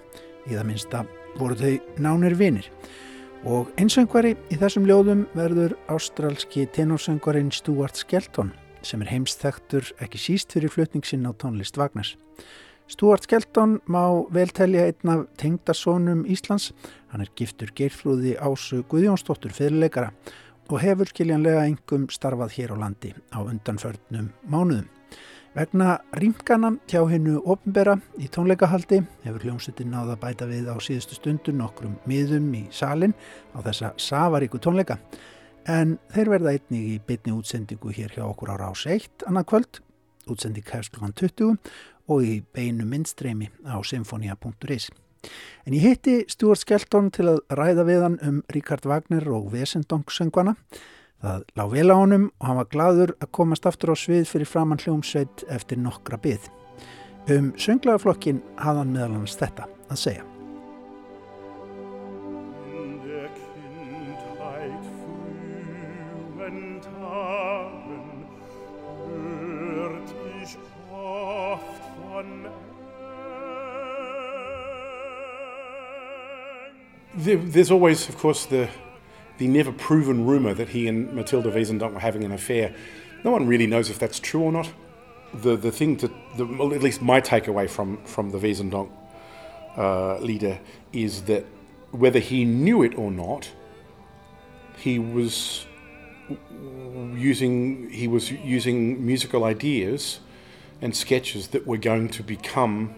í 0.46 0.54
það 0.54 0.68
minnsta 0.70 1.04
voru 1.40 1.58
þau 1.60 1.74
nánir 2.02 2.36
vinir. 2.40 2.70
Og 3.46 3.70
einsöngvari 3.78 4.34
í 4.50 4.58
þessum 4.58 4.88
ljóðum 4.90 5.26
verður 5.38 5.76
ástralski 5.92 6.66
tenorsöngvarinn 6.74 7.52
Stuart 7.54 8.00
Skelton 8.00 8.54
sem 8.86 9.02
er 9.02 9.12
heimsþektur 9.14 9.92
ekki 10.02 10.22
síst 10.22 10.54
fyrir 10.54 10.74
flutningsinn 10.74 11.26
á 11.26 11.32
tónlist 11.34 11.78
Vagnars. 11.78 12.16
Stuart 12.88 13.26
Skelton 13.26 13.80
má 13.90 14.04
vel 14.34 14.52
telja 14.54 14.86
einn 14.90 15.10
af 15.10 15.26
tengdarsónum 15.42 16.26
Íslands. 16.30 16.72
Hann 17.10 17.26
er 17.26 17.32
giftur 17.38 17.72
geirfrúði 17.74 18.36
Ásu 18.38 18.84
Guðjónsdóttur 18.90 19.54
fyrirleikara 19.54 20.12
og 20.70 20.82
hefur 20.82 21.10
skiljanlega 21.10 21.66
engum 21.66 22.06
starfað 22.14 22.54
hér 22.58 22.74
á 22.74 22.82
landi 22.86 23.14
á 23.34 23.42
undanförnum 23.42 24.30
mánuðum. 24.46 24.90
Vegna 25.56 26.02
rýmkana 26.20 26.74
hjá 26.92 27.00
hennu 27.08 27.38
ofnbera 27.48 27.94
í 28.20 28.26
tónleikahaldi 28.28 28.98
hefur 29.24 29.46
hljómsveitin 29.46 29.88
náða 29.88 30.18
bæta 30.20 30.44
við 30.50 30.68
á 30.68 30.76
síðustu 30.84 31.16
stundu 31.16 31.54
nokkrum 31.56 31.94
miðum 32.12 32.50
í 32.60 32.66
salin 32.76 33.14
á 33.56 33.64
þessa 33.64 33.94
safaríku 33.96 34.60
tónleika. 34.60 34.98
En 35.64 35.94
þeir 36.12 36.34
verða 36.34 36.58
einnig 36.58 36.90
í 36.90 36.98
bytni 37.08 37.32
útsendingu 37.38 37.94
hér 37.96 38.12
hjá 38.18 38.26
okkur 38.26 38.52
á 38.52 38.56
rás 38.60 38.84
1 38.84 39.24
annað 39.32 39.48
kvöld, 39.54 39.80
útsending 40.28 40.68
hefst 40.74 40.92
kl. 40.92 41.08
20 41.24 41.56
og 42.12 42.28
í 42.28 42.36
beinu 42.52 42.84
myndstreimi 42.92 43.48
á 43.64 43.80
symfonia.is. 43.80 44.90
En 45.64 45.72
ég 45.72 45.88
hitti 45.88 46.18
Stuart 46.28 46.66
Skelton 46.66 47.08
til 47.16 47.30
að 47.32 47.40
ræða 47.56 47.88
við 47.88 48.04
hann 48.04 48.20
um 48.28 48.44
Ríkard 48.52 48.84
Wagner 48.92 49.24
og 49.32 49.48
Vesendong-söngvana 49.56 50.58
Það 51.24 51.44
lág 51.58 51.72
vel 51.72 51.88
á 51.90 51.96
honum 51.96 52.26
og 52.40 52.48
hann 52.50 52.60
var 52.60 52.70
gladur 52.74 53.16
að 53.24 53.32
komast 53.38 53.66
aftur 53.66 53.94
á 53.94 53.96
svið 53.98 54.28
fyrir 54.30 54.50
framann 54.50 54.82
hljómsveit 54.84 55.46
eftir 55.50 55.80
nokkra 55.82 56.20
byð. 56.22 56.50
Um 57.32 57.54
sönglaðarflokkin 57.58 58.44
hafði 58.62 58.84
hann 58.84 58.96
meðal 58.96 59.20
hans 59.20 59.38
þetta 59.40 59.70
að 59.90 60.02
segja. 60.04 60.32
There's 77.26 77.72
always, 77.72 78.10
of 78.10 78.18
course, 78.18 78.46
the 78.46 78.70
the 79.38 79.48
never 79.48 79.72
proven 79.72 80.26
rumour 80.26 80.54
that 80.54 80.70
he 80.70 80.88
and 80.88 81.14
Matilda 81.14 81.52
Wiesendonck 81.52 81.94
were 81.94 82.00
having 82.00 82.24
an 82.24 82.32
affair. 82.32 82.74
No 83.24 83.32
one 83.32 83.48
really 83.48 83.68
knows 83.68 83.90
if 83.90 84.00
that's 84.00 84.20
true 84.20 84.42
or 84.42 84.52
not. 84.52 84.72
The 85.34 85.56
the 85.56 85.72
thing 85.72 85.98
to 85.98 86.08
the, 86.38 86.46
well, 86.46 86.74
at 86.74 86.82
least 86.82 87.02
my 87.02 87.22
takeaway 87.22 87.70
from 87.70 87.98
from 88.06 88.32
the 88.32 88.38
Wiesendonck 88.38 88.90
uh, 89.78 90.20
leader 90.20 90.60
is 90.94 91.24
that 91.24 91.46
whether 91.92 92.20
he 92.20 92.46
knew 92.46 92.84
it 92.84 92.98
or 92.98 93.12
not, 93.12 93.50
he 94.78 95.00
was 95.00 95.66
using 97.16 97.90
he 97.90 98.08
was 98.08 98.32
using 98.32 99.06
musical 99.06 99.44
ideas 99.44 100.20
and 100.82 100.96
sketches 100.96 101.50
that 101.50 101.66
were 101.66 101.78
going 101.78 102.10
to 102.10 102.24
become 102.24 102.96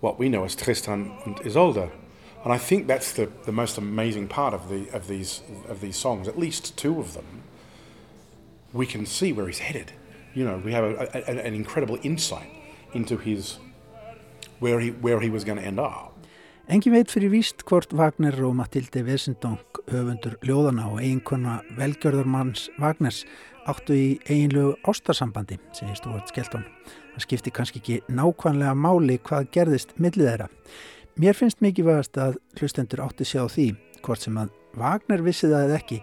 what 0.00 0.18
we 0.18 0.28
know 0.28 0.44
as 0.44 0.54
Tristan 0.56 1.12
and 1.24 1.38
Isolde. 1.44 1.90
And 2.44 2.52
I 2.52 2.58
think 2.58 2.86
that's 2.86 3.12
the, 3.12 3.30
the 3.44 3.52
most 3.52 3.78
amazing 3.78 4.28
part 4.28 4.52
of, 4.54 4.68
the, 4.68 4.88
of, 4.92 5.06
these, 5.06 5.42
of 5.68 5.80
these 5.80 5.96
songs, 5.96 6.26
at 6.26 6.38
least 6.38 6.76
two 6.76 6.98
of 6.98 7.14
them. 7.14 7.42
We 8.72 8.86
can 8.86 9.06
see 9.06 9.32
where 9.32 9.46
he's 9.46 9.60
headed. 9.60 9.92
You 10.34 10.44
know, 10.44 10.60
we 10.64 10.72
have 10.72 10.84
a, 10.84 11.08
a, 11.14 11.46
an 11.46 11.54
incredible 11.54 11.98
insight 12.02 12.50
into 12.94 13.16
his, 13.16 13.58
where 14.58 14.80
he, 14.80 14.90
where 14.90 15.20
he 15.20 15.30
was 15.30 15.44
going 15.44 15.58
to 15.58 15.64
end 15.64 15.78
up. 15.78 16.12
Engin 16.70 16.94
veit 16.94 17.10
fyrir 17.10 17.32
víst 17.32 17.64
hvort 17.66 17.90
Wagner 17.98 18.36
og 18.46 18.54
Matilde 18.54 19.02
Wesendonck 19.02 19.80
höfundur 19.90 20.36
ljóðana 20.46 20.86
og 20.92 21.00
eiginkonna 21.02 21.56
velgjörðarmanns 21.74 22.68
Wagners 22.78 23.24
áttu 23.66 23.96
í 23.98 24.06
eiginlegu 24.30 24.76
ástarsambandi, 24.88 25.58
segir 25.74 25.98
Stuart 25.98 26.30
Skelton. 26.30 26.62
Það 27.16 27.24
skipti 27.26 27.52
kannski 27.52 27.82
ekki 27.82 27.98
nákvæmlega 28.14 28.76
máli 28.78 29.18
hvað 29.26 29.50
gerðist 29.58 29.92
millið 29.98 30.30
þeirra. 30.30 30.48
Mér 31.20 31.36
finnst 31.36 31.60
mikið 31.60 31.90
vegast 31.90 32.16
að 32.16 32.38
hlustendur 32.56 33.02
átti 33.04 33.26
sjá 33.28 33.42
því, 33.50 33.66
hvort 34.00 34.22
sem 34.24 34.36
að 34.40 34.54
Wagner 34.80 35.20
vissi 35.20 35.50
það 35.50 35.66
eða 35.66 35.76
ekki, 35.82 35.98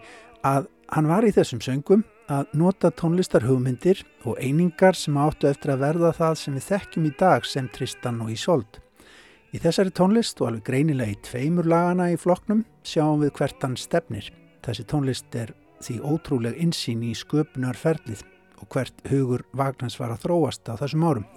að 0.45 0.67
hann 0.93 1.09
var 1.09 1.25
í 1.25 1.31
þessum 1.33 1.63
söngum 1.65 2.03
að 2.29 2.51
nota 2.61 2.91
tónlistarhugmyndir 2.93 4.03
og 4.29 4.37
einingar 4.37 4.93
sem 4.93 5.17
áttu 5.17 5.49
eftir 5.49 5.73
að 5.73 5.81
verða 5.87 6.13
það 6.13 6.37
sem 6.43 6.59
við 6.59 6.67
þekkjum 6.67 7.09
í 7.09 7.13
dag 7.23 7.49
sem 7.49 7.71
Tristan 7.73 8.21
og 8.21 8.29
Ísold. 8.35 8.79
Í 9.49 9.57
þessari 9.57 9.95
tónlist 9.97 10.37
og 10.43 10.51
alveg 10.51 10.67
greinilega 10.69 11.15
í 11.15 11.19
tveimur 11.25 11.65
lagana 11.65 12.11
í 12.13 12.21
floknum 12.21 12.61
sjáum 12.85 13.25
við 13.25 13.33
hvert 13.41 13.65
hann 13.65 13.77
stefnir. 13.81 14.29
Þessi 14.61 14.85
tónlist 14.85 15.33
er 15.33 15.55
því 15.81 16.01
ótrúleg 16.05 16.61
insýn 16.61 17.01
í 17.01 17.15
sköpunarferlið 17.17 18.21
og 18.61 18.69
hvert 18.75 19.05
hugur 19.09 19.47
Wagners 19.57 19.97
var 19.97 20.13
að 20.13 20.27
þróast 20.27 20.69
á 20.69 20.77
þessum 20.77 21.07
árum. 21.09 21.29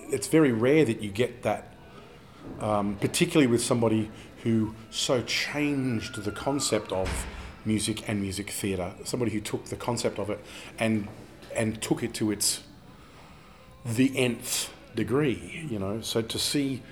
Um, 2.61 2.97
particularly 2.97 3.47
with 3.47 3.63
somebody 3.63 4.11
who 4.43 4.75
so 4.91 5.23
changed 5.23 6.23
the 6.23 6.33
concept 6.33 6.93
of 6.93 7.27
music 7.65 8.09
and 8.09 8.21
music 8.21 8.51
theatre. 8.51 8.93
Somebody 9.05 9.33
who 9.33 9.41
took 9.41 9.67
the 9.67 9.77
concept 9.77 10.19
of 10.19 10.31
it 10.31 10.41
and 10.79 11.09
and 11.55 11.81
took 11.83 12.03
it 12.03 12.15
to 12.15 12.31
its 12.31 12.63
the 13.85 14.17
nth 14.17 14.73
degree. 14.95 15.67
You 15.71 15.79
know, 15.79 16.01
so 16.01 16.23
to 16.23 16.39
see 16.39 16.83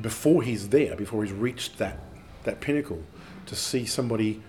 before 0.00 0.42
he's 0.42 0.68
there, 0.68 0.96
before 0.96 1.24
he's 1.24 1.32
reached 1.32 1.78
that 1.78 1.98
that 2.44 2.60
pinnacle, 2.60 3.02
to 3.46 3.56
see 3.56 3.86
somebody 3.86 4.42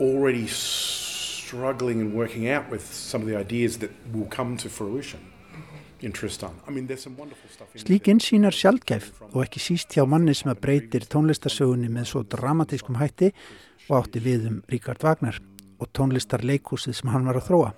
already 0.00 0.46
struggling 0.46 2.00
and 2.00 2.14
working 2.14 2.48
out 2.48 2.70
with 2.70 2.92
some 2.92 3.20
of 3.20 3.28
the 3.28 3.36
ideas 3.36 3.78
that 3.78 3.90
will 4.12 4.26
come 4.26 4.56
to 4.56 4.68
fruition 4.68 5.31
Slík 7.78 8.08
insýnar 8.10 8.56
sjálfgæf 8.56 9.10
og 9.28 9.38
ekki 9.44 9.62
síst 9.62 9.94
hjá 9.94 10.02
manni 10.08 10.34
sem 10.34 10.50
að 10.50 10.60
breytir 10.64 11.06
tónlistarsögunni 11.06 11.90
með 11.92 12.08
svo 12.10 12.24
dramatískum 12.26 12.98
hætti 12.98 13.30
og 13.88 13.96
átti 14.00 14.22
við 14.24 14.48
um 14.50 14.58
Ríkard 14.72 15.02
Wagner 15.06 15.38
og 15.78 15.90
tónlistarleikúsið 15.94 16.98
sem 16.98 17.12
hann 17.14 17.26
var 17.30 17.38
að 17.38 17.48
þróa. 17.50 17.72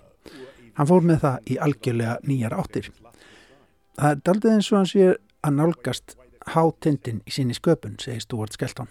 Hann 0.74 0.88
fór 0.90 1.04
með 1.06 1.20
það 1.24 1.50
í 1.52 1.58
algjörlega 1.66 2.16
nýjar 2.26 2.56
áttir. 2.58 2.90
Það 3.94 4.10
er 4.10 4.22
daldið 4.26 4.54
eins 4.56 4.70
og 4.72 4.78
hans 4.80 4.94
við 4.96 5.10
að 5.44 5.58
nálgast 5.60 6.16
hátindin 6.54 7.20
í 7.28 7.34
síni 7.34 7.56
sköpun, 7.56 7.98
segir 8.00 8.24
Stuart 8.24 8.56
Skelton. 8.56 8.88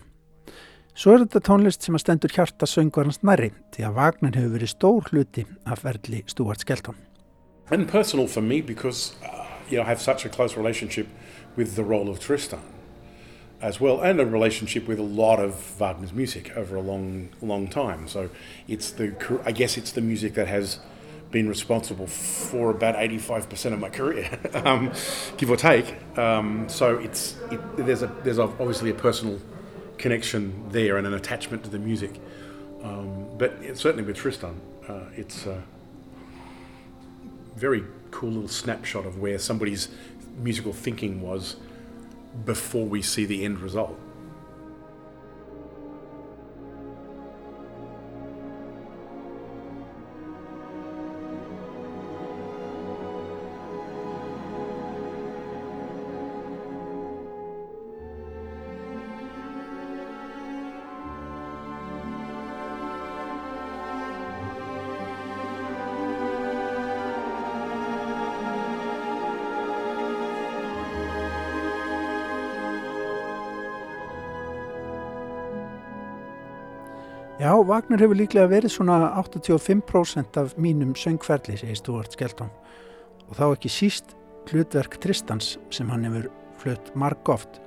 Svo 0.93 1.15
er 1.15 1.23
þetta 1.23 1.41
tónlist 1.47 1.81
sem 1.81 1.97
að 1.97 2.03
stendur 2.05 2.33
hjarta 2.35 2.69
söngvarnans 2.69 3.23
næri 3.25 3.49
því 3.73 3.87
að 3.87 3.97
Wagner 3.97 4.37
hefur 4.37 4.53
verið 4.59 4.73
stór 4.75 5.09
hluti 5.09 5.47
af 5.65 5.81
verðli 5.85 6.21
Stuart 6.29 6.61
Skelton. 6.61 6.99
And 7.69 7.87
personal 7.87 8.27
for 8.27 8.41
me 8.41 8.61
because 8.61 9.15
uh, 9.23 9.45
you 9.69 9.77
know 9.77 9.83
I 9.83 9.87
have 9.87 10.01
such 10.01 10.25
a 10.25 10.29
close 10.29 10.55
relationship 10.57 11.07
with 11.55 11.75
the 11.75 11.83
role 11.83 12.09
of 12.09 12.19
Tristan 12.19 12.61
as 13.63 13.79
well, 13.79 14.01
and 14.01 14.19
a 14.19 14.25
relationship 14.25 14.87
with 14.87 14.99
a 14.99 15.03
lot 15.03 15.39
of 15.39 15.79
Wagner's 15.79 16.11
music 16.11 16.55
over 16.57 16.75
a 16.75 16.81
long, 16.81 17.29
long 17.41 17.69
time. 17.69 18.09
So 18.09 18.29
it's 18.67 18.91
the 18.91 19.15
I 19.45 19.53
guess 19.53 19.77
it's 19.77 19.93
the 19.93 20.01
music 20.01 20.33
that 20.33 20.47
has 20.47 20.79
been 21.31 21.47
responsible 21.47 22.05
for 22.05 22.69
about 22.69 22.93
85% 22.95 23.73
of 23.73 23.79
my 23.79 23.89
career, 23.89 24.39
um, 24.53 24.91
give 25.37 25.49
or 25.49 25.57
take. 25.57 25.95
Um, 26.17 26.67
so 26.69 26.97
it's 26.97 27.37
it, 27.51 27.77
there's 27.77 28.03
a 28.03 28.07
there's 28.23 28.37
obviously 28.37 28.89
a 28.89 28.93
personal 28.93 29.39
connection 29.97 30.69
there 30.69 30.97
and 30.97 31.07
an 31.07 31.13
attachment 31.13 31.63
to 31.63 31.69
the 31.69 31.79
music. 31.79 32.19
Um, 32.83 33.29
but 33.37 33.77
certainly 33.77 34.03
with 34.03 34.17
Tristan, 34.17 34.59
uh, 34.87 35.05
it's. 35.15 35.47
Uh, 35.47 35.61
very 37.55 37.83
cool 38.11 38.31
little 38.31 38.47
snapshot 38.47 39.05
of 39.05 39.19
where 39.19 39.37
somebody's 39.37 39.89
musical 40.37 40.73
thinking 40.73 41.21
was 41.21 41.55
before 42.45 42.85
we 42.85 43.01
see 43.01 43.25
the 43.25 43.45
end 43.45 43.59
result. 43.59 43.99
Wagner 77.67 78.01
hefur 78.01 78.17
líklega 78.17 78.49
verið 78.51 78.73
svona 78.75 78.97
85% 79.19 80.37
af 80.41 80.53
mínum 80.61 80.93
söngferli, 80.97 81.55
segir 81.59 81.79
Stuart 81.79 82.15
Skelton. 82.15 82.51
Og 83.29 83.37
þá 83.37 83.45
ekki 83.47 83.71
síst 83.71 84.15
hlutverk 84.51 84.99
Tristans 85.03 85.57
sem 85.73 85.89
hann 85.91 86.05
hefur 86.07 86.29
flutt 86.61 86.91
marg 86.99 87.29
oft. 87.31 87.59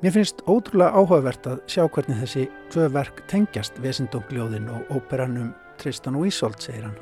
Mér 0.00 0.14
finnst 0.16 0.40
ótrúlega 0.48 0.96
áhugavert 0.96 1.46
að 1.50 1.60
sjá 1.68 1.84
hvernig 1.84 2.22
þessi 2.22 2.46
tvö 2.72 2.88
verk 2.94 3.22
tengjast 3.28 3.76
Vesendongljóðin 3.84 4.70
og 4.72 4.94
óperanum 4.96 5.52
Tristan 5.80 6.16
og 6.16 6.28
Ísolt, 6.30 6.62
segir 6.64 6.88
hann. 6.88 6.96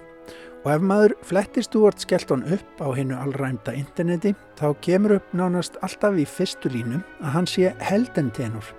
Og 0.66 0.73
ef 0.75 0.83
maður 0.83 1.14
flettir 1.25 1.66
Stuart 1.66 2.03
Skelton 2.03 2.43
upp 2.51 2.83
á 2.83 2.91
hennu 2.99 3.14
allræmda 3.14 3.77
interneti 3.79 4.35
þá 4.59 4.73
kemur 4.83 5.19
upp 5.21 5.35
nánast 5.39 5.79
alltaf 5.87 6.19
í 6.19 6.27
fyrstu 6.27 6.75
línu 6.75 6.99
að 7.23 7.35
hann 7.37 7.47
sé 7.47 7.71
heldentenor 7.79 8.75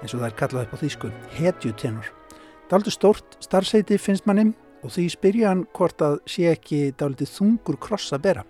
eins 0.00 0.14
og 0.14 0.22
það 0.22 0.30
er 0.30 0.40
kallað 0.40 0.66
upp 0.66 0.74
á 0.74 0.82
þýsku, 0.82 1.12
hetjutenor. 1.36 2.19
Er 2.70 2.90
stórt 2.90 3.36
starfseiti 3.42 3.98
finnst 3.98 4.26
og 4.82 4.92
því 4.94 5.08
spyrja 5.10 5.48
hann 5.50 5.66
hvort 5.74 6.00
að 6.00 6.20
sé 6.30 6.46
ekki 6.52 6.92
þungur 6.94 7.76
kross 7.80 8.12
að 8.12 8.22
bera. 8.22 8.44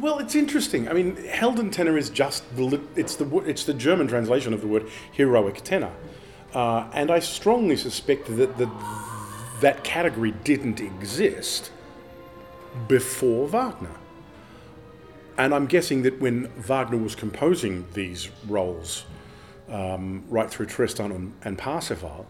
Well, 0.00 0.20
it's 0.20 0.36
interesting. 0.36 0.88
I 0.88 0.92
mean, 0.92 1.16
Helden 1.26 1.70
tenor 1.70 1.96
is 1.96 2.10
just 2.10 2.44
the 2.56 2.78
it's 2.94 3.16
the 3.16 3.24
it's 3.46 3.64
the 3.64 3.74
German 3.74 4.06
translation 4.06 4.54
of 4.54 4.60
the 4.60 4.68
word 4.68 4.86
heroic 5.12 5.64
tenor, 5.64 5.90
uh, 6.54 6.84
and 6.92 7.10
I 7.10 7.18
strongly 7.20 7.76
suspect 7.76 8.26
that 8.36 8.58
the, 8.58 8.70
that 9.60 9.82
category 9.82 10.34
didn't 10.44 10.80
exist 10.80 11.72
before 12.86 13.48
Wagner. 13.48 13.96
And 15.36 15.54
I'm 15.54 15.66
guessing 15.66 16.02
that 16.02 16.20
when 16.20 16.48
Wagner 16.56 16.98
was 16.98 17.14
composing 17.14 17.86
these 17.94 18.28
roles, 18.46 19.04
um, 19.68 20.24
right 20.28 20.50
through 20.50 20.66
Tristan 20.66 21.12
and, 21.12 21.32
and 21.44 21.58
Parsifal, 21.58 22.26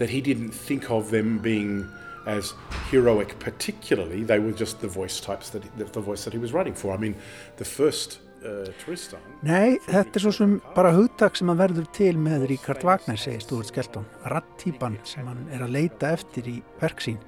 that 0.00 0.10
he 0.10 0.20
didn't 0.20 0.52
think 0.52 0.90
of 0.90 1.10
them 1.10 1.38
being 1.38 1.86
as 2.26 2.54
heroic 2.90 3.38
particularly. 3.38 4.24
They 4.24 4.38
were 4.38 4.52
just 4.52 4.80
the 4.80 4.88
voice 4.88 5.20
types 5.20 5.50
that 5.50 5.62
the 5.76 6.00
voice 6.00 6.24
that 6.24 6.32
he 6.32 6.40
was 6.40 6.52
writing 6.52 6.74
for. 6.74 6.92
I 6.92 6.96
mean 6.96 7.14
the 7.56 7.64
first 7.64 8.20
uh, 8.44 8.72
Tristan 8.82 9.20
Nei, 9.44 9.76
þetta 9.84 10.16
er 10.16 10.24
svo 10.24 10.32
sem 10.34 10.56
bara 10.76 10.92
hugtak 10.96 11.36
sem 11.38 11.52
að 11.52 11.62
verður 11.64 11.90
til 11.96 12.14
með 12.20 12.48
Ríkard 12.54 12.84
Wagner 12.88 13.20
segir 13.20 13.44
Stúart 13.44 13.70
Skelton, 13.70 14.08
rattýpan 14.32 14.98
sem 15.04 15.28
hann 15.28 15.46
er 15.52 15.64
að 15.66 15.76
leita 15.76 16.14
eftir 16.16 16.48
í 16.48 16.56
verksín 16.80 17.20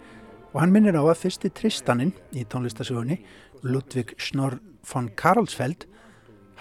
og 0.53 0.61
hann 0.61 0.73
minnir 0.75 0.97
á 0.97 1.05
að 1.05 1.23
fyrsti 1.27 1.53
Tristaninn 1.53 2.13
í 2.37 2.45
tónlistasögunni 2.49 3.21
Ludvig 3.65 4.17
Snorr 4.21 4.59
von 4.89 5.11
Karlsfeld 5.17 5.87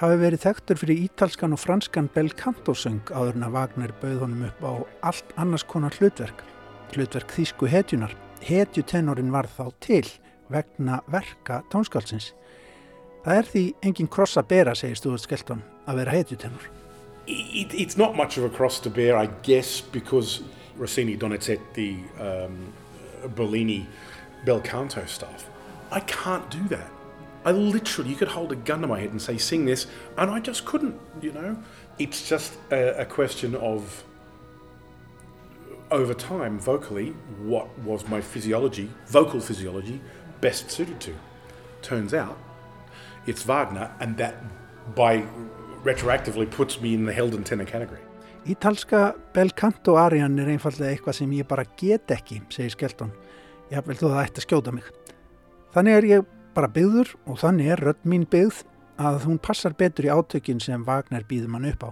hafi 0.02 0.18
verið 0.18 0.46
þekktur 0.48 0.80
fyrir 0.82 1.04
ítalskan 1.06 1.54
og 1.54 1.62
franskan 1.62 2.10
bel 2.14 2.32
canto-söng 2.34 3.04
áður 3.14 3.38
en 3.38 3.46
að 3.48 3.58
Wagner 3.58 3.94
bauð 4.02 4.24
honum 4.26 4.48
upp 4.50 4.66
á 4.66 4.74
allt 5.12 5.36
annars 5.38 5.66
konar 5.70 5.94
hlutverk 6.00 6.42
hlutverk 6.96 7.32
þýsku 7.32 7.70
hetjunar. 7.72 8.14
Hetjutennorin 8.42 9.32
var 9.32 9.48
þá 9.48 9.72
til 9.84 10.06
vegna 10.52 11.02
verka 11.12 11.62
tónskálsins. 11.72 12.32
Það 13.22 13.38
er 13.38 13.50
því 13.52 13.64
engin 13.86 14.10
kross 14.12 14.38
að 14.40 14.50
bera, 14.50 14.76
segir 14.76 14.98
Stúart 14.98 15.26
Skelton, 15.26 15.62
að 15.86 16.02
vera 16.02 16.16
hetjutennor. 16.16 16.70
It, 17.28 17.74
it's 17.74 17.98
not 17.98 18.16
much 18.18 18.38
of 18.38 18.46
a 18.46 18.50
cross 18.50 18.80
to 18.82 18.90
bear, 18.90 19.16
I 19.16 19.30
guess, 19.44 19.80
because 19.80 20.42
Rossini, 20.78 21.18
Donizetti, 21.18 22.02
um, 22.20 22.58
Bellini, 23.36 23.86
bel 24.46 24.60
canto 24.62 25.06
stuff. 25.06 25.48
I 25.92 26.00
can't 26.00 26.50
do 26.50 26.68
that. 26.76 26.90
I 27.44 27.52
literally, 27.52 28.12
you 28.12 28.16
could 28.16 28.28
hold 28.28 28.52
a 28.52 28.56
gun 28.56 28.82
to 28.82 28.88
my 28.88 29.00
head 29.00 29.12
and 29.12 29.22
say, 29.22 29.38
sing 29.38 29.66
this, 29.66 29.88
and 30.18 30.30
I 30.30 30.40
just 30.40 30.66
couldn't, 30.66 31.00
you 31.22 31.32
know. 31.32 31.58
It's 31.98 32.28
just 32.30 32.54
a, 32.72 33.02
a 33.02 33.06
question 33.06 33.56
of 33.56 34.04
over 35.90 36.14
time, 36.14 36.60
vocally, 36.60 37.10
what 37.40 37.68
was 37.80 38.08
my 38.08 38.22
physiology, 38.22 38.90
vocal 39.08 39.40
physiology, 39.40 40.00
best 40.40 40.72
suited 40.72 41.00
to. 41.02 41.14
Turns 41.82 42.14
out 42.14 42.38
it's 43.28 43.44
Wagner, 43.44 43.92
and 44.00 44.18
that 44.18 44.36
by 44.96 45.24
retroactively 45.84 46.50
puts 46.50 46.80
me 46.80 46.94
in 46.94 47.06
the 47.06 47.14
Helden 47.14 47.44
tenor 47.44 47.66
category. 47.66 48.00
Ítalska 48.46 49.16
bel 49.34 49.52
canto 49.54 49.96
arian 50.02 50.40
er 50.42 50.50
einfallega 50.50 50.96
eitthvað 50.96 51.14
sem 51.20 51.34
ég 51.38 51.48
bara 51.48 51.66
get 51.78 52.10
ekki, 52.10 52.40
segir 52.50 52.74
Skelton. 52.74 53.12
Ég 53.70 53.86
vil 53.86 53.98
þú 54.00 54.10
það 54.10 54.24
ætti 54.24 54.42
að 54.42 54.48
skjóta 54.48 54.74
mig. 54.74 54.88
Þannig 55.76 55.98
er 55.98 56.08
ég 56.10 56.32
bara 56.56 56.70
byggður 56.72 57.16
og 57.26 57.40
þannig 57.42 57.72
er 57.74 57.84
rödd 57.86 58.06
mín 58.08 58.28
byggð 58.30 58.64
að 59.02 59.26
hún 59.26 59.40
passar 59.42 59.74
betur 59.78 60.08
í 60.08 60.14
átökin 60.14 60.62
sem 60.62 60.84
Wagner 60.86 61.26
býður 61.28 61.54
mann 61.54 61.70
upp 61.72 61.84
á. 61.88 61.90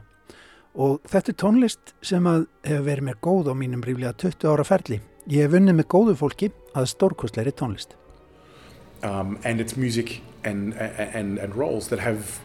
og 0.80 1.01
þetta 1.10 1.32
er 1.32 1.38
tónlist 1.41 1.93
sem 2.05 2.28
að 2.30 2.45
hefur 2.64 2.86
verið 2.86 3.07
mér 3.07 3.18
góð 3.26 3.49
á 3.51 3.53
mínum 3.57 3.82
ríflega 3.84 4.14
20 4.14 4.51
ára 4.51 4.64
ferli. 4.64 4.99
Ég 5.28 5.43
hef 5.43 5.51
vunnið 5.51 5.76
með 5.80 5.88
góðu 5.91 6.14
fólki 6.16 6.51
að 6.78 6.91
stórkostleiri 6.93 7.51
tónlist. 7.51 7.95
Um, 9.03 9.38
and 9.43 9.60
it's 9.60 9.76
music 9.76 10.22
and, 10.43 10.74
and, 10.76 11.39
and 11.39 11.55
roles 11.55 11.88
that 11.89 11.99
have 11.99 12.39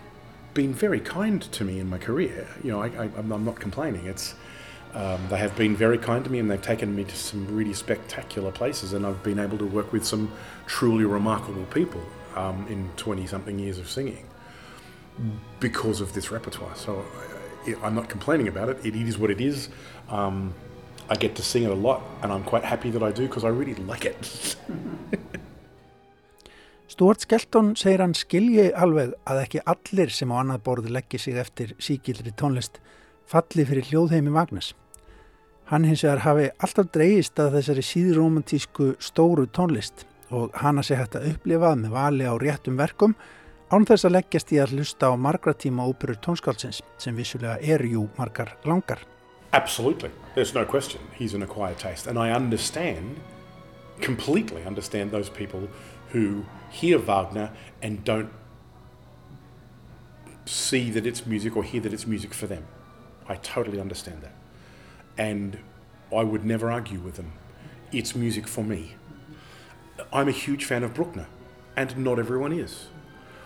been 0.55 0.73
very 0.73 1.01
kind 1.01 1.43
to 1.53 1.65
me 1.65 1.79
in 1.81 1.89
my 1.89 1.99
career. 1.99 2.47
You 2.63 2.73
know, 2.73 2.81
I, 2.81 2.89
I, 3.05 3.11
I'm 3.19 3.45
not 3.45 3.61
complaining. 3.61 4.07
It's, 4.07 4.35
um, 4.95 5.21
they 5.29 5.39
have 5.39 5.57
been 5.57 5.75
very 5.75 5.99
kind 5.99 6.25
to 6.25 6.31
me 6.31 6.39
and 6.39 6.49
they've 6.51 6.63
taken 6.63 6.95
me 6.95 7.03
to 7.05 7.17
some 7.17 7.47
really 7.55 7.75
spectacular 7.75 8.53
places 8.53 8.93
and 8.93 9.05
I've 9.05 9.23
been 9.25 9.41
able 9.41 9.59
to 9.59 9.67
work 9.67 9.93
with 9.93 10.05
some 10.05 10.31
truly 10.67 11.05
remarkable 11.05 11.65
people 11.67 12.01
um, 12.37 12.67
in 12.69 12.91
20 12.97 13.27
something 13.27 13.59
years 13.59 13.79
of 13.79 13.91
singing 13.91 14.27
because 15.59 16.01
of 16.01 16.13
this 16.13 16.31
repertoire. 16.31 16.77
So 16.77 17.05
I'm 17.83 17.95
not 17.95 18.09
complaining 18.09 18.47
about 18.47 18.69
it. 18.69 18.79
It 18.85 18.95
is 18.95 19.19
what 19.19 19.31
it 19.31 19.41
is. 19.41 19.69
Um, 20.09 20.55
I 21.09 21.17
get 21.17 21.35
to 21.37 21.43
sing 21.43 21.65
it 21.65 21.71
a 21.71 21.75
lot 21.75 22.03
and 22.23 22.33
I'm 22.33 22.45
quite 22.45 22.65
happy 22.65 22.91
that 22.91 23.03
I 23.03 23.11
do 23.11 23.27
because 23.27 23.45
I 23.45 23.49
really 23.49 23.75
like 23.75 24.05
it. 24.05 24.57
Stuart 26.87 27.21
Skelton 27.21 27.75
segir 27.75 27.99
hann 27.99 28.13
skilji 28.15 28.69
alveg 28.79 29.17
að 29.27 29.41
ekki 29.43 29.63
allir 29.67 30.13
sem 30.15 30.31
á 30.31 30.39
annað 30.39 30.61
borð 30.69 30.93
leggja 30.95 31.19
sig 31.19 31.35
eftir 31.43 31.73
síkildri 31.83 32.31
tónlist 32.39 32.79
falli 33.27 33.65
fyrir 33.67 33.89
hljóðheimi 33.89 34.31
Magnus. 34.31 34.75
Hann 35.71 35.87
hins 35.89 36.03
vegar 36.05 36.21
hafi 36.27 36.51
alltaf 36.61 36.91
dreyist 36.93 37.41
að 37.41 37.55
þessari 37.59 37.83
síðromantísku 37.89 38.91
stóru 39.01 39.47
tónlist 39.49 40.05
og 40.35 40.53
að 40.61 40.83
segja 40.85 41.01
hægt 41.01 41.17
að 41.17 41.31
upplifað 41.31 41.79
með 41.81 41.95
vali 41.95 42.29
á 42.29 42.35
réttum 42.37 42.77
verkum 42.77 43.15
án 43.73 43.87
þess 43.89 44.05
að 44.05 44.15
leggjast 44.19 44.53
í 44.53 44.61
að 44.61 44.75
hlusta 44.77 45.09
á 45.09 45.17
margra 45.17 45.55
tíma 45.57 45.87
óperur 45.89 46.21
tónskálsins 46.21 46.83
sem 47.01 47.17
vissulega 47.17 47.57
eru 47.63 47.89
jú 47.95 48.05
margar 48.19 48.53
langar. 48.69 49.01
Absolutely, 49.53 50.11
there's 50.35 50.55
no 50.55 50.67
question. 50.67 51.01
He's 51.17 51.33
an 51.33 51.43
acquired 51.43 51.79
taste 51.79 52.07
and 52.07 52.19
I 52.19 52.31
understand, 52.31 53.17
completely 54.01 54.65
understand 54.67 55.13
those 55.13 55.31
people 55.31 55.69
who 56.13 56.45
hear 56.71 56.99
Wagner 56.99 57.51
and 57.81 58.05
don't 58.05 58.31
see 60.45 60.91
that 60.91 61.07
it's 61.07 61.25
music 61.25 61.57
or 61.57 61.65
hear 61.65 61.81
that 61.81 61.93
it's 61.93 62.07
music 62.07 62.35
for 62.35 62.47
them. 62.47 62.65
I 63.29 63.37
totally 63.37 63.81
understand 63.81 64.21
that. 64.23 64.44
And 65.17 65.59
I 66.15 66.23
would 66.23 66.45
never 66.45 66.71
argue 66.71 67.01
with 67.01 67.17
them. 67.17 67.33
It's 67.93 68.15
music 68.15 68.49
for 68.49 68.65
me. 68.65 68.97
I'm 70.13 70.29
a 70.29 70.33
huge 70.33 70.65
fan 70.65 70.83
of 70.83 70.95
Bruckner, 70.95 71.27
and 71.77 71.97
not 71.97 72.19
everyone 72.19 72.53
is. 72.53 72.87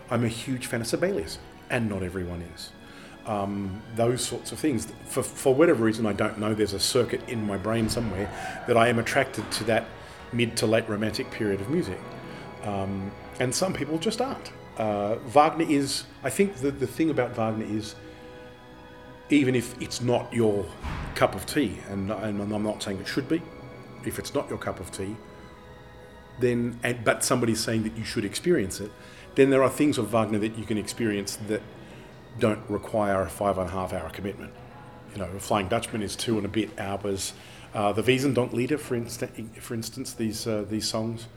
I'm 0.09 0.23
a 0.23 0.27
huge 0.27 0.65
fan 0.65 0.81
of 0.81 0.87
Sibelius, 0.87 1.37
and 1.69 1.87
not 1.89 2.01
everyone 2.03 2.41
is. 2.53 2.71
Um, 3.27 3.81
those 3.95 4.23
sorts 4.23 4.51
of 4.51 4.59
things. 4.59 4.87
For, 5.05 5.21
for 5.21 5.53
whatever 5.53 5.83
reason, 5.83 6.05
I 6.07 6.13
don't 6.13 6.39
know, 6.39 6.55
there's 6.55 6.73
a 6.73 6.79
circuit 6.79 7.21
in 7.29 7.45
my 7.45 7.57
brain 7.57 7.87
somewhere 7.89 8.29
that 8.67 8.75
I 8.75 8.87
am 8.87 8.97
attracted 8.97 9.49
to 9.51 9.63
that 9.65 9.85
mid 10.33 10.57
to 10.57 10.67
late 10.67 10.89
romantic 10.89 11.29
period 11.29 11.61
of 11.61 11.69
music. 11.69 11.99
Um, 12.63 13.11
and 13.39 13.53
some 13.53 13.73
people 13.73 13.99
just 13.99 14.21
aren't. 14.21 14.51
Uh, 14.77 15.15
Wagner 15.27 15.65
is, 15.69 16.05
I 16.23 16.29
think 16.29 16.55
the, 16.55 16.71
the 16.71 16.87
thing 16.87 17.09
about 17.09 17.35
Wagner 17.35 17.65
is, 17.65 17.95
even 19.29 19.53
if 19.53 19.79
it's 19.81 20.01
not 20.01 20.33
your 20.33 20.65
cup 21.19 21.35
of 21.35 21.45
tea, 21.45 21.77
and, 21.89 22.09
and 22.09 22.41
I'm 22.41 22.63
not 22.63 22.81
saying 22.81 22.99
it 23.01 23.07
should 23.07 23.27
be, 23.27 23.41
if 24.05 24.19
it's 24.19 24.33
not 24.33 24.47
your 24.47 24.57
cup 24.57 24.79
of 24.79 24.89
tea, 24.89 25.17
then, 26.39 26.79
and, 26.81 27.03
but 27.03 27.25
somebody's 27.25 27.61
saying 27.61 27.83
that 27.83 27.97
you 27.97 28.05
should 28.05 28.23
experience 28.23 28.79
it, 28.79 28.89
then 29.35 29.49
there 29.49 29.61
are 29.61 29.69
things 29.69 29.97
of 29.97 30.09
Wagner 30.13 30.39
that 30.39 30.57
you 30.57 30.63
can 30.63 30.77
experience 30.77 31.35
that 31.49 31.61
don't 32.39 32.61
require 32.69 33.21
a 33.23 33.29
five 33.29 33.57
and 33.57 33.67
a 33.67 33.71
half 33.71 33.91
hour 33.91 34.09
commitment. 34.11 34.53
You 35.11 35.19
know, 35.19 35.27
Flying 35.39 35.67
Dutchman 35.67 36.01
is 36.01 36.15
two 36.15 36.37
and 36.37 36.45
a 36.45 36.49
bit 36.49 36.69
hours. 36.79 37.33
Uh, 37.73 37.91
the 37.91 38.01
Wiesendonklieder, 38.01 38.79
for, 38.79 38.97
for 39.59 39.73
instance, 39.73 40.13
these, 40.13 40.47
uh, 40.47 40.65
these 40.69 40.87
songs 40.87 41.27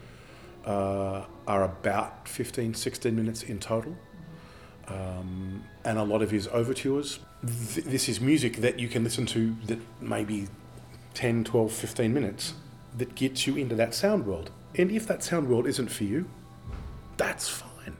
uh, 0.65 1.25
are 1.49 1.65
about 1.65 2.29
15, 2.29 2.75
16 2.75 3.17
minutes 3.17 3.43
in 3.43 3.59
total. 3.59 3.97
Um, 4.89 5.65
and 5.85 5.99
a 5.99 6.03
lot 6.03 6.23
of 6.23 6.31
his 6.31 6.49
overtures. 6.49 7.21
Th- 7.75 7.87
this 7.87 8.09
is 8.09 8.21
music 8.21 8.57
that 8.59 8.79
you 8.79 8.89
can 8.89 9.05
listen 9.05 9.27
to 9.27 9.55
that 9.67 9.79
maybe 10.01 10.49
10, 11.15 11.45
12, 11.45 11.73
15 11.73 12.13
minutes 12.13 12.55
that 12.99 13.15
gets 13.15 13.47
you 13.47 13.57
into 13.57 13.75
that 13.77 13.95
sound 13.95 14.27
world. 14.27 14.51
And 14.77 14.91
if 14.91 15.07
that 15.07 15.23
sound 15.23 15.49
world 15.49 15.67
isn't 15.67 15.91
for 15.91 16.05
you, 16.05 16.27
that's 17.17 17.49
fine. 17.49 17.97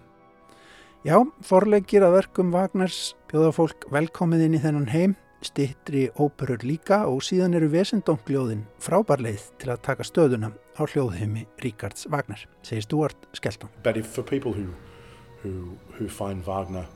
Já, 1.03 1.19
forleikir 1.43 2.05
að 2.07 2.21
verkum 2.21 2.53
Wagners 2.55 3.17
bjóða 3.33 3.51
fólk 3.57 3.89
velkomið 3.91 4.45
inn 4.47 4.55
í 4.55 4.61
þennan 4.63 4.87
heim, 4.93 5.17
stittri 5.43 6.05
óperur 6.15 6.63
líka 6.63 7.01
og 7.11 7.25
síðan 7.27 7.59
eru 7.59 7.73
vesendongljóðin 7.73 8.63
frábærleið 8.83 9.49
til 9.59 9.73
að 9.75 9.83
taka 9.89 10.07
stöðuna 10.07 10.53
á 10.79 10.83
hljóðheimi 10.87 11.49
Ríkards 11.65 12.07
Wagner, 12.07 12.47
segir 12.63 12.87
Stuart 12.87 13.29
Skelton. 13.35 13.75
Who, 15.43 15.79
who, 15.95 16.09
find 16.09 16.45
Wagner 16.45 16.87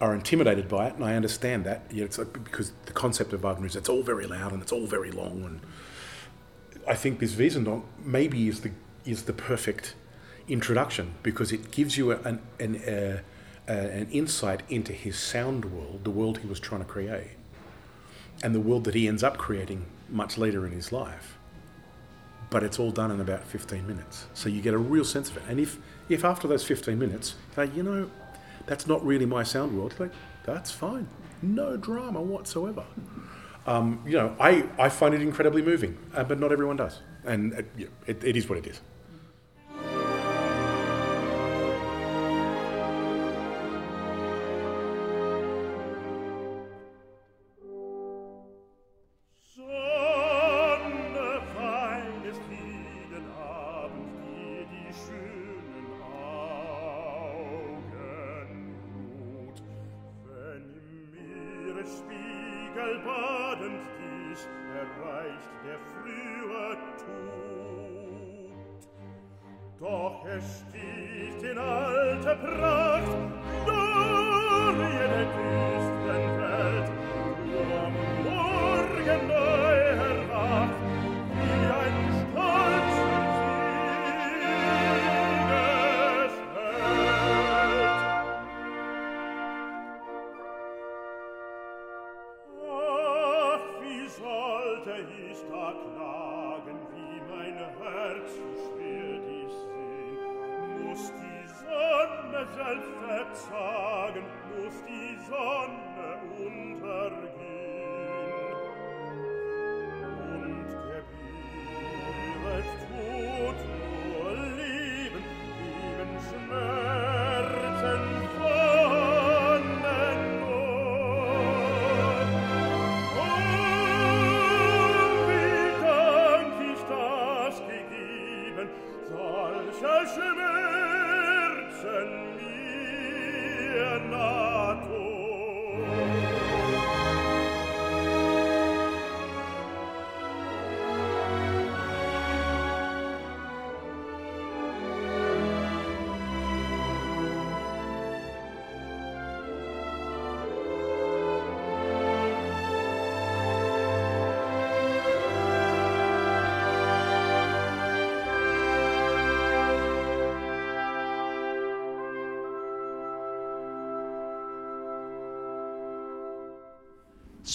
are 0.00 0.14
intimidated 0.14 0.68
by 0.68 0.88
it, 0.88 0.94
and 0.94 1.04
I 1.04 1.14
understand 1.14 1.64
that. 1.64 1.84
Yeah, 1.90 2.04
it's 2.04 2.18
like, 2.18 2.32
because 2.32 2.72
the 2.86 2.92
concept 2.92 3.32
of 3.32 3.42
Wagner 3.42 3.66
is 3.66 3.76
it's 3.76 3.88
all 3.88 4.02
very 4.02 4.26
loud 4.26 4.52
and 4.52 4.62
it's 4.62 4.72
all 4.72 4.86
very 4.86 5.10
long, 5.10 5.44
and 5.44 5.60
I 6.88 6.94
think 6.94 7.20
this 7.20 7.34
Wiesendonck 7.34 7.84
maybe 8.04 8.48
is 8.48 8.60
the 8.60 8.72
is 9.04 9.24
the 9.24 9.32
perfect 9.32 9.94
introduction 10.48 11.14
because 11.22 11.52
it 11.52 11.70
gives 11.70 11.96
you 11.96 12.12
an 12.12 12.40
an, 12.58 12.76
uh, 12.76 13.20
uh, 13.68 13.72
an 13.72 14.08
insight 14.10 14.62
into 14.68 14.92
his 14.92 15.16
sound 15.18 15.66
world, 15.66 16.04
the 16.04 16.10
world 16.10 16.38
he 16.38 16.46
was 16.46 16.58
trying 16.58 16.80
to 16.80 16.86
create, 16.86 17.36
and 18.42 18.54
the 18.54 18.60
world 18.60 18.84
that 18.84 18.94
he 18.94 19.06
ends 19.06 19.22
up 19.22 19.38
creating 19.38 19.86
much 20.08 20.36
later 20.36 20.66
in 20.66 20.72
his 20.72 20.92
life. 20.92 21.38
But 22.50 22.62
it's 22.62 22.78
all 22.78 22.90
done 22.90 23.10
in 23.10 23.20
about 23.20 23.44
15 23.44 23.86
minutes, 23.86 24.26
so 24.34 24.48
you 24.48 24.60
get 24.60 24.74
a 24.74 24.78
real 24.78 25.04
sense 25.04 25.30
of 25.30 25.36
it. 25.36 25.44
And 25.48 25.60
if 25.60 25.78
if 26.08 26.24
after 26.24 26.48
those 26.48 26.64
15 26.64 26.98
minutes, 26.98 27.34
know, 27.56 27.74
you 27.74 27.82
know 27.82 28.10
that's 28.66 28.86
not 28.86 29.04
really 29.04 29.26
my 29.26 29.42
sound 29.42 29.76
world, 29.76 29.94
like 29.98 30.12
that's 30.44 30.70
fine, 30.70 31.06
no 31.42 31.76
drama 31.76 32.20
whatsoever. 32.20 32.84
Um, 33.66 34.02
you 34.06 34.16
know, 34.16 34.34
I, 34.40 34.64
I 34.78 34.88
find 34.88 35.14
it 35.14 35.22
incredibly 35.22 35.62
moving, 35.62 35.96
uh, 36.14 36.24
but 36.24 36.40
not 36.40 36.52
everyone 36.52 36.76
does, 36.76 37.00
and 37.24 37.54
uh, 37.54 37.62
it, 38.06 38.24
it 38.24 38.36
is 38.36 38.48
what 38.48 38.58
it 38.58 38.66
is. 38.66 38.80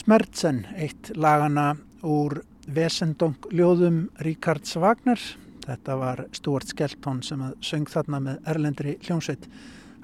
Smertsen, 0.08 0.62
eitt 0.80 1.10
lagana 1.20 1.74
úr 2.08 2.38
Vesendong-ljóðum 2.72 4.06
Ríkards 4.24 4.78
Vagner. 4.80 5.20
Þetta 5.66 5.98
var 6.00 6.22
Stuart 6.32 6.72
Skelton 6.72 7.20
sem 7.28 7.44
söng 7.60 7.92
þarna 7.92 8.22
með 8.24 8.48
Erlendri 8.48 8.94
hljómsveit. 9.04 9.50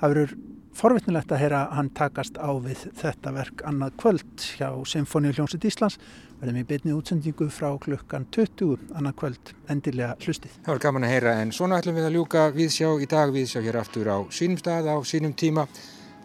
Það 0.01 0.13
verður 0.13 0.33
forvittnilegt 0.75 1.31
að 1.31 1.41
heyra 1.45 1.63
hann 1.77 1.93
takast 1.95 2.35
á 2.35 2.51
við 2.67 2.83
þetta 2.99 3.35
verk 3.37 3.63
annað 3.71 3.95
kvöld 4.03 4.49
hjá 4.57 4.67
Symfóni 4.91 5.31
hljómsveit 5.31 5.69
Íslands. 5.71 5.99
Verðum 6.43 6.59
í 6.59 6.67
byrni 6.73 6.99
útsendingu 6.99 7.47
frá 7.47 7.71
klukkan 7.87 8.27
20 8.35 8.91
annað 8.99 9.19
kvöld 9.23 9.55
endilega 9.71 10.19
hlustið. 10.19 10.59
Það 10.67 10.73
var 10.75 10.85
gaman 10.89 11.07
að 11.07 11.15
heyra 11.15 11.39
en 11.45 11.55
svona 11.55 11.79
ætlum 11.79 12.01
við 12.01 12.11
að 12.11 12.19
ljúka 12.19 12.49
viðsjá 12.59 12.91
í 12.99 13.11
dag, 13.15 13.31
viðsjá 13.39 13.63
hér 13.63 13.83
aftur 13.85 14.11
á 14.11 14.19
sínum 14.27 14.59
stað 14.59 14.91
á 14.91 14.99
sínum 15.07 15.31
tíma. 15.31 15.69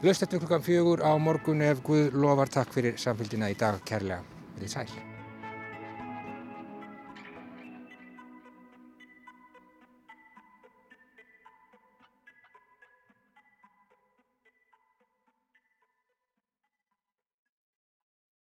Löst 0.03 0.23
eftir 0.23 0.39
klukkan 0.39 0.63
fjögur 0.63 1.01
á 1.03 1.19
morgun 1.19 1.63
ef 1.63 1.83
Guð 1.83 2.15
lofar 2.15 2.49
takk 2.55 2.71
fyrir 2.71 2.95
samfélgina 3.03 3.51
í 3.51 3.59
dag 3.59 3.83
kærlega. 3.83 4.23
Verðið 4.55 4.77
sæl. 4.77 5.08